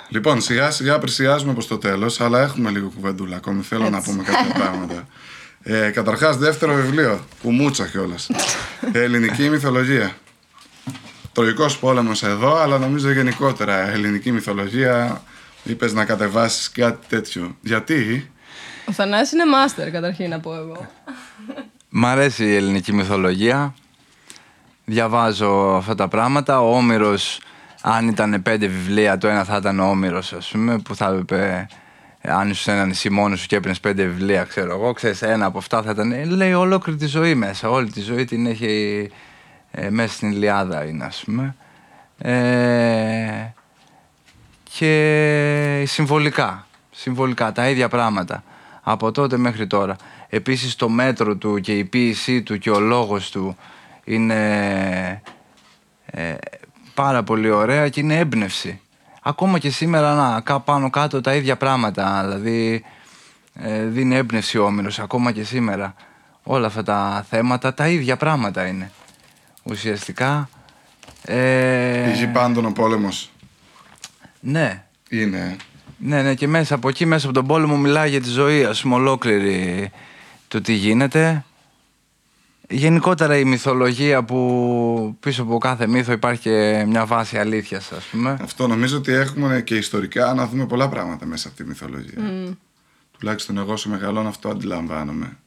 Λοιπόν 0.10 0.42
σιγά 0.42 0.72
σιγά 0.72 1.00
πλησιάζουμε 1.00 1.54
προς 1.54 1.68
το 1.68 1.78
τέλος 1.78 2.22
αλλά 2.22 2.42
έχουμε 2.42 2.70
λίγο 2.70 2.92
κουβεντούλα 2.96 3.36
ακόμη 3.36 3.62
θέλω 3.62 3.90
να 3.90 3.98
Έτσι. 3.98 4.10
πούμε 4.10 4.24
κάποια 4.24 4.54
πράγματα. 4.54 5.08
Ε, 5.64 5.90
καταρχάς 5.90 6.38
δεύτερο 6.38 6.74
βιβλίο, 6.74 7.26
κουμούτσα 7.42 7.88
κιόλας. 7.88 8.30
Ελληνική 8.92 9.50
μυθολογία. 9.50 10.16
Τροϊκός 11.38 11.80
πόλεμος 11.80 12.24
εδώ, 12.24 12.56
αλλά 12.56 12.78
νομίζω 12.78 13.12
γενικότερα 13.12 13.90
ελληνική 13.90 14.32
μυθολογία 14.32 15.22
είπες 15.64 15.94
να 15.94 16.06
κατεβάσεις 16.06 16.72
κάτι 16.72 17.08
τέτοιο. 17.08 17.58
Γιατί; 17.62 18.32
Ο 18.86 18.92
Θανάσης 18.92 19.32
είναι 19.32 19.46
μάστερ 19.46 19.92
καταρχήν 19.92 20.30
να 20.30 20.40
πω 20.40 20.56
εγώ. 20.56 20.90
Μ' 21.90 22.06
αρέσει 22.06 22.46
η 22.46 22.56
ελληνική 22.56 22.94
μυθολογία. 22.94 23.74
Διαβάζω 24.86 25.76
αυτά 25.78 25.96
τα 25.96 26.08
πράγματα. 26.08 26.62
Ο 26.62 26.76
Όμηρος, 26.76 27.40
αν 27.82 28.08
ήταν 28.08 28.42
πέντε 28.42 28.68
βιβλία, 28.68 29.18
το 29.18 29.28
ένα 29.28 29.44
θα 29.44 29.58
ήταν 29.58 29.80
ο 29.80 29.90
Όμηρος, 29.90 30.34
ας 30.34 30.48
πούμε, 30.48 30.78
που 30.78 30.96
θα 30.96 31.08
έπρεπε, 31.08 31.68
αν 32.22 32.50
ήσουν 32.50 32.64
σε 32.64 32.72
ένα 32.72 32.86
νησί 32.86 33.10
μόνος 33.10 33.40
σου 33.40 33.48
και 33.48 33.56
έπαιρνες 33.56 33.80
πέντε 33.80 34.04
βιβλία, 34.04 34.44
ξέρω 34.44 34.72
εγώ, 34.74 34.94
ξέρεις, 34.94 35.22
ένα 35.22 35.46
από 35.46 35.58
αυτά 35.58 35.82
θα 35.82 35.92
ήταν, 35.92 36.12
ε, 36.12 36.26
λέει 36.26 36.54
ολόκληρη 36.54 36.98
τη 36.98 37.06
ζωή 37.06 37.36
μέσα. 37.36 37.70
Όλη 37.70 37.92
τη 37.92 38.02
ζωή 38.02 38.26
την 38.26 38.46
έχει 38.46 39.10
ε, 39.72 39.90
μέσα 39.90 40.14
στην 40.14 40.32
Ιλιάδα 40.32 40.86
είναι, 40.86 41.06
ας 41.06 41.24
πούμε. 41.26 41.56
Ε, 42.18 43.54
και 44.78 45.84
συμβολικά. 45.88 46.68
Συμβολικά, 46.92 47.52
τα 47.52 47.70
ίδια 47.70 47.90
πράγματα. 47.90 48.44
Από 48.82 49.12
τότε 49.12 49.38
μέχρι 49.38 49.68
τώρα. 49.68 49.96
Επίσης 50.30 50.76
το 50.76 50.90
μέτρο 50.90 51.36
του 51.36 51.60
και 51.60 51.78
η 51.78 51.84
ποίησή 51.86 52.42
του 52.44 52.58
και 52.58 52.70
ο 52.70 52.80
λόγος 52.80 53.30
του 53.32 53.58
είναι 54.04 55.22
ε, 56.06 56.36
πάρα 56.94 57.24
πολύ 57.24 57.50
ωραία 57.50 57.90
και 57.90 58.00
είναι 58.00 58.18
έμπνευση. 58.18 58.82
Ακόμα 59.22 59.60
και 59.60 59.70
σήμερα 59.70 60.14
να 60.16 60.42
κα- 60.42 60.60
πάνω 60.60 60.90
κάτω 60.90 61.22
τα 61.22 61.36
ίδια 61.36 61.56
πράγματα. 61.58 62.22
Δηλαδή 62.24 62.84
ε, 63.54 63.84
δίνει 63.86 64.16
έμπνευση 64.16 64.58
ο 64.58 64.66
Όμηρος 64.66 65.00
ακόμα 65.00 65.32
και 65.32 65.44
σήμερα. 65.44 65.94
Όλα 66.44 66.68
αυτά 66.68 66.84
τα 66.84 67.26
θέματα 67.30 67.74
τα 67.74 67.88
ίδια 67.88 68.18
πράγματα 68.18 68.66
είναι. 68.68 68.92
Ουσιαστικά. 69.70 70.50
Ε, 71.22 72.10
Η 72.10 72.14
γη 72.14 72.28
πάντων 72.28 72.66
ο 72.66 72.72
πόλεμος 72.72 73.32
ναι, 74.40 74.84
είναι. 75.10 75.56
ναι, 75.98 76.22
ναι, 76.22 76.34
και 76.36 76.48
μέσα 76.48 76.76
από 76.76 76.90
εκεί, 76.90 77.06
μέσα 77.06 77.26
από 77.26 77.36
τον 77.36 77.48
πόλεμο, 77.48 77.78
μιλάει 77.78 78.10
για 78.10 78.22
τη 78.22 78.30
ζωή, 78.30 78.64
ας 78.66 78.82
πούμε, 78.82 78.96
ολόκληρη 78.96 79.92
το 80.48 80.62
τι 80.62 80.74
γίνεται. 80.74 81.44
Γενικότερα 82.70 83.38
η 83.38 83.44
μυθολογία 83.44 84.24
που 84.24 85.18
πίσω 85.20 85.42
από 85.42 85.58
κάθε 85.58 85.88
μύθο 85.88 86.12
υπάρχει 86.12 86.42
και 86.42 86.84
μια 86.88 87.06
βάση 87.06 87.38
αλήθειας, 87.38 87.92
ας 87.92 88.04
πούμε. 88.06 88.38
Αυτό 88.42 88.68
νομίζω 88.68 88.98
ότι 88.98 89.12
έχουμε 89.12 89.62
και 89.62 89.76
ιστορικά 89.76 90.34
να 90.34 90.48
δούμε 90.48 90.66
πολλά 90.66 90.90
πράγματα 90.90 91.26
μέσα 91.26 91.48
από 91.48 91.58
τη 91.58 91.64
μυθολογία. 91.64 92.54
Τουλάχιστον 93.20 93.58
εγώ 93.58 93.78
σε 93.78 93.90
μεγαλώνω 93.90 94.30
αυτό 94.30 94.50
αντιλαμβάνομαι. 94.50 95.38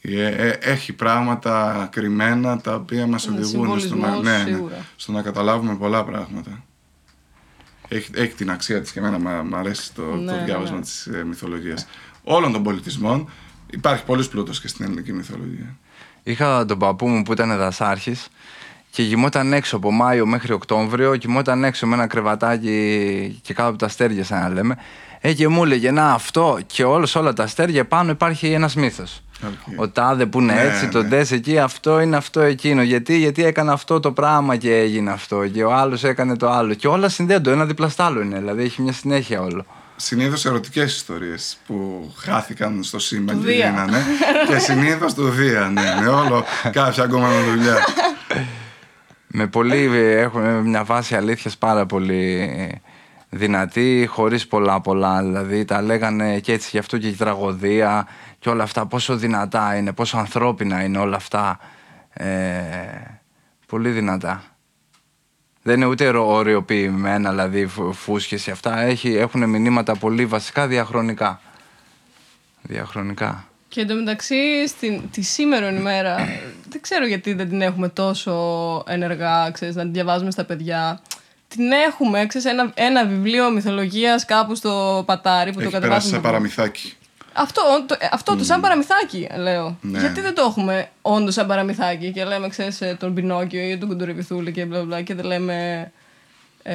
Ε, 0.00 0.26
ε, 0.26 0.48
έχει 0.60 0.92
πράγματα 0.92 1.88
κρυμμένα 1.92 2.60
τα 2.60 2.74
οποία 2.74 3.06
μας 3.06 3.28
Με 3.28 3.38
οδηγούν 3.38 3.66
στο 3.66 3.74
να, 3.74 3.80
συμβολισμούς, 3.80 4.24
ναι, 4.24 4.42
ναι, 4.42 4.50
σίγουρα. 4.50 4.84
στο 4.96 5.12
να 5.12 5.22
καταλάβουμε 5.22 5.76
πολλά 5.76 6.04
πράγματα. 6.04 6.64
Έχει, 7.88 8.10
έχει 8.14 8.34
την 8.34 8.50
αξία 8.50 8.80
της 8.80 8.92
και 8.92 8.98
εμένα 8.98 9.18
μ' 9.18 9.48
μ' 9.48 9.54
αρέσει 9.54 9.94
το, 9.94 10.02
Ναι, 10.02 10.32
το 10.32 10.38
ναι, 10.38 10.44
διάβασμα 10.44 10.76
ναι. 10.76 10.82
της 10.82 11.06
ε, 11.06 11.24
μυθολογίας. 11.24 11.86
Όλων 12.24 12.52
των 12.52 12.62
πολιτισμών 12.62 13.30
υπάρχει 13.70 14.04
πολλής 14.04 14.28
πλούτος 14.28 14.60
και 14.60 14.68
στην 14.68 14.84
ελληνική 14.84 15.12
μυθολογία. 15.12 15.76
Είχα 16.22 16.64
τον 16.64 16.78
παππού 16.78 17.08
μου 17.08 17.22
που 17.22 17.32
ήταν 17.32 17.56
δασάρχης 17.56 18.28
και 18.90 19.04
κοιμόταν 19.04 19.52
έξω 19.52 19.76
από 19.76 19.90
Μάιο 19.90 20.26
μέχρι 20.26 20.52
Οκτώβριο, 20.52 21.16
κοιμόταν 21.16 21.64
έξω 21.64 21.86
με 21.86 21.94
ένα 21.94 22.06
κρεβατάκι 22.06 23.38
και 23.42 23.54
κάτω 23.54 23.68
από 23.68 23.78
τα 23.78 23.86
αστέρια, 23.86 24.24
σαν 24.24 24.40
να 24.40 24.48
λέμε. 24.48 24.76
Ε, 25.20 25.32
και 25.32 25.48
μου 25.48 25.64
έλεγε, 25.64 25.90
να 25.90 26.10
αυτό 26.12 26.58
και 26.66 26.84
όλος 26.84 27.14
όλα 27.14 27.32
τα 27.32 27.42
αστέρια 27.42 27.84
πάνω 27.86 28.10
υπάρχει 28.10 28.52
ένας 28.52 28.74
μύθος. 28.74 29.22
Αλήθεια. 29.46 29.74
Ο 29.76 29.88
τάδε 29.88 30.26
που 30.26 30.40
είναι 30.40 30.52
Ναι, 30.52 30.60
έτσι, 30.60 30.88
το 30.88 31.02
ναι. 31.02 31.08
ντες 31.08 31.30
εκεί, 31.30 31.58
αυτό 31.58 32.00
είναι 32.00 32.16
αυτό 32.16 32.40
εκείνο. 32.40 32.82
Γιατί, 32.82 33.16
γιατί 33.18 33.44
έκανε 33.44 33.72
αυτό 33.72 34.00
το 34.00 34.12
πράγμα 34.12 34.56
και 34.56 34.74
έγινε 34.76 35.10
αυτό. 35.10 35.46
Και 35.48 35.64
ο 35.64 35.72
άλλος 35.74 36.04
έκανε 36.04 36.36
το 36.36 36.50
άλλο. 36.50 36.74
Και 36.74 36.88
όλα 36.88 37.08
συνδέονται. 37.08 37.42
Το 37.42 37.50
ένα 37.50 37.64
δίπλα 37.64 37.88
στο 37.88 38.02
άλλο 38.02 38.20
είναι. 38.20 38.38
Δηλαδή 38.38 38.62
έχει 38.62 38.82
μια 38.82 38.92
συνέχεια 38.92 39.40
όλο. 39.42 39.64
Συνήθως 39.96 40.44
ερωτικές 40.44 40.94
ιστορίες 40.96 41.58
που 41.66 42.10
χάθηκαν 42.18 42.82
στο 42.82 42.98
σύμπαν 42.98 43.36
Του 43.36 43.44
και 43.46 43.52
Δία. 43.52 43.68
γίνανε. 43.70 44.02
και 44.48 44.58
συνήθως 44.58 45.14
του 45.14 45.28
Δία, 45.28 45.70
ναι. 45.72 45.94
Με 46.00 46.08
όλο 46.08 46.44
κάποια 46.72 47.02
ακόμα 47.04 47.28
δουλειά. 47.50 47.76
Με 49.26 49.46
πολύ, 49.46 49.90
έχουμε 49.98 50.62
μια 50.62 50.84
βάση 50.84 51.14
αλήθειας 51.14 51.56
πάρα 51.56 51.86
πολύ 51.86 52.50
δυνατή, 53.30 54.06
χωρίς 54.10 54.46
πολλά 54.46 54.80
πολλά. 54.80 55.22
Δηλαδή 55.22 55.64
τα 55.64 55.82
λέγανε 55.82 56.40
και 56.40 56.52
έτσι 56.52 56.68
γι' 56.72 56.78
αυτό 56.78 56.98
και 56.98 57.08
η 57.08 57.12
τραγωδία 57.14 58.06
και 58.38 58.48
όλα 58.48 58.62
αυτά. 58.62 58.86
Πόσο 58.86 59.16
δυνατά 59.16 59.76
είναι, 59.76 59.92
πόσο 59.92 60.16
ανθρώπινα 60.16 60.82
είναι 60.84 60.98
όλα 60.98 61.16
αυτά. 61.16 61.58
Ε, 62.12 62.26
πολύ 63.66 63.90
δυνατά. 63.90 64.42
Δεν 65.62 65.76
είναι 65.76 65.86
ούτε 65.86 66.08
ρο- 66.08 66.26
οριοποιημένα, 66.28 67.30
δηλαδή 67.30 67.66
φου- 67.66 67.94
φούσκες 67.94 68.42
και 68.42 68.50
αυτά. 68.50 68.80
Έχει, 68.80 69.14
έχουν 69.14 69.48
μηνύματα 69.48 69.94
πολύ 69.96 70.26
βασικά 70.26 70.66
διαχρονικά. 70.66 71.40
Διαχρονικά. 72.62 73.44
Και 73.68 73.80
εντωμεταξύ 73.80 74.66
στην, 74.68 75.10
τη 75.10 75.22
σήμερα 75.22 75.70
ημέρα 75.70 76.16
δεν 76.68 76.80
ξέρω 76.80 77.06
γιατί 77.06 77.32
δεν 77.32 77.48
την 77.48 77.62
έχουμε 77.62 77.88
τόσο 77.88 78.32
ενεργά, 78.86 79.50
ξέρεις, 79.50 79.74
να 79.74 79.82
την 79.82 79.92
διαβάζουμε 79.92 80.30
στα 80.30 80.44
παιδιά. 80.44 81.00
Την 81.48 81.72
έχουμε, 81.72 82.26
ξέρεις, 82.26 82.46
ένα, 82.46 82.70
ένα 82.74 83.04
βιβλίο 83.06 83.50
μυθολογίας 83.50 84.24
κάπου 84.24 84.54
στο 84.54 85.02
πατάρι 85.06 85.52
που 85.52 85.60
Έχει 85.60 85.70
το 85.70 85.78
περάσει 85.78 85.90
κατεβάζουμε. 85.90 86.16
σε 86.16 86.22
παραμυθάκι. 86.22 86.92
Αυτό, 87.32 87.62
το, 87.86 87.96
ε, 88.00 88.08
αυτό 88.12 88.36
το 88.36 88.44
σαν 88.44 88.60
παραμυθάκι, 88.60 89.28
λέω. 89.36 89.76
Ναι. 89.80 89.98
Γιατί 89.98 90.20
δεν 90.20 90.34
το 90.34 90.42
έχουμε 90.48 90.88
όντως 91.02 91.34
σαν 91.34 91.46
παραμυθάκι 91.46 92.12
και 92.12 92.24
λέμε, 92.24 92.48
ξέρεις, 92.48 92.80
ε, 92.80 92.96
τον 93.00 93.14
Πινόκιο 93.14 93.60
ή 93.70 93.78
τον 93.78 93.88
Κουντουρεβιθούλη 93.88 94.52
και 94.52 94.64
μπλα 94.64 94.84
μπλα 94.84 95.02
και 95.02 95.14
δεν 95.14 95.24
λέμε 95.24 95.90
ε, 96.62 96.74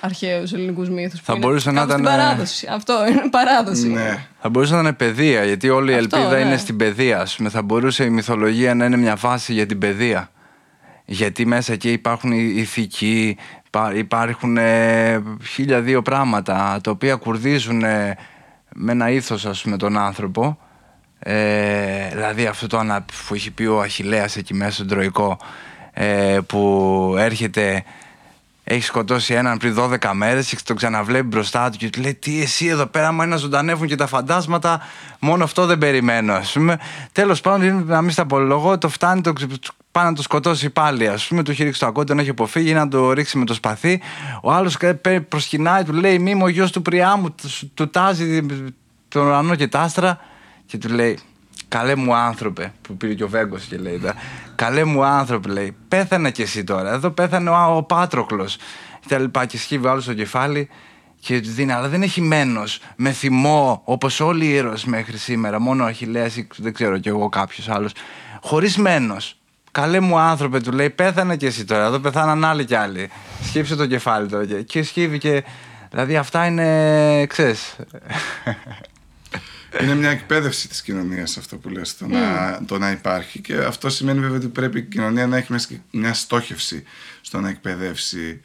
αρχαίους 0.00 0.52
ελληνικούς 0.52 0.88
μύθους. 0.88 1.18
που 1.20 1.24
Θα 1.24 1.32
είναι 1.32 1.46
μπορούσε 1.46 1.70
να 1.70 1.80
κάπου 1.80 1.90
στην 1.92 2.02
ήταν, 2.04 2.14
ε, 2.14 2.16
παράδοση. 2.22 2.66
Αυτό 2.70 3.06
είναι 3.08 3.28
παράδοση. 3.30 3.88
Ναι. 3.88 4.26
Θα 4.40 4.48
μπορούσε 4.48 4.74
να 4.74 4.80
είναι 4.80 4.92
παιδεία, 4.92 5.44
γιατί 5.44 5.68
όλη 5.68 5.92
η 5.92 5.94
Αυτό, 5.94 6.16
ελπίδα 6.16 6.38
ναι. 6.38 6.44
είναι 6.46 6.56
στην 6.56 6.76
παιδεία. 6.76 7.20
Ας 7.20 7.36
πούμε. 7.36 7.48
Θα 7.48 7.62
μπορούσε 7.62 8.04
η 8.04 8.10
μυθολογία 8.10 8.74
να 8.74 8.84
είναι 8.84 8.96
μια 8.96 9.16
βάση 9.16 9.52
για 9.52 9.66
την 9.66 9.78
παιδεία. 9.78 10.30
Γιατί 11.04 11.46
μέσα 11.46 11.72
εκεί 11.72 11.92
υπάρχουν 11.92 12.32
οι 12.32 12.52
ηθικοί, 12.56 13.36
υπά- 13.38 13.63
υπάρχουν 13.94 14.56
ε, 14.56 15.22
χίλια 15.44 15.80
δύο 15.80 16.02
πράγματα 16.02 16.78
τα 16.82 16.90
οποία 16.90 17.14
κουρδίζουν 17.14 17.84
ε, 17.84 18.16
με 18.74 18.92
ένα 18.92 19.10
ήθος 19.10 19.46
ας 19.46 19.62
πούμε 19.62 19.76
τον 19.76 19.98
άνθρωπο. 19.98 20.58
Ε, 21.18 22.08
δηλαδή 22.08 22.46
αυτό 22.46 22.66
το 22.66 22.78
ανα, 22.78 23.00
που 23.00 23.34
έχει 23.34 23.50
πει 23.50 23.64
ο 23.64 23.80
Αχιλέας 23.80 24.36
εκεί 24.36 24.54
μέσα 24.54 24.72
στον 24.72 24.86
Τροϊκό 24.86 25.38
ε, 25.92 26.38
που 26.46 27.14
έρχεται 27.18 27.84
έχει 28.64 28.82
σκοτώσει 28.82 29.34
έναν 29.34 29.58
πριν 29.58 29.76
12 29.78 30.10
μέρες 30.12 30.48
και 30.48 30.56
τον 30.64 30.76
ξαναβλέπει 30.76 31.26
μπροστά 31.26 31.70
του 31.70 31.76
και 31.78 31.90
του 31.90 32.00
λέει: 32.00 32.14
Τι 32.14 32.42
εσύ 32.42 32.66
εδώ 32.66 32.86
πέρα, 32.86 33.12
μα 33.12 33.26
να 33.26 33.36
ζωντανεύουν 33.36 33.86
και 33.86 33.94
τα 33.94 34.06
φαντάσματα, 34.06 34.80
μόνο 35.18 35.44
αυτό 35.44 35.66
δεν 35.66 35.78
περιμένω. 35.78 36.32
Α 36.32 36.42
πούμε. 36.52 36.78
Τέλος 37.12 37.40
πάντων, 37.40 37.84
να 37.86 38.02
μην 38.02 38.10
στα 38.10 38.22
απολογώ, 38.22 38.78
το 38.78 38.88
φτάνει, 38.88 39.20
το, 39.20 39.32
πάει 39.94 40.04
να 40.04 40.12
το 40.12 40.22
σκοτώσει 40.22 40.70
πάλι. 40.70 41.08
Α 41.08 41.18
πούμε, 41.28 41.42
του 41.42 41.50
έχει 41.50 41.64
ρίξει 41.64 41.80
το 41.80 41.86
ακόμη, 41.86 42.06
τον 42.06 42.18
έχει 42.18 42.30
αποφύγει, 42.30 42.72
να 42.72 42.88
το 42.88 43.12
ρίξει 43.12 43.38
με 43.38 43.44
το 43.44 43.54
σπαθί. 43.54 44.00
Ο 44.42 44.52
άλλος 44.52 44.76
προσκυνάει, 45.28 45.84
του 45.84 45.92
λέει: 45.92 46.18
Μη 46.18 46.42
ο 46.42 46.48
γιος 46.48 46.72
του 46.72 46.82
Πριάμου, 46.82 47.30
του, 47.30 47.48
του 47.74 47.90
τάζει 47.90 48.46
τον 49.08 49.26
ουρανό 49.26 49.54
και 49.54 49.68
τα 49.68 49.80
άστρα 49.80 50.18
και 50.66 50.78
του 50.78 50.88
λέει: 50.88 51.18
Καλέ 51.68 51.94
μου 51.94 52.14
άνθρωπε, 52.14 52.72
που 52.82 52.96
πήρε 52.96 53.14
και 53.14 53.24
ο 53.24 53.28
Βέγκος 53.28 53.64
και 53.64 53.76
λέει: 53.76 54.00
Καλέ 54.54 54.84
μου 54.84 55.04
άνθρωπε, 55.04 55.48
λέει: 55.48 55.76
Πέθανε 55.88 56.30
κι 56.30 56.42
εσύ 56.42 56.64
τώρα. 56.64 56.92
Εδώ 56.92 57.10
πέθανε 57.10 57.50
ο, 57.50 57.76
ο 57.76 57.82
Πάτροκλος. 57.82 58.56
Και 59.00 59.08
τα 59.08 59.18
λοιπά. 59.18 59.46
Και 59.46 59.58
σχήβει 59.58 59.86
άλλος 59.86 60.02
στο 60.02 60.14
κεφάλι 60.14 60.68
και 61.20 61.40
του 61.40 61.50
δίνει, 61.50 61.72
αλλά 61.72 61.88
δεν 61.88 62.02
έχει 62.02 62.20
μένος 62.20 62.80
με 62.96 63.10
θυμό 63.10 63.82
όπως 63.84 64.20
όλοι 64.20 64.44
οι 64.44 64.54
ήρωες 64.54 64.84
μέχρι 64.84 65.16
σήμερα. 65.16 65.60
Μόνο 65.60 65.84
ο 65.84 65.86
Αχηλέα 65.86 66.26
ή 66.26 66.46
δεν 66.56 66.72
ξέρω 66.72 66.98
κι 66.98 67.08
εγώ 67.08 67.28
κάποιος 67.28 67.68
άλλος. 67.68 67.92
Χωρίς 68.42 68.76
μένος. 68.76 69.38
Καλέ 69.74 70.00
μου 70.00 70.18
άνθρωπε, 70.18 70.60
του 70.60 70.72
λέει: 70.72 70.90
Πέθανε 70.90 71.36
κι 71.36 71.46
εσύ 71.46 71.64
τώρα. 71.64 71.84
Εδώ 71.84 71.98
πεθάναν 71.98 72.44
άλλοι 72.44 72.64
κι 72.64 72.74
άλλοι. 72.74 73.10
Σκύψε 73.42 73.76
το 73.76 73.86
κεφάλι 73.86 74.28
τώρα. 74.28 74.46
Και, 74.46 74.62
και 74.62 74.82
σκύβει 74.82 75.18
και. 75.18 75.44
Δηλαδή 75.90 76.16
αυτά 76.16 76.46
είναι. 76.46 77.26
ξέρεις. 77.26 77.76
Είναι 79.80 79.94
μια 79.94 80.10
εκπαίδευση 80.10 80.68
της 80.68 80.82
κοινωνίας 80.82 81.36
αυτό 81.36 81.56
που 81.56 81.68
λες, 81.68 81.96
το, 81.96 82.06
να, 82.06 82.60
το 82.66 82.78
να 82.78 82.90
υπάρχει 82.90 83.40
και 83.40 83.56
αυτό 83.56 83.90
σημαίνει 83.90 84.20
βέβαια 84.20 84.36
ότι 84.36 84.48
πρέπει 84.48 84.78
η 84.78 84.82
κοινωνία 84.82 85.26
να 85.26 85.36
έχει 85.36 85.82
μια 85.90 86.14
στόχευση 86.14 86.84
στο 87.20 87.40
να 87.40 87.48
εκπαιδεύσει 87.48 88.40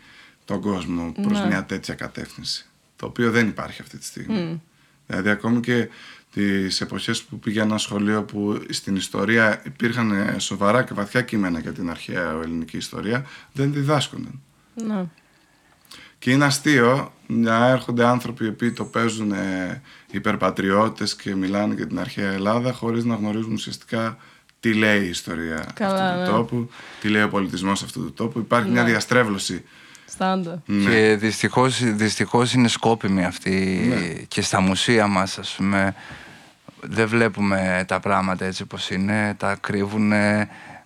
τον 0.46 0.62
κόσμο 0.62 1.14
προς 1.22 1.42
μια 1.42 1.64
τέτοια 1.66 1.94
κατεύθυνση, 1.94 2.66
το 2.96 3.06
οποίο 3.06 3.32
δεν 3.32 3.48
υπάρχει 3.48 3.82
αυτή 3.82 3.98
τη 3.98 4.06
στιγμή. 4.06 4.62
Δηλαδή 5.06 5.30
ακόμη 5.30 5.60
και 5.60 5.90
τις 6.34 6.82
εποχές 6.82 7.22
που 7.24 7.40
πήγε 7.40 7.62
ένα 7.62 7.78
σχολείο 7.78 8.24
που 8.24 8.62
στην 8.70 8.96
ιστορία 8.96 9.62
υπήρχαν 9.66 10.36
σοβαρά 10.40 10.84
και 10.84 10.94
βαθιά 10.94 11.22
κείμενα 11.22 11.60
για 11.60 11.72
την 11.72 11.90
αρχαία 11.90 12.40
ελληνική 12.44 12.78
ιστορία, 12.78 13.26
δεν 13.52 13.74
διδάσκονταν. 13.74 14.42
Ναι. 14.74 15.06
Και 16.20 16.32
είναι 16.32 16.46
αστείο 16.46 17.14
να 17.28 17.68
έρχονται 17.68 18.06
άνθρωποι 18.06 18.46
οι 18.46 18.48
οποίοι 18.48 18.72
το 18.72 18.84
παίζουν 18.86 19.32
ε, 19.32 19.82
υπερπατριώτες 20.12 21.16
και 21.16 21.36
μιλάνε 21.36 21.74
για 21.74 21.88
την 21.88 22.00
αρχαία 22.00 22.32
Ελλάδα 22.32 22.74
χωρίς 22.74 23.04
να 23.04 23.16
γνωρίζουν 23.16 23.54
ουσιαστικά 23.54 24.18
τι 24.60 24.74
λέει 24.74 25.06
η 25.06 25.10
ιστορία 25.10 25.66
Καλά, 25.74 26.10
αυτού 26.10 26.14
του 26.14 26.32
ναι. 26.32 26.38
τόπου, 26.38 26.70
τι 27.02 27.08
λέει 27.10 27.22
ο 27.24 27.30
πολιτισμός 27.30 27.84
αυτού 27.84 28.00
του 28.00 28.14
τόπου. 28.14 28.40
Υπάρχει 28.40 28.70
μια 28.70 28.84
Ναι. 28.84 28.90
διαστρέβλωση. 28.90 29.64
Στάντα. 30.20 30.62
Ναι. 30.66 30.90
Και 30.90 31.16
δυστυχώς, 31.16 31.84
δυστυχώς 31.84 32.54
είναι 32.54 32.68
σκόπιμη 32.68 33.26
αυτή 33.26 33.86
Ναι. 33.90 34.14
και 34.28 34.42
στα 34.42 34.62
μουσεία 34.62 35.08
μας 35.08 35.38
ας 35.38 35.54
πούμε 35.58 35.96
δεν 36.82 37.08
βλέπουμε 37.08 37.84
τα 37.88 38.00
πράγματα 38.00 38.46
έτσι 38.46 38.62
όπως 38.62 38.90
είναι, 38.90 39.36
τα 39.38 39.56
κρύβουν, 39.56 40.12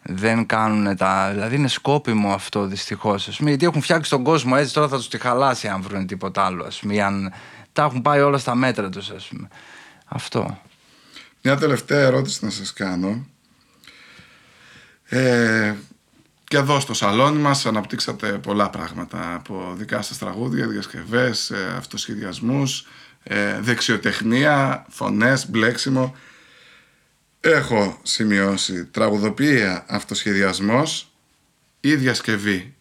δεν 0.02 0.46
κάνουν 0.46 0.96
τα... 0.98 1.30
Δηλαδή 1.32 1.56
είναι 1.56 1.68
σκόπιμο 1.68 2.34
αυτό 2.34 2.66
δυστυχώς 2.66 3.28
ας 3.28 3.38
πούμε, 3.38 3.50
γιατί 3.50 3.66
έχουν 3.66 3.82
φτιάξει 3.82 4.10
τον 4.10 4.24
κόσμο 4.24 4.54
έτσι 4.58 4.74
τώρα 4.74 4.88
θα 4.88 4.98
τους 4.98 5.08
τη 5.08 5.18
χαλάσει 5.18 5.68
αν 5.68 5.82
βρουν 5.82 6.08
τίποτα 6.08 6.46
άλλο 6.46 6.64
ας 6.64 6.80
πούμε, 6.80 6.94
ή 6.94 7.02
αν 7.02 7.34
τα 7.74 7.84
έχουν 7.84 8.02
πάει 8.02 8.20
όλα 8.20 8.38
στα 8.38 8.56
μέτρα 8.56 8.90
τους 8.90 9.10
ας 9.10 9.28
πούμε. 9.28 9.48
Αυτό. 10.06 10.60
Μια 11.42 11.58
τελευταία 11.58 12.00
ερώτηση 12.02 12.46
να 12.46 12.52
σας 12.52 12.74
κάνω. 12.74 13.26
Ε, 15.06 15.74
και 16.54 16.60
εδώ 16.60 16.80
στο 16.80 16.94
σαλόνι 16.94 17.38
μας 17.40 17.66
αναπτύξατε 17.66 18.32
πολλά 18.32 18.70
πράγματα 18.70 19.34
από 19.36 19.74
δικά 19.78 20.02
σας 20.02 20.18
τραγούδια, 20.18 20.68
διασκευές, 20.68 21.50
ε, 21.50 21.74
αυτοσχεδιασμούς, 21.78 22.88
ε, 23.24 23.60
δεξιοτεχνία, 23.62 24.86
φωνές, 24.90 25.50
μπλέξιμο. 25.50 26.16
Έχω 27.40 28.00
σημειώσει 28.04 28.86
τραγουδοποιία, 28.86 29.86
αυτοσχεδιασμός 29.88 31.12
ή 31.80 31.96
διασκευή. 31.96 32.76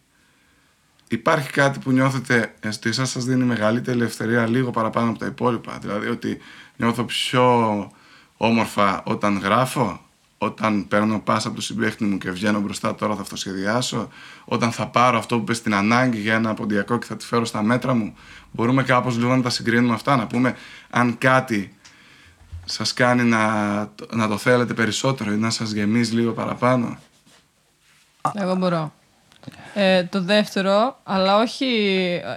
Υπάρχει 1.07 1.51
κάτι 1.51 1.79
που 1.79 1.91
νιώθετε 1.91 2.53
ότι 2.65 2.89
εσάς 2.89 3.09
σας 3.09 3.25
δίνει 3.25 3.43
μεγαλύτερη 3.43 3.97
ελευθερία 3.97 4.47
λίγο 4.47 4.71
παραπάνω 4.71 5.09
από 5.09 5.19
τα 5.19 5.25
υπόλοιπα; 5.25 5.77
Δηλαδή 5.81 6.07
ότι 6.07 6.37
νιώθω 6.75 7.03
πιο 7.03 7.91
όμορφα 8.37 9.03
όταν 9.03 9.37
γράφω, 9.37 10.01
όταν 10.43 10.87
παίρνω 10.87 11.19
πάσα 11.19 11.47
από 11.47 11.55
το 11.55 11.61
συμπαίχτη 11.61 12.03
μου 12.03 12.17
και 12.17 12.31
βγαίνω 12.31 12.59
μπροστά 12.59 12.95
τώρα 12.95 13.15
θα 13.15 13.21
αυτοσχεδιάσω, 13.21 14.09
όταν 14.45 14.71
θα 14.71 14.87
πάρω 14.87 15.17
αυτό 15.17 15.37
που 15.37 15.43
πες 15.43 15.57
στην 15.57 15.73
ανάγκη 15.73 16.19
για 16.19 16.33
ένα 16.33 16.53
ποντιακό 16.53 16.97
και 16.97 17.05
θα 17.05 17.15
τη 17.15 17.25
φέρω 17.25 17.45
στα 17.45 17.61
μέτρα 17.61 17.93
μου. 17.93 18.15
Μπορούμε 18.51 18.83
κάπως 18.83 19.17
λίγο 19.17 19.35
να 19.35 19.41
τα 19.41 19.49
συγκρίνουμε 19.49 19.93
αυτά, 19.93 20.15
να 20.15 20.27
πούμε 20.27 20.55
αν 20.89 21.17
κάτι 21.17 21.77
σας 22.65 22.93
κάνει 22.93 23.23
να, 23.23 23.75
να 24.11 24.27
το 24.27 24.37
θέλετε 24.37 24.73
περισσότερο 24.73 25.31
ή 25.31 25.35
να 25.35 25.49
σας 25.49 25.71
γεμίζει 25.71 26.13
λίγο 26.13 26.31
παραπάνω. 26.31 26.97
Εγώ 28.33 28.55
μπορώ. 28.55 28.93
Ε, 29.73 30.03
το 30.03 30.21
δεύτερο, 30.21 30.99
αλλά 31.03 31.37
όχι 31.37 31.65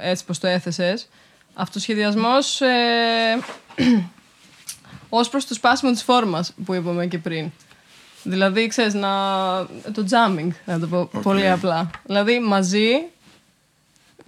έτσι 0.03 0.25
πως 0.25 0.39
το 0.39 0.47
έθεσες, 0.47 1.09
αυτοσχεδιασμός 1.55 2.61
ε, 2.61 3.39
ως 5.09 5.29
προς 5.29 5.47
το 5.47 5.55
σπάσιμο 5.55 5.93
της 5.93 6.03
φόρμας 6.03 6.53
που 6.65 6.75
είπαμε 6.75 7.07
και 7.07 7.19
πριν. 7.19 7.51
Δηλαδή, 8.29 8.67
ξέρεις, 8.67 8.95
να... 8.95 9.09
το 9.93 10.07
jamming, 10.11 10.49
να 10.65 10.79
το 10.79 10.87
πω 10.87 11.11
πολύ 11.23 11.51
απλά. 11.51 11.91
Δηλαδή, 12.05 12.41
μαζί 12.41 12.91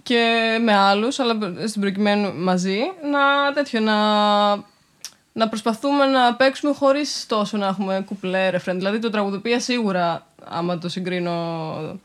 και 0.03 0.57
με 0.63 0.73
άλλους, 0.75 1.19
αλλά 1.19 1.33
στην 1.67 1.81
προκειμένου 1.81 2.33
μαζί, 2.35 2.77
να 3.11 3.53
τέτοιο, 3.53 3.79
να, 3.79 3.95
να 5.33 5.47
προσπαθούμε 5.49 6.05
να 6.05 6.33
παίξουμε 6.33 6.73
χωρίς 6.73 7.25
τόσο 7.27 7.57
να 7.57 7.67
έχουμε 7.67 8.03
κουπλέ, 8.05 8.49
ρεφρέν. 8.49 8.77
Δηλαδή, 8.77 8.99
το 8.99 9.09
τραγουδοποιία 9.09 9.59
σίγουρα, 9.59 10.27
άμα 10.45 10.77
το 10.77 10.89
συγκρίνω... 10.89 11.99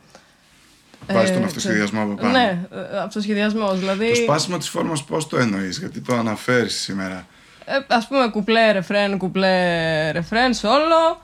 Βάζει 1.13 1.33
τον 1.33 1.43
ε, 1.43 1.45
αυτοσχεδιασμό 1.45 2.03
από 2.03 2.15
πάνω. 2.15 2.31
Ναι, 2.31 2.67
ε, 2.73 2.99
αυτοσχεδιασμός. 2.99 3.79
Δηλαδή, 3.79 4.09
Το 4.09 4.15
σπάσιμο 4.15 4.59
της 4.59 4.69
φόρμας 4.69 5.05
πώς 5.05 5.29
το 5.29 5.37
εννοείς, 5.37 5.79
γιατί 5.79 6.01
το 6.01 6.15
αναφέρεις 6.15 6.81
σήμερα. 6.81 7.27
ε, 7.65 7.73
ας 7.87 8.07
πούμε 8.09 8.29
κουπλέ, 8.29 8.73
ρεφρέν, 8.73 9.19
κουπλέ, 9.19 10.11
ρεφρέν, 10.11 10.55
σόλο. 10.55 11.23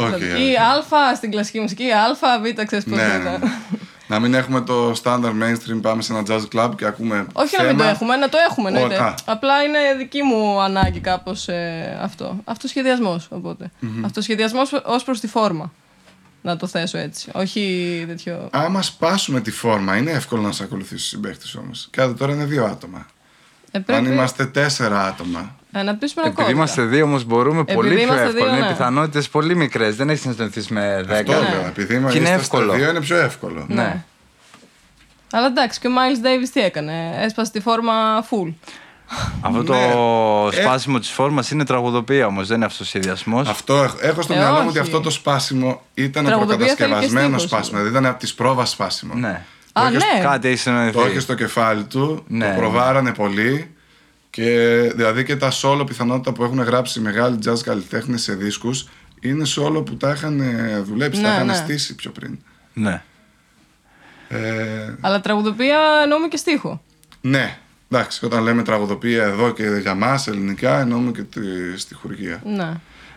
Όχι, 0.00 0.24
ή 0.24 0.32
όχι. 0.32 0.56
α 0.94 1.14
στην 1.16 1.30
κλασική 1.30 1.60
μουσική, 1.60 1.90
α, 1.90 2.06
β, 2.40 2.64
ξέρεις 2.66 2.84
πώς 2.84 2.96
Ναι, 2.96 3.02
είναι. 3.02 3.16
ναι, 3.16 3.30
ναι. 3.30 3.38
να 4.08 4.18
μην 4.20 4.34
έχουμε 4.34 4.60
το 4.60 4.92
standard 5.02 5.32
mainstream, 5.42 5.78
πάμε 5.82 6.02
σε 6.02 6.12
ένα 6.12 6.22
jazz 6.28 6.42
club 6.54 6.70
και 6.76 6.84
ακούμε 6.84 7.26
Όχι 7.32 7.56
να 7.58 7.62
μην 7.62 7.72
το 7.72 7.78
θέμα. 7.78 7.90
έχουμε, 7.94 8.16
να 8.16 8.28
το 8.28 8.38
έχουμε. 8.50 8.70
Ω, 8.70 8.74
εννοείται. 8.74 9.02
α. 9.02 9.14
Απλά 9.24 9.62
είναι 9.62 9.78
δική 9.98 10.22
μου 10.22 10.60
ανάγκη 10.60 11.00
κάπως 11.00 11.48
αυτό. 12.00 12.40
Αυτοσχεδιασμός 12.44 13.28
οπότε. 13.30 13.70
Αυτοσχεδιασμός 14.04 14.72
ως 14.84 15.04
προς 15.04 15.20
τη 15.20 15.26
φόρμα. 15.26 15.72
Να 16.42 16.56
το 16.56 16.66
θέσω 16.66 16.98
έτσι. 16.98 17.30
Όχι 17.34 18.04
τέτοιο. 18.08 18.48
Άμα 18.52 18.82
σπάσουμε 18.82 19.40
τη 19.40 19.50
φόρμα, 19.50 19.96
είναι 19.96 20.10
εύκολο 20.10 20.42
να 20.42 20.52
σε 20.52 20.62
ακολουθήσει 20.62 20.94
ο 21.04 21.08
συμπαίχτη 21.08 21.58
όμως. 21.58 21.88
Κάτι 21.90 22.14
τώρα 22.14 22.32
είναι 22.32 22.44
δύο 22.44 22.64
άτομα. 22.64 23.06
Ε, 23.86 23.94
Αν 23.96 24.02
πρέπει 24.02 24.14
είμαστε 24.14 24.46
τέσσερα 24.46 25.04
άτομα. 25.06 25.54
ε, 25.72 25.82
να 25.82 25.94
πείσουμε 25.96 26.22
ένα 26.22 26.30
Επειδή 26.30 26.34
κώδικα. 26.34 26.50
είμαστε 26.50 26.82
δύο 26.82 27.04
όμως 27.04 27.24
μπορούμε 27.24 27.60
Επειδή 27.60 27.74
πολύ 27.76 27.94
πιο 27.94 28.02
είμαστε 28.02 28.24
εύκολα. 28.26 28.44
δύο, 28.46 28.56
είναι 28.56 28.66
ναι. 28.66 28.72
πιθανότητες 28.72 29.28
πολύ 29.28 29.56
μικρές. 29.56 29.96
Δεν 29.96 30.10
έχεις 30.10 30.24
να 30.24 30.32
συναντηθεί 30.32 30.72
με 30.72 30.94
Αυτό 30.94 31.14
δέκα. 31.14 31.32
λέω. 31.38 31.66
Επειδή 31.66 31.86
Και 31.86 31.94
είναι 31.94 32.04
είμαστε 32.08 32.34
εύκολο. 32.34 32.68
στα 32.68 32.78
δύο, 32.78 32.90
είναι 32.90 33.00
πιο 33.00 33.16
εύκολο. 33.16 33.64
Ναι. 33.68 34.04
Αλλά 35.32 35.46
εντάξει, 35.46 35.80
και 35.80 35.86
ο 35.86 35.90
Miles 35.90 36.26
Davis 36.26 36.48
τι 36.52 36.60
έκανε; 36.60 36.92
Έσπασε 37.20 37.50
τη 37.50 37.60
φόρμα 37.60 38.24
full. 38.30 38.52
Αυτό 39.40 39.62
το 39.64 39.72
Ναι. 39.74 40.58
Ε. 40.58 40.62
σπάσιμο 40.62 40.98
της 40.98 41.10
φόρμας 41.10 41.50
είναι 41.50 41.64
τραγουδοποιία 41.64 42.26
όμως, 42.26 42.46
δεν 42.46 42.56
είναι 42.56 42.64
αυτοσχεδιασμό. 42.64 43.40
Αυτό 43.40 43.74
έχω, 43.82 43.96
έχω 44.00 44.22
στο 44.22 44.32
Ε, 44.32 44.36
μυαλό 44.36 44.52
μου 44.54 44.58
όχι. 44.60 44.68
ότι 44.68 44.78
αυτό 44.78 45.00
το 45.00 45.10
σπάσιμο 45.10 45.82
ήταν 45.94 46.24
Τραγουδοποιία 46.24 46.56
θέλει 46.56 46.70
και 46.76 46.82
προκατασκευασμένο 46.82 47.38
στίχος. 47.38 47.42
σπάσιμο. 47.42 47.78
Δηλαδή 47.78 47.96
ήταν 47.98 48.06
από 48.10 48.18
τη 48.26 48.32
πρόβα 48.36 48.64
σπάσιμο. 48.64 49.14
Ναι. 49.14 49.42
Το 49.78 49.84
Α, 49.84 49.88
έχεις- 49.88 50.04
ναι. 50.14 50.20
Κάτι 50.22 50.48
έχεις 50.48 50.60
συνεννοηθεί. 50.60 50.96
Το 50.98 51.06
είχε 51.06 51.20
στο 51.20 51.34
κεφάλι 51.34 51.84
του, 51.84 52.24
Ναι. 52.28 52.48
το 52.48 52.54
προβάρανε 52.60 53.12
πολύ 53.14 53.70
και 54.30 54.50
δηλαδή 54.94 55.24
και 55.24 55.36
τα 55.36 55.50
solo 55.62 55.82
πιθανότητα 55.86 56.32
που 56.32 56.44
έχουν 56.44 56.60
γράψει 56.62 56.98
οι 56.98 57.02
μεγάλοι 57.02 57.38
jazz 57.44 57.58
καλλιτέχνες 57.64 58.22
σε 58.22 58.34
δίσκους 58.34 58.88
είναι 59.20 59.44
solo 59.56 59.86
που 59.86 59.96
τα 59.96 60.10
είχαν 60.10 60.40
ε, 60.40 60.78
δουλέψει, 60.78 61.22
τα 61.22 61.28
Ναι, 61.28 61.34
είχαν 61.34 61.46
ναι. 61.46 61.54
στήσει 61.54 61.94
πιο 61.94 62.10
πριν. 62.10 62.38
Ναι. 62.72 63.02
Ε, 64.28 64.94
Αλλά 65.00 65.20
τραγουδοποιία 65.20 65.78
εννοούμε 66.02 66.28
και 66.28 66.36
στίχο. 66.36 66.82
ναι, 67.20 67.58
εντάξει, 67.90 68.24
όταν 68.24 68.42
λέμε 68.42 68.62
τραγουδοποιία 68.62 69.22
εδώ 69.24 69.50
και 69.52 69.64
για 69.80 69.94
μας 69.94 70.26
ελληνικά 70.26 70.80
εννοούμε 70.80 71.10
και 71.10 71.22
τη 71.22 71.40
στιχουργία. 71.80 72.42
Ναι. 72.44 72.72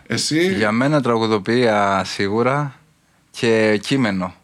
Εσύ, 0.06 0.54
Για 0.54 0.72
μένα 0.72 1.00
τραγουδοποιία 1.02 2.02
σίγουρα 2.04 2.74
και 3.30 3.78
κείμενο. 3.82 4.34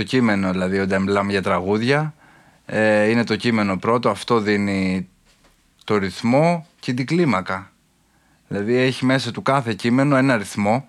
Το 0.00 0.06
κείμενο 0.06 0.50
δηλαδή 0.50 0.78
όταν 0.78 1.02
μιλάμε 1.02 1.30
για 1.30 1.42
τραγούδια 1.42 2.14
ε, 2.66 3.08
είναι 3.08 3.24
το 3.24 3.36
κείμενο 3.36 3.78
πρώτο, 3.78 4.08
αυτό 4.08 4.40
δίνει 4.40 5.08
το 5.84 5.96
ρυθμό 5.96 6.66
και 6.80 6.92
την 6.92 7.06
κλίμακα. 7.06 7.70
Δηλαδή 8.48 8.74
έχει 8.74 9.04
μέσα 9.04 9.30
του 9.30 9.42
κάθε 9.42 9.74
κείμενο 9.74 10.16
ένα 10.16 10.36
ρυθμό 10.36 10.88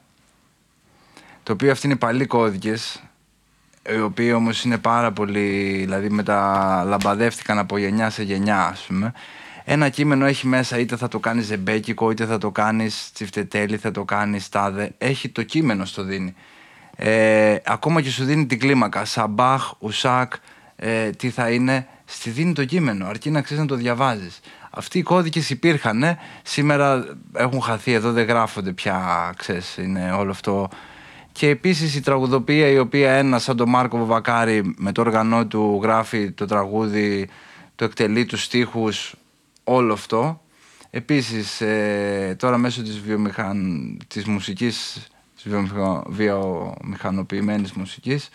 το 1.43 1.53
οποίο 1.53 1.71
αυτοί 1.71 1.87
είναι 1.87 1.95
παλιοί 1.95 2.25
κώδικες 2.25 3.03
οι 3.89 3.99
οποίοι 3.99 4.31
όμως 4.35 4.63
είναι 4.63 4.77
πάρα 4.77 5.11
πολύ, 5.11 5.75
δηλαδή 5.79 6.09
μεταλαμπαδεύτηκαν 6.09 7.57
από 7.57 7.77
γενιά 7.77 8.09
σε 8.09 8.23
γενιά 8.23 8.65
ας 8.65 8.81
πούμε. 8.81 9.13
Ένα 9.63 9.89
κείμενο 9.89 10.25
έχει 10.25 10.47
μέσα 10.47 10.79
είτε 10.79 10.95
θα 10.95 11.07
το 11.07 11.19
κάνεις 11.19 11.45
ζεμπέκικο, 11.45 12.11
είτε 12.11 12.25
θα 12.25 12.37
το 12.37 12.51
κάνεις 12.51 13.09
τσιφτετέλη, 13.13 13.77
θα 13.77 13.91
το 13.91 14.03
κάνεις 14.03 14.49
τάδε. 14.49 14.93
Έχει 14.97 15.29
το 15.29 15.43
κείμενο 15.43 15.85
στο 15.85 16.03
δίνει. 16.03 16.35
Ε, 16.95 17.55
ακόμα 17.65 18.01
και 18.01 18.09
σου 18.09 18.23
δίνει 18.23 18.45
την 18.45 18.59
κλίμακα. 18.59 19.05
Σαμπάχ, 19.05 19.71
ουσάκ, 19.79 20.33
ε, 20.75 21.09
τι 21.09 21.29
θα 21.29 21.49
είναι. 21.49 21.87
Στη 22.05 22.29
δίνει 22.29 22.53
το 22.53 22.65
κείμενο, 22.65 23.07
αρκεί 23.07 23.29
να 23.29 23.41
ξέρεις 23.41 23.61
να 23.63 23.69
το 23.69 23.75
διαβάζεις. 23.75 24.39
Αυτοί 24.69 24.97
οι 24.97 25.01
κώδικες 25.01 25.49
υπήρχαν, 25.49 26.17
σήμερα 26.43 27.05
έχουν 27.33 27.61
χαθεί 27.61 27.91
εδώ, 27.91 28.11
δεν 28.11 28.25
γράφονται 28.25 28.71
πια, 28.71 29.33
ξέρεις, 29.37 29.77
είναι 29.77 30.11
όλο 30.11 30.31
αυτό. 30.31 30.69
Και 31.31 31.47
επίσης 31.49 31.95
η 31.95 32.01
τραγουδοποιία 32.01 32.67
η 32.67 32.77
οποία 32.77 33.11
ένας 33.11 33.43
σαν 33.43 33.57
τον 33.57 33.69
Μάρκο 33.69 33.97
Βαβακάρη 33.97 34.73
με 34.77 34.91
το 34.91 35.01
όργανό 35.01 35.47
του 35.47 35.79
γράφει 35.83 36.31
το 36.31 36.45
τραγούδι, 36.45 37.29
το 37.75 37.85
εκτελεί 37.85 38.25
τους 38.25 38.43
στίχους, 38.43 39.15
όλο 39.63 39.93
αυτό. 39.93 40.41
Επίσης 40.89 41.61
ε, 41.61 42.35
τώρα 42.39 42.57
μέσω 42.57 42.81
της, 42.81 42.99
βιομηχαν... 42.99 43.57
της 44.07 44.25
μουσικής, 44.25 45.07
της 45.43 45.51
βιομηχανοποιημένης 46.07 47.71
μουσικής, 47.71 48.29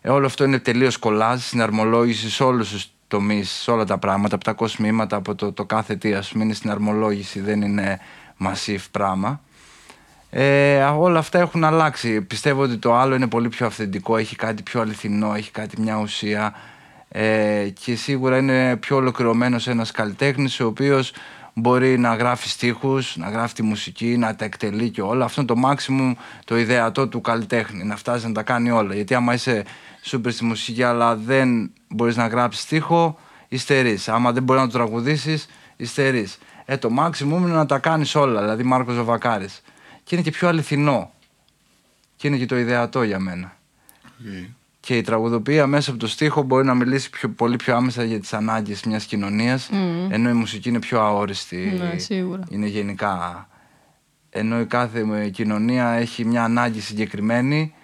ε, 0.00 0.10
όλο 0.10 0.26
αυτό 0.26 0.44
είναι 0.44 0.58
τελείως 0.58 0.96
κολλάζ, 0.96 1.40
συναρμολόγηση 1.42 2.30
σε 2.30 2.42
όλους 2.42 2.70
τους 2.70 2.88
τομείς, 3.08 3.50
σε 3.50 3.70
όλα 3.70 3.84
τα 3.84 3.98
πράγματα, 3.98 4.34
από 4.34 4.44
τα 4.44 4.52
κοσμήματα, 4.52 5.16
από 5.16 5.34
το, 5.34 5.52
το 5.52 5.64
κάθε 5.64 5.96
τι, 5.96 6.14
ας 6.14 6.28
πούμε, 6.28 6.44
είναι 6.44 6.54
στην 6.54 6.70
αρμολόγηση, 6.70 7.40
δεν 7.40 7.62
είναι 7.62 8.00
massive 8.40 8.84
πράγμα. 8.90 9.40
Ε, 10.30 10.82
όλα 10.82 11.18
αυτά 11.18 11.38
έχουν 11.38 11.64
αλλάξει. 11.64 12.22
Πιστεύω 12.22 12.62
ότι 12.62 12.76
το 12.76 12.94
άλλο 12.94 13.14
είναι 13.14 13.26
πολύ 13.26 13.48
πιο 13.48 13.66
αυθεντικό, 13.66 14.16
έχει 14.16 14.36
κάτι 14.36 14.62
πιο 14.62 14.80
αληθινό, 14.80 15.34
έχει 15.34 15.50
κάτι 15.50 15.80
μια 15.80 15.96
ουσία 15.96 16.54
ε, 17.08 17.68
και 17.80 17.96
σίγουρα 17.96 18.38
είναι 18.38 18.76
πιο 18.76 18.96
ολοκληρωμένος 18.96 19.68
ένας 19.68 19.90
καλλιτέχνης, 19.90 20.60
ο 20.60 20.66
οποίος 20.66 21.12
μπορεί 21.58 21.98
να 21.98 22.14
γράφει 22.14 22.48
στίχους, 22.48 23.16
να 23.16 23.30
γράφει 23.30 23.54
τη 23.54 23.62
μουσική, 23.62 24.16
να 24.16 24.36
τα 24.36 24.44
εκτελεί 24.44 24.90
και 24.90 25.02
όλα. 25.02 25.24
Αυτό 25.24 25.40
είναι 25.40 25.54
το 25.54 25.68
maximum, 25.68 26.12
το 26.44 26.56
ιδεατό 26.56 27.08
του 27.08 27.20
καλλιτέχνη, 27.20 27.84
να 27.84 27.96
φτάσει 27.96 28.26
να 28.26 28.32
τα 28.32 28.42
κάνει 28.42 28.70
όλα. 28.70 28.94
Γιατί 28.94 29.14
άμα 29.14 29.34
είσαι 29.34 29.64
σούπερ 30.02 30.32
στη 30.32 30.44
μουσική 30.44 30.82
αλλά 30.82 31.16
δεν 31.16 31.72
μπορείς 31.88 32.16
να 32.16 32.26
γράψεις 32.26 32.62
στίχο, 32.62 33.18
υστερείς. 33.48 34.08
Άμα 34.08 34.32
δεν 34.32 34.42
μπορεί 34.42 34.60
να 34.60 34.66
το 34.66 34.72
τραγουδήσεις, 34.72 35.48
υστερείς. 35.76 36.38
Ε, 36.64 36.76
το 36.76 36.88
maximum 36.98 37.20
είναι 37.20 37.52
να 37.52 37.66
τα 37.66 37.78
κάνεις 37.78 38.14
όλα, 38.14 38.40
δηλαδή 38.40 38.62
Μάρκος 38.62 38.94
Ζοβακάρης. 38.94 39.62
Και 40.04 40.14
είναι 40.14 40.24
και 40.24 40.30
πιο 40.30 40.48
αληθινό. 40.48 41.10
Και 42.16 42.28
είναι 42.28 42.36
και 42.36 42.46
το 42.46 42.56
ιδεατό 42.56 43.02
για 43.02 43.18
μένα. 43.18 43.56
Okay. 44.04 44.48
Και 44.86 44.96
η 44.96 45.00
τραγουδοποιία 45.00 45.66
μέσα 45.66 45.90
από 45.90 45.98
το 45.98 46.06
στίχο 46.06 46.42
μπορεί 46.42 46.64
να 46.64 46.74
μιλήσει 46.74 47.10
πιο, 47.10 47.28
πολύ 47.28 47.56
πιο 47.56 47.76
άμεσα 47.76 48.04
για 48.04 48.20
τις 48.20 48.32
ανάγκες 48.32 48.84
μιας 48.84 49.04
κοινωνίας, 49.04 49.68
mm. 49.72 49.74
ενώ 50.10 50.28
η 50.28 50.32
μουσική 50.32 50.68
είναι 50.68 50.78
πιο 50.78 51.00
αόριστη. 51.00 51.78
Ναι, 51.78 51.98
σίγουρα. 51.98 52.42
Είναι 52.48 52.66
γενικά. 52.66 53.48
Ενώ 54.30 54.60
η 54.60 54.64
κάθε 54.66 55.28
κοινωνία 55.32 55.88
έχει 55.88 56.24
μια 56.24 56.44
ανάγκη 56.44 56.80
συγκεκριμένη 56.80 57.74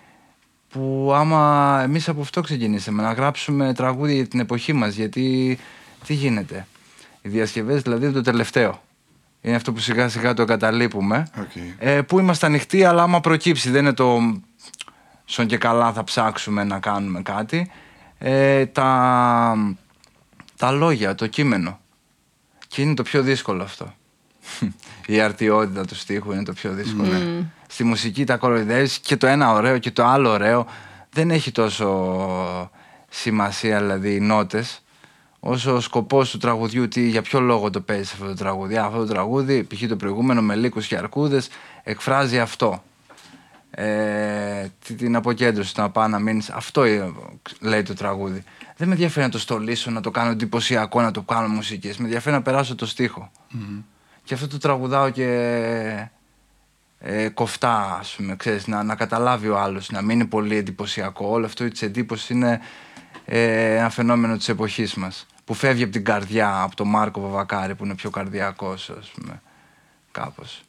που 0.69 1.13
άμα 1.15 1.81
εμείς 1.83 2.09
από 2.09 2.21
αυτό 2.21 2.41
ξεκινήσαμε 2.41 3.03
να 3.03 3.13
γράψουμε 3.13 3.75
τραγούδια 3.75 4.15
για 4.15 4.27
την 4.27 4.41
εποχή 4.41 4.73
μας 4.73 4.95
γιατί 4.95 5.59
τι 6.07 6.15
γίνεται; 6.15 6.67
Οι 7.23 7.29
διασκευές 7.29 7.83
δηλαδή 7.83 8.05
είναι 8.05 8.15
το 8.15 8.21
τελευταίο 8.21 8.83
είναι 9.43 9.57
αυτό 9.57 9.73
που 9.73 9.79
σιγά 9.79 10.09
σιγά 10.09 10.35
το 10.35 10.45
καταλείπουμε 10.45 11.27
okay. 11.37 11.75
ε, 11.79 12.01
που 12.01 12.19
είμαστε 12.19 12.47
ανοιχτοί 12.47 12.85
αλλά 12.85 13.03
άμα 13.03 13.21
προκύψει 13.21 13.71
δεν 13.71 13.81
είναι 13.81 13.93
το 13.93 14.19
σον 15.33 15.47
και 15.47 15.57
καλά 15.57 15.93
θα 15.93 16.05
ψάξουμε 16.05 16.65
να 16.65 16.79
κάνουμε 16.79 17.23
κάτι 17.23 17.71
ε, 18.19 18.67
τα, 18.67 19.77
τα 20.57 20.71
λόγια, 20.71 21.15
το 21.15 21.27
κείμενο 21.27 21.81
και 22.69 22.83
είναι 22.83 22.95
το 22.95 23.03
πιο 23.03 23.23
δύσκολο 23.23 23.63
αυτό 23.63 23.95
η 25.07 25.21
αρτιότητα 25.21 25.85
του 25.85 25.95
στίχου 25.95 26.33
είναι 26.33 26.43
το 26.43 26.53
πιο 26.53 26.73
δύσκολο. 26.73 27.11
Mm. 27.13 27.45
Στη 27.67 27.85
μουσική 27.85 28.25
τα 28.25 28.37
κοροϊδεύεις 28.37 28.99
και 28.99 29.17
το 29.17 29.27
ένα 29.27 29.53
ωραίο 29.53 29.79
και 29.79 29.91
το 29.91 30.05
άλλο 30.05 30.31
ωραίο. 30.31 30.67
Δεν 31.11 31.31
έχει 31.31 31.51
τόσο 31.51 32.71
σημασία 33.09 33.81
δηλαδή 33.81 34.15
οι 34.15 34.21
νότες 34.21 34.83
όσο 35.41 35.75
ο 35.75 35.81
σκοπός 35.81 36.31
του 36.31 36.39
τραγουδιού 36.39 36.89
τι, 36.89 37.09
για 37.09 37.23
ποιο 37.23 37.41
λόγο 37.41 37.71
το 37.71 37.81
παίζεις 37.81 38.13
αυτό 38.13 38.27
το 38.27 38.35
τραγούδι. 38.35 38.77
Αυτό 38.77 38.99
το 38.99 39.07
τραγούδι, 39.07 39.65
π.χ. 39.65 39.89
το 39.89 39.97
προηγούμενο 39.97 40.43
με 40.43 40.55
λύκους 40.55 40.87
και 40.87 40.97
αρκούδες, 40.97 41.49
εκφράζει 41.83 42.41
αυτό. 42.41 42.83
Ε, 43.75 44.67
την 44.97 45.17
αποκέντρωση, 45.17 45.75
το 45.75 45.81
να 45.81 45.91
πάω 45.91 46.09
να 46.09 46.19
μείνεις. 46.19 46.51
Αυτό 46.51 46.83
λέει 47.61 47.83
το 47.83 47.95
τραγούδι. 47.95 48.45
Δεν 48.77 48.89
με 48.89 48.95
ενδιαφέρει 48.95 49.25
να 49.27 49.33
το 49.33 49.39
στολίσω, 49.39 49.91
να 49.91 50.01
το 50.01 50.11
κάνω 50.11 50.31
εντυπωσιακό, 50.31 51.01
να 51.01 51.11
το 51.11 51.23
κάνω 51.23 51.49
μουσικής. 51.49 51.99
Με 51.99 52.05
ενδιαφέρει 52.05 52.35
να 52.35 52.43
περάσω 52.43 52.75
το 52.75 52.87
στίχο. 52.87 53.31
Mm. 53.55 53.83
Και 54.25 54.35
αυτό 54.35 54.49
το 54.49 54.59
τραγουδάω 54.59 55.11
και 55.11 55.29
ε, 56.99 57.29
κοφτά, 57.29 57.97
ας 58.01 58.15
πούμε, 58.15 58.37
ξέρεις, 58.37 58.67
να, 58.67 58.83
να 58.83 58.95
καταλάβει 58.95 59.49
ο 59.49 59.59
άλλος, 59.59 59.91
να 59.91 60.03
μην 60.03 60.11
είναι 60.11 60.29
πολύ 60.29 60.57
εντυπωσιακό. 60.57 61.29
Όλο 61.29 61.47
αυτό 61.47 61.69
της 61.69 61.83
εντύπωσης 61.83 62.29
είναι 62.31 62.61
ε, 63.25 63.77
ένα 63.77 63.91
φαινόμενο 63.91 64.37
της 64.37 64.49
εποχής 64.49 64.95
μας, 64.95 65.27
που 65.45 65.55
φεύγει 65.55 65.83
από 65.83 65.93
την 65.93 66.05
καρδιά, 66.05 66.63
από 66.63 66.77
τον 66.77 66.89
Μάρκο 66.89 67.21
Βαβακάρη, 67.21 67.75
που 67.75 67.85
είναι 67.85 67.95
πιο 67.95 68.11
καρδιακός, 68.11 68.91
ας 68.91 69.09
πούμε, 69.09 69.43
κάπως. 70.11 70.63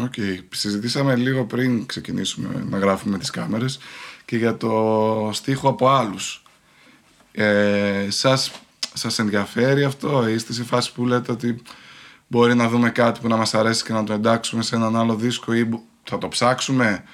OK. 0.00 0.12
Okay. 0.16 0.38
Συζητήσαμε 0.50 1.16
λίγο 1.16 1.44
πριν 1.44 1.86
ξεκινήσουμε 1.86 2.64
να 2.68 2.78
γράφουμε 2.78 3.18
τις 3.18 3.30
κάμερες 3.30 3.78
και 4.24 4.36
για 4.36 4.56
το 4.56 5.30
στίχο 5.32 5.68
από 5.68 5.88
άλλους. 5.88 6.42
Ε, 7.32 8.06
σας, 8.08 8.52
σας 8.94 9.18
ενδιαφέρει 9.18 9.84
αυτό, 9.84 10.28
είστε 10.28 10.52
σε 10.52 10.64
φάση 10.64 10.92
που 10.92 11.06
λέτε 11.06 11.32
ότι 11.32 11.62
μπορεί 12.26 12.54
να 12.54 12.68
δούμε 12.68 12.90
κάτι 12.90 13.20
που 13.20 13.28
να 13.28 13.36
μας 13.36 13.54
αρέσει 13.54 13.84
και 13.84 13.92
να 13.92 14.04
το 14.04 14.12
εντάξουμε 14.12 14.62
σε 14.62 14.76
έναν 14.76 14.96
άλλο 14.96 15.14
δίσκο 15.14 15.54
ή 15.54 15.68
θα 16.02 16.18
το 16.18 16.28
ψάξουμε; 16.28 17.04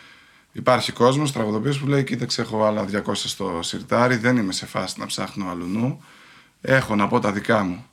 Υπάρχει 0.52 0.92
κόσμος, 0.92 1.32
τραγουδοποιός 1.32 1.78
που 1.78 1.86
λέει: 1.86 2.04
Κοίταξε, 2.04 2.42
έχω 2.42 2.64
άλλα 2.64 2.84
200 2.84 3.12
στο 3.14 3.58
σιρτάρι, 3.62 4.16
δεν 4.16 4.36
είμαι 4.36 4.52
σε 4.52 4.66
φάση 4.66 5.00
να 5.00 5.06
ψάχνω 5.06 5.50
αλλού. 5.50 6.00
Έχω 6.60 6.94
να 6.94 7.08
πω 7.08 7.18
τα 7.18 7.32
δικά 7.32 7.62
μου. 7.62 7.89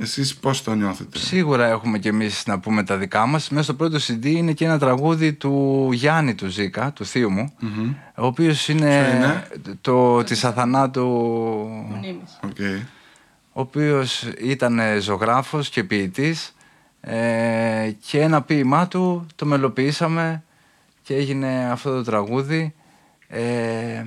Εσείς 0.00 0.36
πώς 0.36 0.62
το 0.62 0.74
νιώθετε; 0.74 1.18
Σίγουρα 1.18 1.66
έχουμε 1.66 1.98
κι 1.98 2.08
εμείς 2.08 2.46
να 2.46 2.58
πούμε 2.58 2.82
τα 2.82 2.96
δικά 2.96 3.26
μας. 3.26 3.48
Μέσα 3.48 3.62
στο 3.62 3.74
πρώτο 3.74 3.98
CD 4.06 4.24
είναι 4.24 4.52
και 4.52 4.64
ένα 4.64 4.78
τραγούδι 4.78 5.32
του 5.32 5.88
Γιάννη 5.92 6.34
του 6.34 6.46
Ζήκα, 6.46 6.92
του 6.92 7.04
θείου 7.04 7.30
μου, 7.30 7.52
mm-hmm. 7.62 7.94
ο 8.16 8.26
οποίος 8.26 8.68
είναι, 8.68 9.12
είναι, 9.16 9.48
το 9.80 10.22
της 10.22 10.44
Αθανάτου. 10.44 11.26
Okay 12.42 12.82
ο 13.58 13.60
οποίος 13.60 14.22
ήταν 14.38 14.80
ζωγράφος 15.00 15.68
και 15.68 15.84
ποιητής 15.84 16.54
ε, 17.00 17.90
και 18.06 18.20
ένα 18.20 18.42
ποίημά 18.42 18.88
του 18.88 19.26
το 19.36 19.46
μελοποιήσαμε 19.46 20.42
και 21.02 21.14
έγινε 21.14 21.68
αυτό 21.70 21.94
το 21.94 22.02
τραγούδι. 22.02 22.74
Ε, 23.28 24.04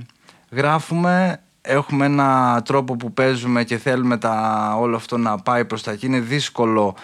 γράφουμε, 0.49 1.41
έχουμε 1.61 2.05
ένα 2.05 2.61
τρόπο 2.65 2.95
που 2.95 3.13
παίζουμε 3.13 3.63
και 3.63 3.77
θέλουμε 3.77 4.17
τα, 4.17 4.75
όλο 4.79 4.95
αυτό 4.95 5.17
να 5.17 5.37
πάει 5.37 5.65
προς 5.65 5.83
τα 5.83 5.91
εκεί. 5.91 6.05
Είναι 6.05 6.19
δύσκολο 6.19 6.95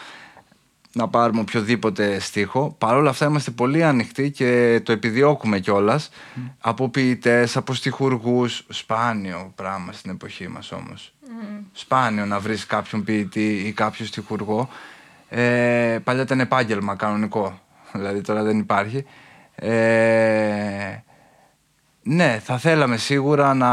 να 0.98 1.08
πάρουμε 1.08 1.40
οποιοδήποτε 1.40 2.20
στίχο. 2.20 2.76
Παρ' 2.78 2.96
όλα 2.96 3.10
αυτά 3.10 3.26
είμαστε 3.26 3.52
πολύ 3.52 3.84
ανοιχτοί 3.84 4.32
και 4.32 4.82
το 4.84 4.92
επιδιώκουμε 4.92 5.60
κιόλας. 5.60 6.10
Mm. 6.10 6.40
Από 6.60 6.90
ποιητές, 6.90 7.58
από 7.58 7.74
στιχουργούς. 7.74 8.66
Σπάνιο 8.70 9.52
πράγμα 9.56 9.92
στην 9.92 10.12
εποχή 10.12 10.48
μας 10.48 10.72
όμως. 10.72 11.14
Mm. 11.26 11.64
Σπάνιο 11.72 12.26
να 12.26 12.40
βρεις 12.40 12.66
κάποιον 12.66 13.04
ποιητή 13.04 13.54
ή 13.56 13.72
κάποιο 13.72 14.06
στιχουργό. 14.06 14.70
Ε, 15.30 16.00
παλιά 16.04 16.22
ήταν 16.22 16.40
επάγγελμα 16.40 16.96
κανονικό. 16.96 17.60
Δηλαδή 17.92 18.22
τώρα 18.22 18.44
δεν 18.44 18.60
υπάρχει. 18.60 19.06
Ε, 19.56 21.04
ναι, 22.08 22.40
θα 22.44 22.58
θέλαμε 22.58 22.98
σίγουρα 22.98 23.54
να 23.54 23.72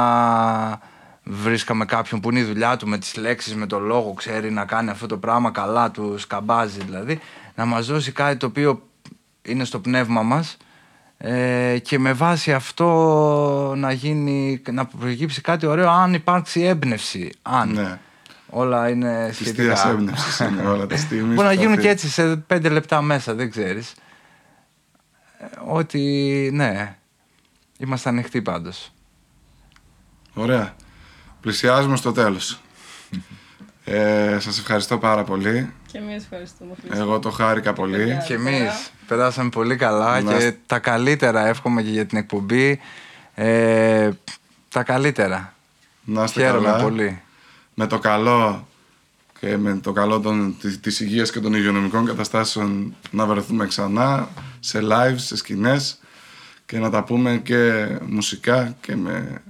βρίσκαμε 1.22 1.84
κάποιον 1.84 2.20
που 2.20 2.30
είναι 2.30 2.38
η 2.38 2.44
δουλειά 2.44 2.76
του 2.76 2.88
με 2.88 2.98
τις 2.98 3.16
λέξεις, 3.16 3.54
με 3.54 3.66
το 3.66 3.78
λόγο, 3.78 4.12
ξέρει 4.12 4.50
να 4.50 4.64
κάνει 4.64 4.90
αυτό 4.90 5.06
το 5.06 5.16
πράγμα 5.16 5.50
καλά, 5.50 5.90
του 5.90 6.18
σκαμπάζει 6.18 6.80
δηλαδή, 6.84 7.20
να 7.54 7.64
μας 7.64 7.86
δώσει 7.86 8.12
κάτι 8.12 8.36
το 8.36 8.46
οποίο 8.46 8.82
είναι 9.42 9.64
στο 9.64 9.78
πνεύμα 9.78 10.22
μας 10.22 10.56
ε, 11.18 11.78
και 11.82 11.98
με 11.98 12.12
βάση 12.12 12.52
αυτό 12.52 13.74
να 13.76 13.92
γίνει, 13.92 14.62
να 14.70 14.86
προκύψει 14.86 15.40
κάτι 15.40 15.66
ωραίο 15.66 15.90
αν 15.90 16.14
υπάρξει 16.14 16.60
έμπνευση, 16.60 17.32
αν. 17.42 17.72
Ναι. 17.72 17.98
Όλα 18.56 18.88
είναι 18.88 19.30
σχετικά. 19.32 19.72
Της 19.72 19.84
έμπνευσης 19.84 20.38
είναι 20.38 20.62
όλα 20.62 20.86
τα 20.86 20.96
στιγμή. 20.96 21.34
Μπορεί 21.34 21.46
να 21.46 21.52
γίνουν 21.52 21.78
και 21.78 21.88
έτσι 21.88 22.08
σε 22.08 22.36
πέντε 22.36 22.68
λεπτά 22.68 23.02
μέσα, 23.02 23.34
δεν 23.34 23.50
ξέρεις. 23.50 23.94
Ε, 25.38 25.44
ότι 25.66 26.50
ναι, 26.52 26.96
είμαστε 27.78 28.08
ανοιχτοί 28.08 28.42
πάντως. 28.42 28.92
Ωραία. 30.34 30.74
Πλησιάζουμε 31.40 31.96
στο 31.96 32.12
τέλος. 32.12 32.60
ε, 33.84 34.36
σας 34.40 34.58
ευχαριστώ 34.58 34.98
πάρα 34.98 35.24
πολύ. 35.24 35.72
Και 35.92 35.98
εμείς 35.98 36.22
ευχαριστούμε. 36.22 36.74
Εγώ 36.90 37.18
το 37.18 37.30
χάρηκα 37.30 37.72
πολύ. 37.72 38.18
Και 38.26 38.34
εμείς 38.34 38.90
περάσαμε 39.06 39.48
πολύ 39.48 39.76
καλά 39.76 40.20
ναι. 40.20 40.38
και 40.38 40.54
τα 40.66 40.78
καλύτερα 40.78 41.46
εύχομαι 41.46 41.82
και 41.82 41.90
για 41.90 42.06
την 42.06 42.18
εκπομπή. 42.18 42.80
Ε, 43.34 44.10
τα 44.68 44.82
καλύτερα. 44.82 45.54
Να 46.04 46.24
είστε 46.24 46.40
Χαίρομαι 46.40 46.66
καλά. 46.66 46.82
πολύ. 46.82 47.22
Με 47.74 47.86
το 47.86 47.98
καλό 47.98 48.66
και 49.40 49.56
με 49.56 49.76
το 49.76 49.92
καλό 49.92 50.20
των, 50.20 50.56
της, 50.60 50.80
της 50.80 51.00
υγείας 51.00 51.30
και 51.30 51.40
των 51.40 51.54
υγειονομικών 51.54 52.06
καταστάσεων 52.06 52.96
να 53.10 53.26
βρεθούμε 53.26 53.66
ξανά 53.66 54.28
σε 54.60 54.80
live, 54.82 55.14
σε 55.16 55.36
σκηνές 55.36 55.98
και 56.66 56.78
να 56.78 56.90
τα 56.90 57.02
πούμε 57.04 57.40
και 57.44 57.86
μουσικά 58.06 58.74
και 58.80 58.96
με 58.96 59.42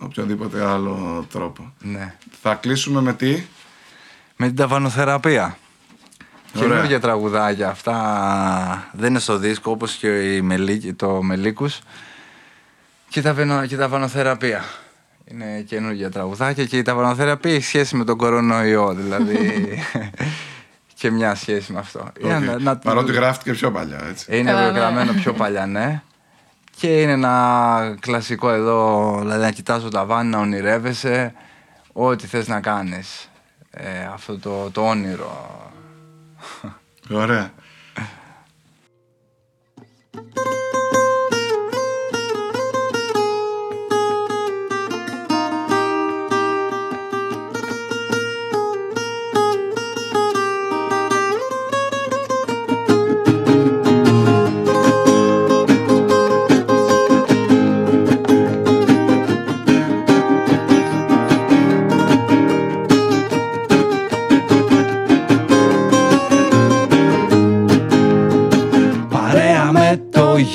οποιοδήποτε 0.00 0.64
άλλο 0.66 1.26
τρόπο. 1.32 1.72
Ναι. 1.80 2.14
Θα 2.42 2.54
κλείσουμε 2.54 3.00
με 3.00 3.12
τι; 3.12 3.42
Με 4.36 4.46
την 4.46 4.56
ταβανοθεραπεία. 4.56 5.58
Ωραία. 6.56 6.68
Καινούργια 6.68 7.00
τραγουδάκια. 7.00 7.68
Αυτά 7.68 8.88
δεν 8.92 9.10
είναι 9.10 9.18
στο 9.18 9.36
δίσκο 9.38 9.70
όπως 9.70 9.94
και 9.94 10.34
η 10.34 10.40
Μελί- 10.40 10.96
το 10.96 11.22
Μελίκους. 11.22 11.78
Και 13.08 13.18
η, 13.18 13.22
ταβενο, 13.22 13.66
και 13.66 13.74
η 13.74 13.78
ταβανοθεραπεία. 13.78 14.64
Είναι 15.24 15.60
καινούργια 15.60 16.10
τραγουδάκια 16.10 16.64
και 16.64 16.78
η 16.78 16.82
ταβανοθεραπεία 16.82 17.54
έχει 17.54 17.64
σχέση 17.64 17.96
με 17.96 18.04
τον 18.04 18.16
κορονοϊό. 18.16 18.94
Δηλαδή 18.94 19.68
και 21.00 21.10
μια 21.10 21.34
σχέση 21.34 21.72
με 21.72 21.78
αυτό. 21.78 21.98
Όχι. 22.22 22.34
Είναι 22.36 22.38
να- 22.38 22.58
να- 22.58 22.76
Παρότι 22.76 23.12
γράφτηκε 23.12 23.52
πιο 23.52 23.70
παλιά, 23.70 24.00
έτσι. 24.08 24.38
είναι 24.38 24.50
Καλά, 24.50 24.70
ναι. 24.72 24.78
γραμμένο 24.78 25.12
πιο 25.12 25.32
παλιά, 25.32 25.66
ναι. 25.66 26.02
Και 26.78 27.00
είναι 27.00 27.12
ένα 27.12 27.96
κλασικό 28.00 28.50
εδώ, 28.50 29.16
δηλαδή 29.20 29.40
να 29.40 29.50
κοιτάς 29.50 29.82
το 29.82 29.88
ταβάνι, 29.88 30.30
να 30.30 30.38
ονειρεύεσαι 30.38 31.34
ό,τι 31.92 32.26
θες 32.26 32.48
να 32.48 32.60
κάνεις. 32.60 33.30
Ε, 33.70 34.04
αυτό 34.12 34.38
το, 34.38 34.70
το 34.70 34.88
όνειρο. 34.88 35.72
Ωραία. 37.10 37.52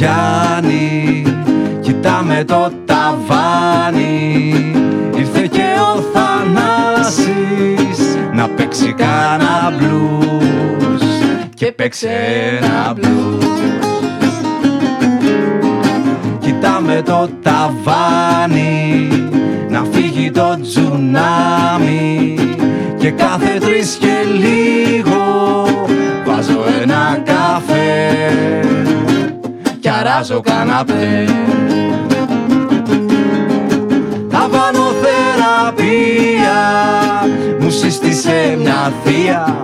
Το 0.03 0.09
Γιάννη 0.09 1.23
Κοιτάμε 1.81 2.43
το 2.43 2.71
ταβάνι. 2.85 4.53
Ήρθε 5.15 5.47
και 5.47 5.65
ο 5.95 6.01
Θανάσης 6.13 7.37
Να 8.33 8.47
παίξει 8.47 8.93
κάνα 8.93 9.73
μπλούς 9.77 11.01
Και 11.53 11.71
παίξε 11.71 12.09
ένα 12.61 12.93
μπλούς 12.95 13.45
Κοιτάμε 16.39 17.01
το 17.05 17.29
ταβάνι 17.41 19.07
Να 19.69 19.83
φύγει 19.91 20.31
το 20.31 20.57
τζουνάμι. 20.61 22.35
Και 22.97 23.11
κάθε 23.11 23.57
τρεις 23.59 23.97
και 23.99 24.13
λίγο 24.39 25.21
Βάζω 26.25 26.63
ένα 26.81 27.21
καφέ 27.25 28.62
Κι 30.03 30.09
αράζω 30.09 30.41
καναπέ 30.41 31.25
Ταβανοθεραπεία 34.29 36.59
Μου 37.59 37.69
σύστησε 37.69 38.57
μια 38.61 38.93
θεία. 39.03 39.63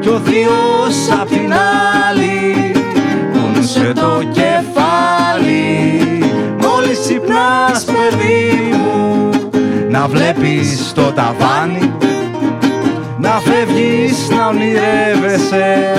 Κι 0.00 0.08
ο 0.08 0.20
θείος 0.24 1.18
απ' 1.20 1.28
την 1.28 1.52
άλλη 2.08 2.72
Πόνουσε 3.32 3.92
το 3.94 4.22
κεφάλι. 4.32 6.00
Μόλις 6.60 6.98
ξυπνάς 6.98 7.84
παιδί 7.84 8.70
μου 8.70 9.30
Να 9.90 10.08
βλέπεις 10.08 10.92
το 10.94 11.12
ταβάνι. 11.12 11.92
Να 13.18 13.40
φεύγεις 13.40 14.28
να 14.28 14.46
ονειρεύεσαι 14.46 15.92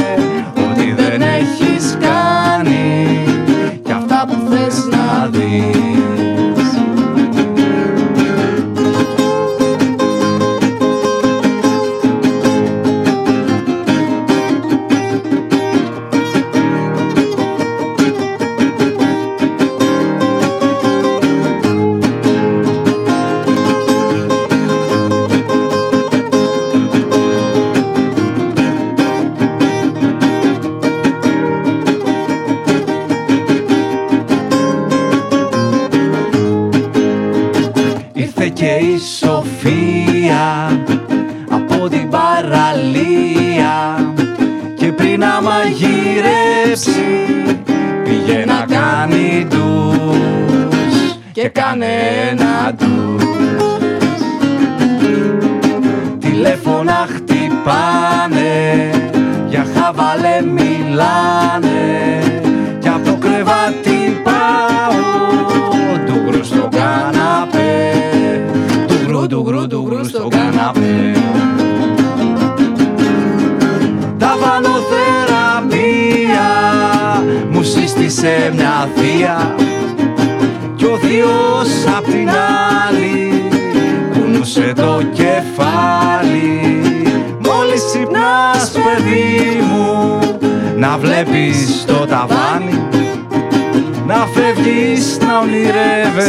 Ότι 0.56 0.94
δεν 0.98 1.22
έχεις 1.22 1.69
κάνει. 2.64 3.24
Κι 3.84 3.92
αυτά 3.92 4.26
που 4.28 4.50
θες 4.50 4.88
να 4.92 5.28
δεις 5.28 6.59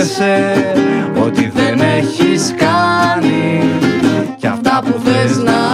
ονειρεύεσαι 0.01 0.73
ότι 1.27 1.53
δεν 1.55 1.81
έχεις 1.81 2.55
κάνει. 2.57 3.63
Και 4.37 4.47
αυτά 4.47 4.83
που 4.85 5.01
θες 5.05 5.37
να 5.37 5.70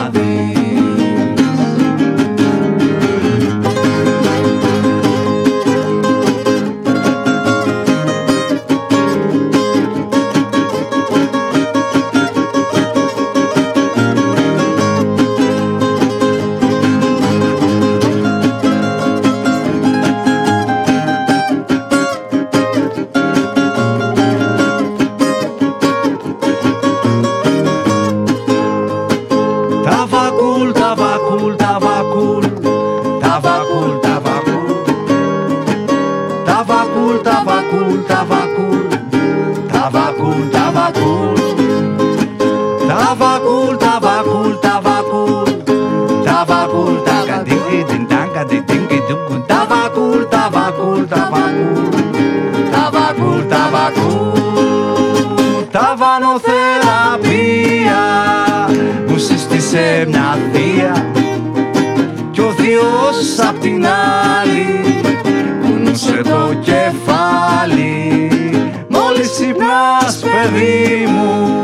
παιδί 70.51 71.07
μου 71.07 71.63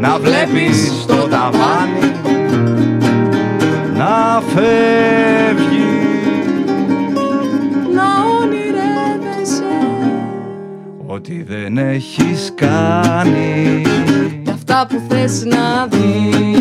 να 0.00 0.18
βλέπεις 0.18 1.04
το 1.06 1.14
ταβάνι 1.14 2.12
να 3.96 4.42
φεύγει. 4.46 5.80
Να 7.94 8.04
ονειρεύεσαι 8.40 9.64
Ό,τι 11.06 11.42
δεν 11.42 11.78
έχεις 11.78 12.52
κάνει. 12.54 13.82
Και 14.44 14.50
αυτά 14.50 14.86
που 14.88 15.02
θες 15.08 15.44
να 15.44 15.86
δεις 15.86 16.51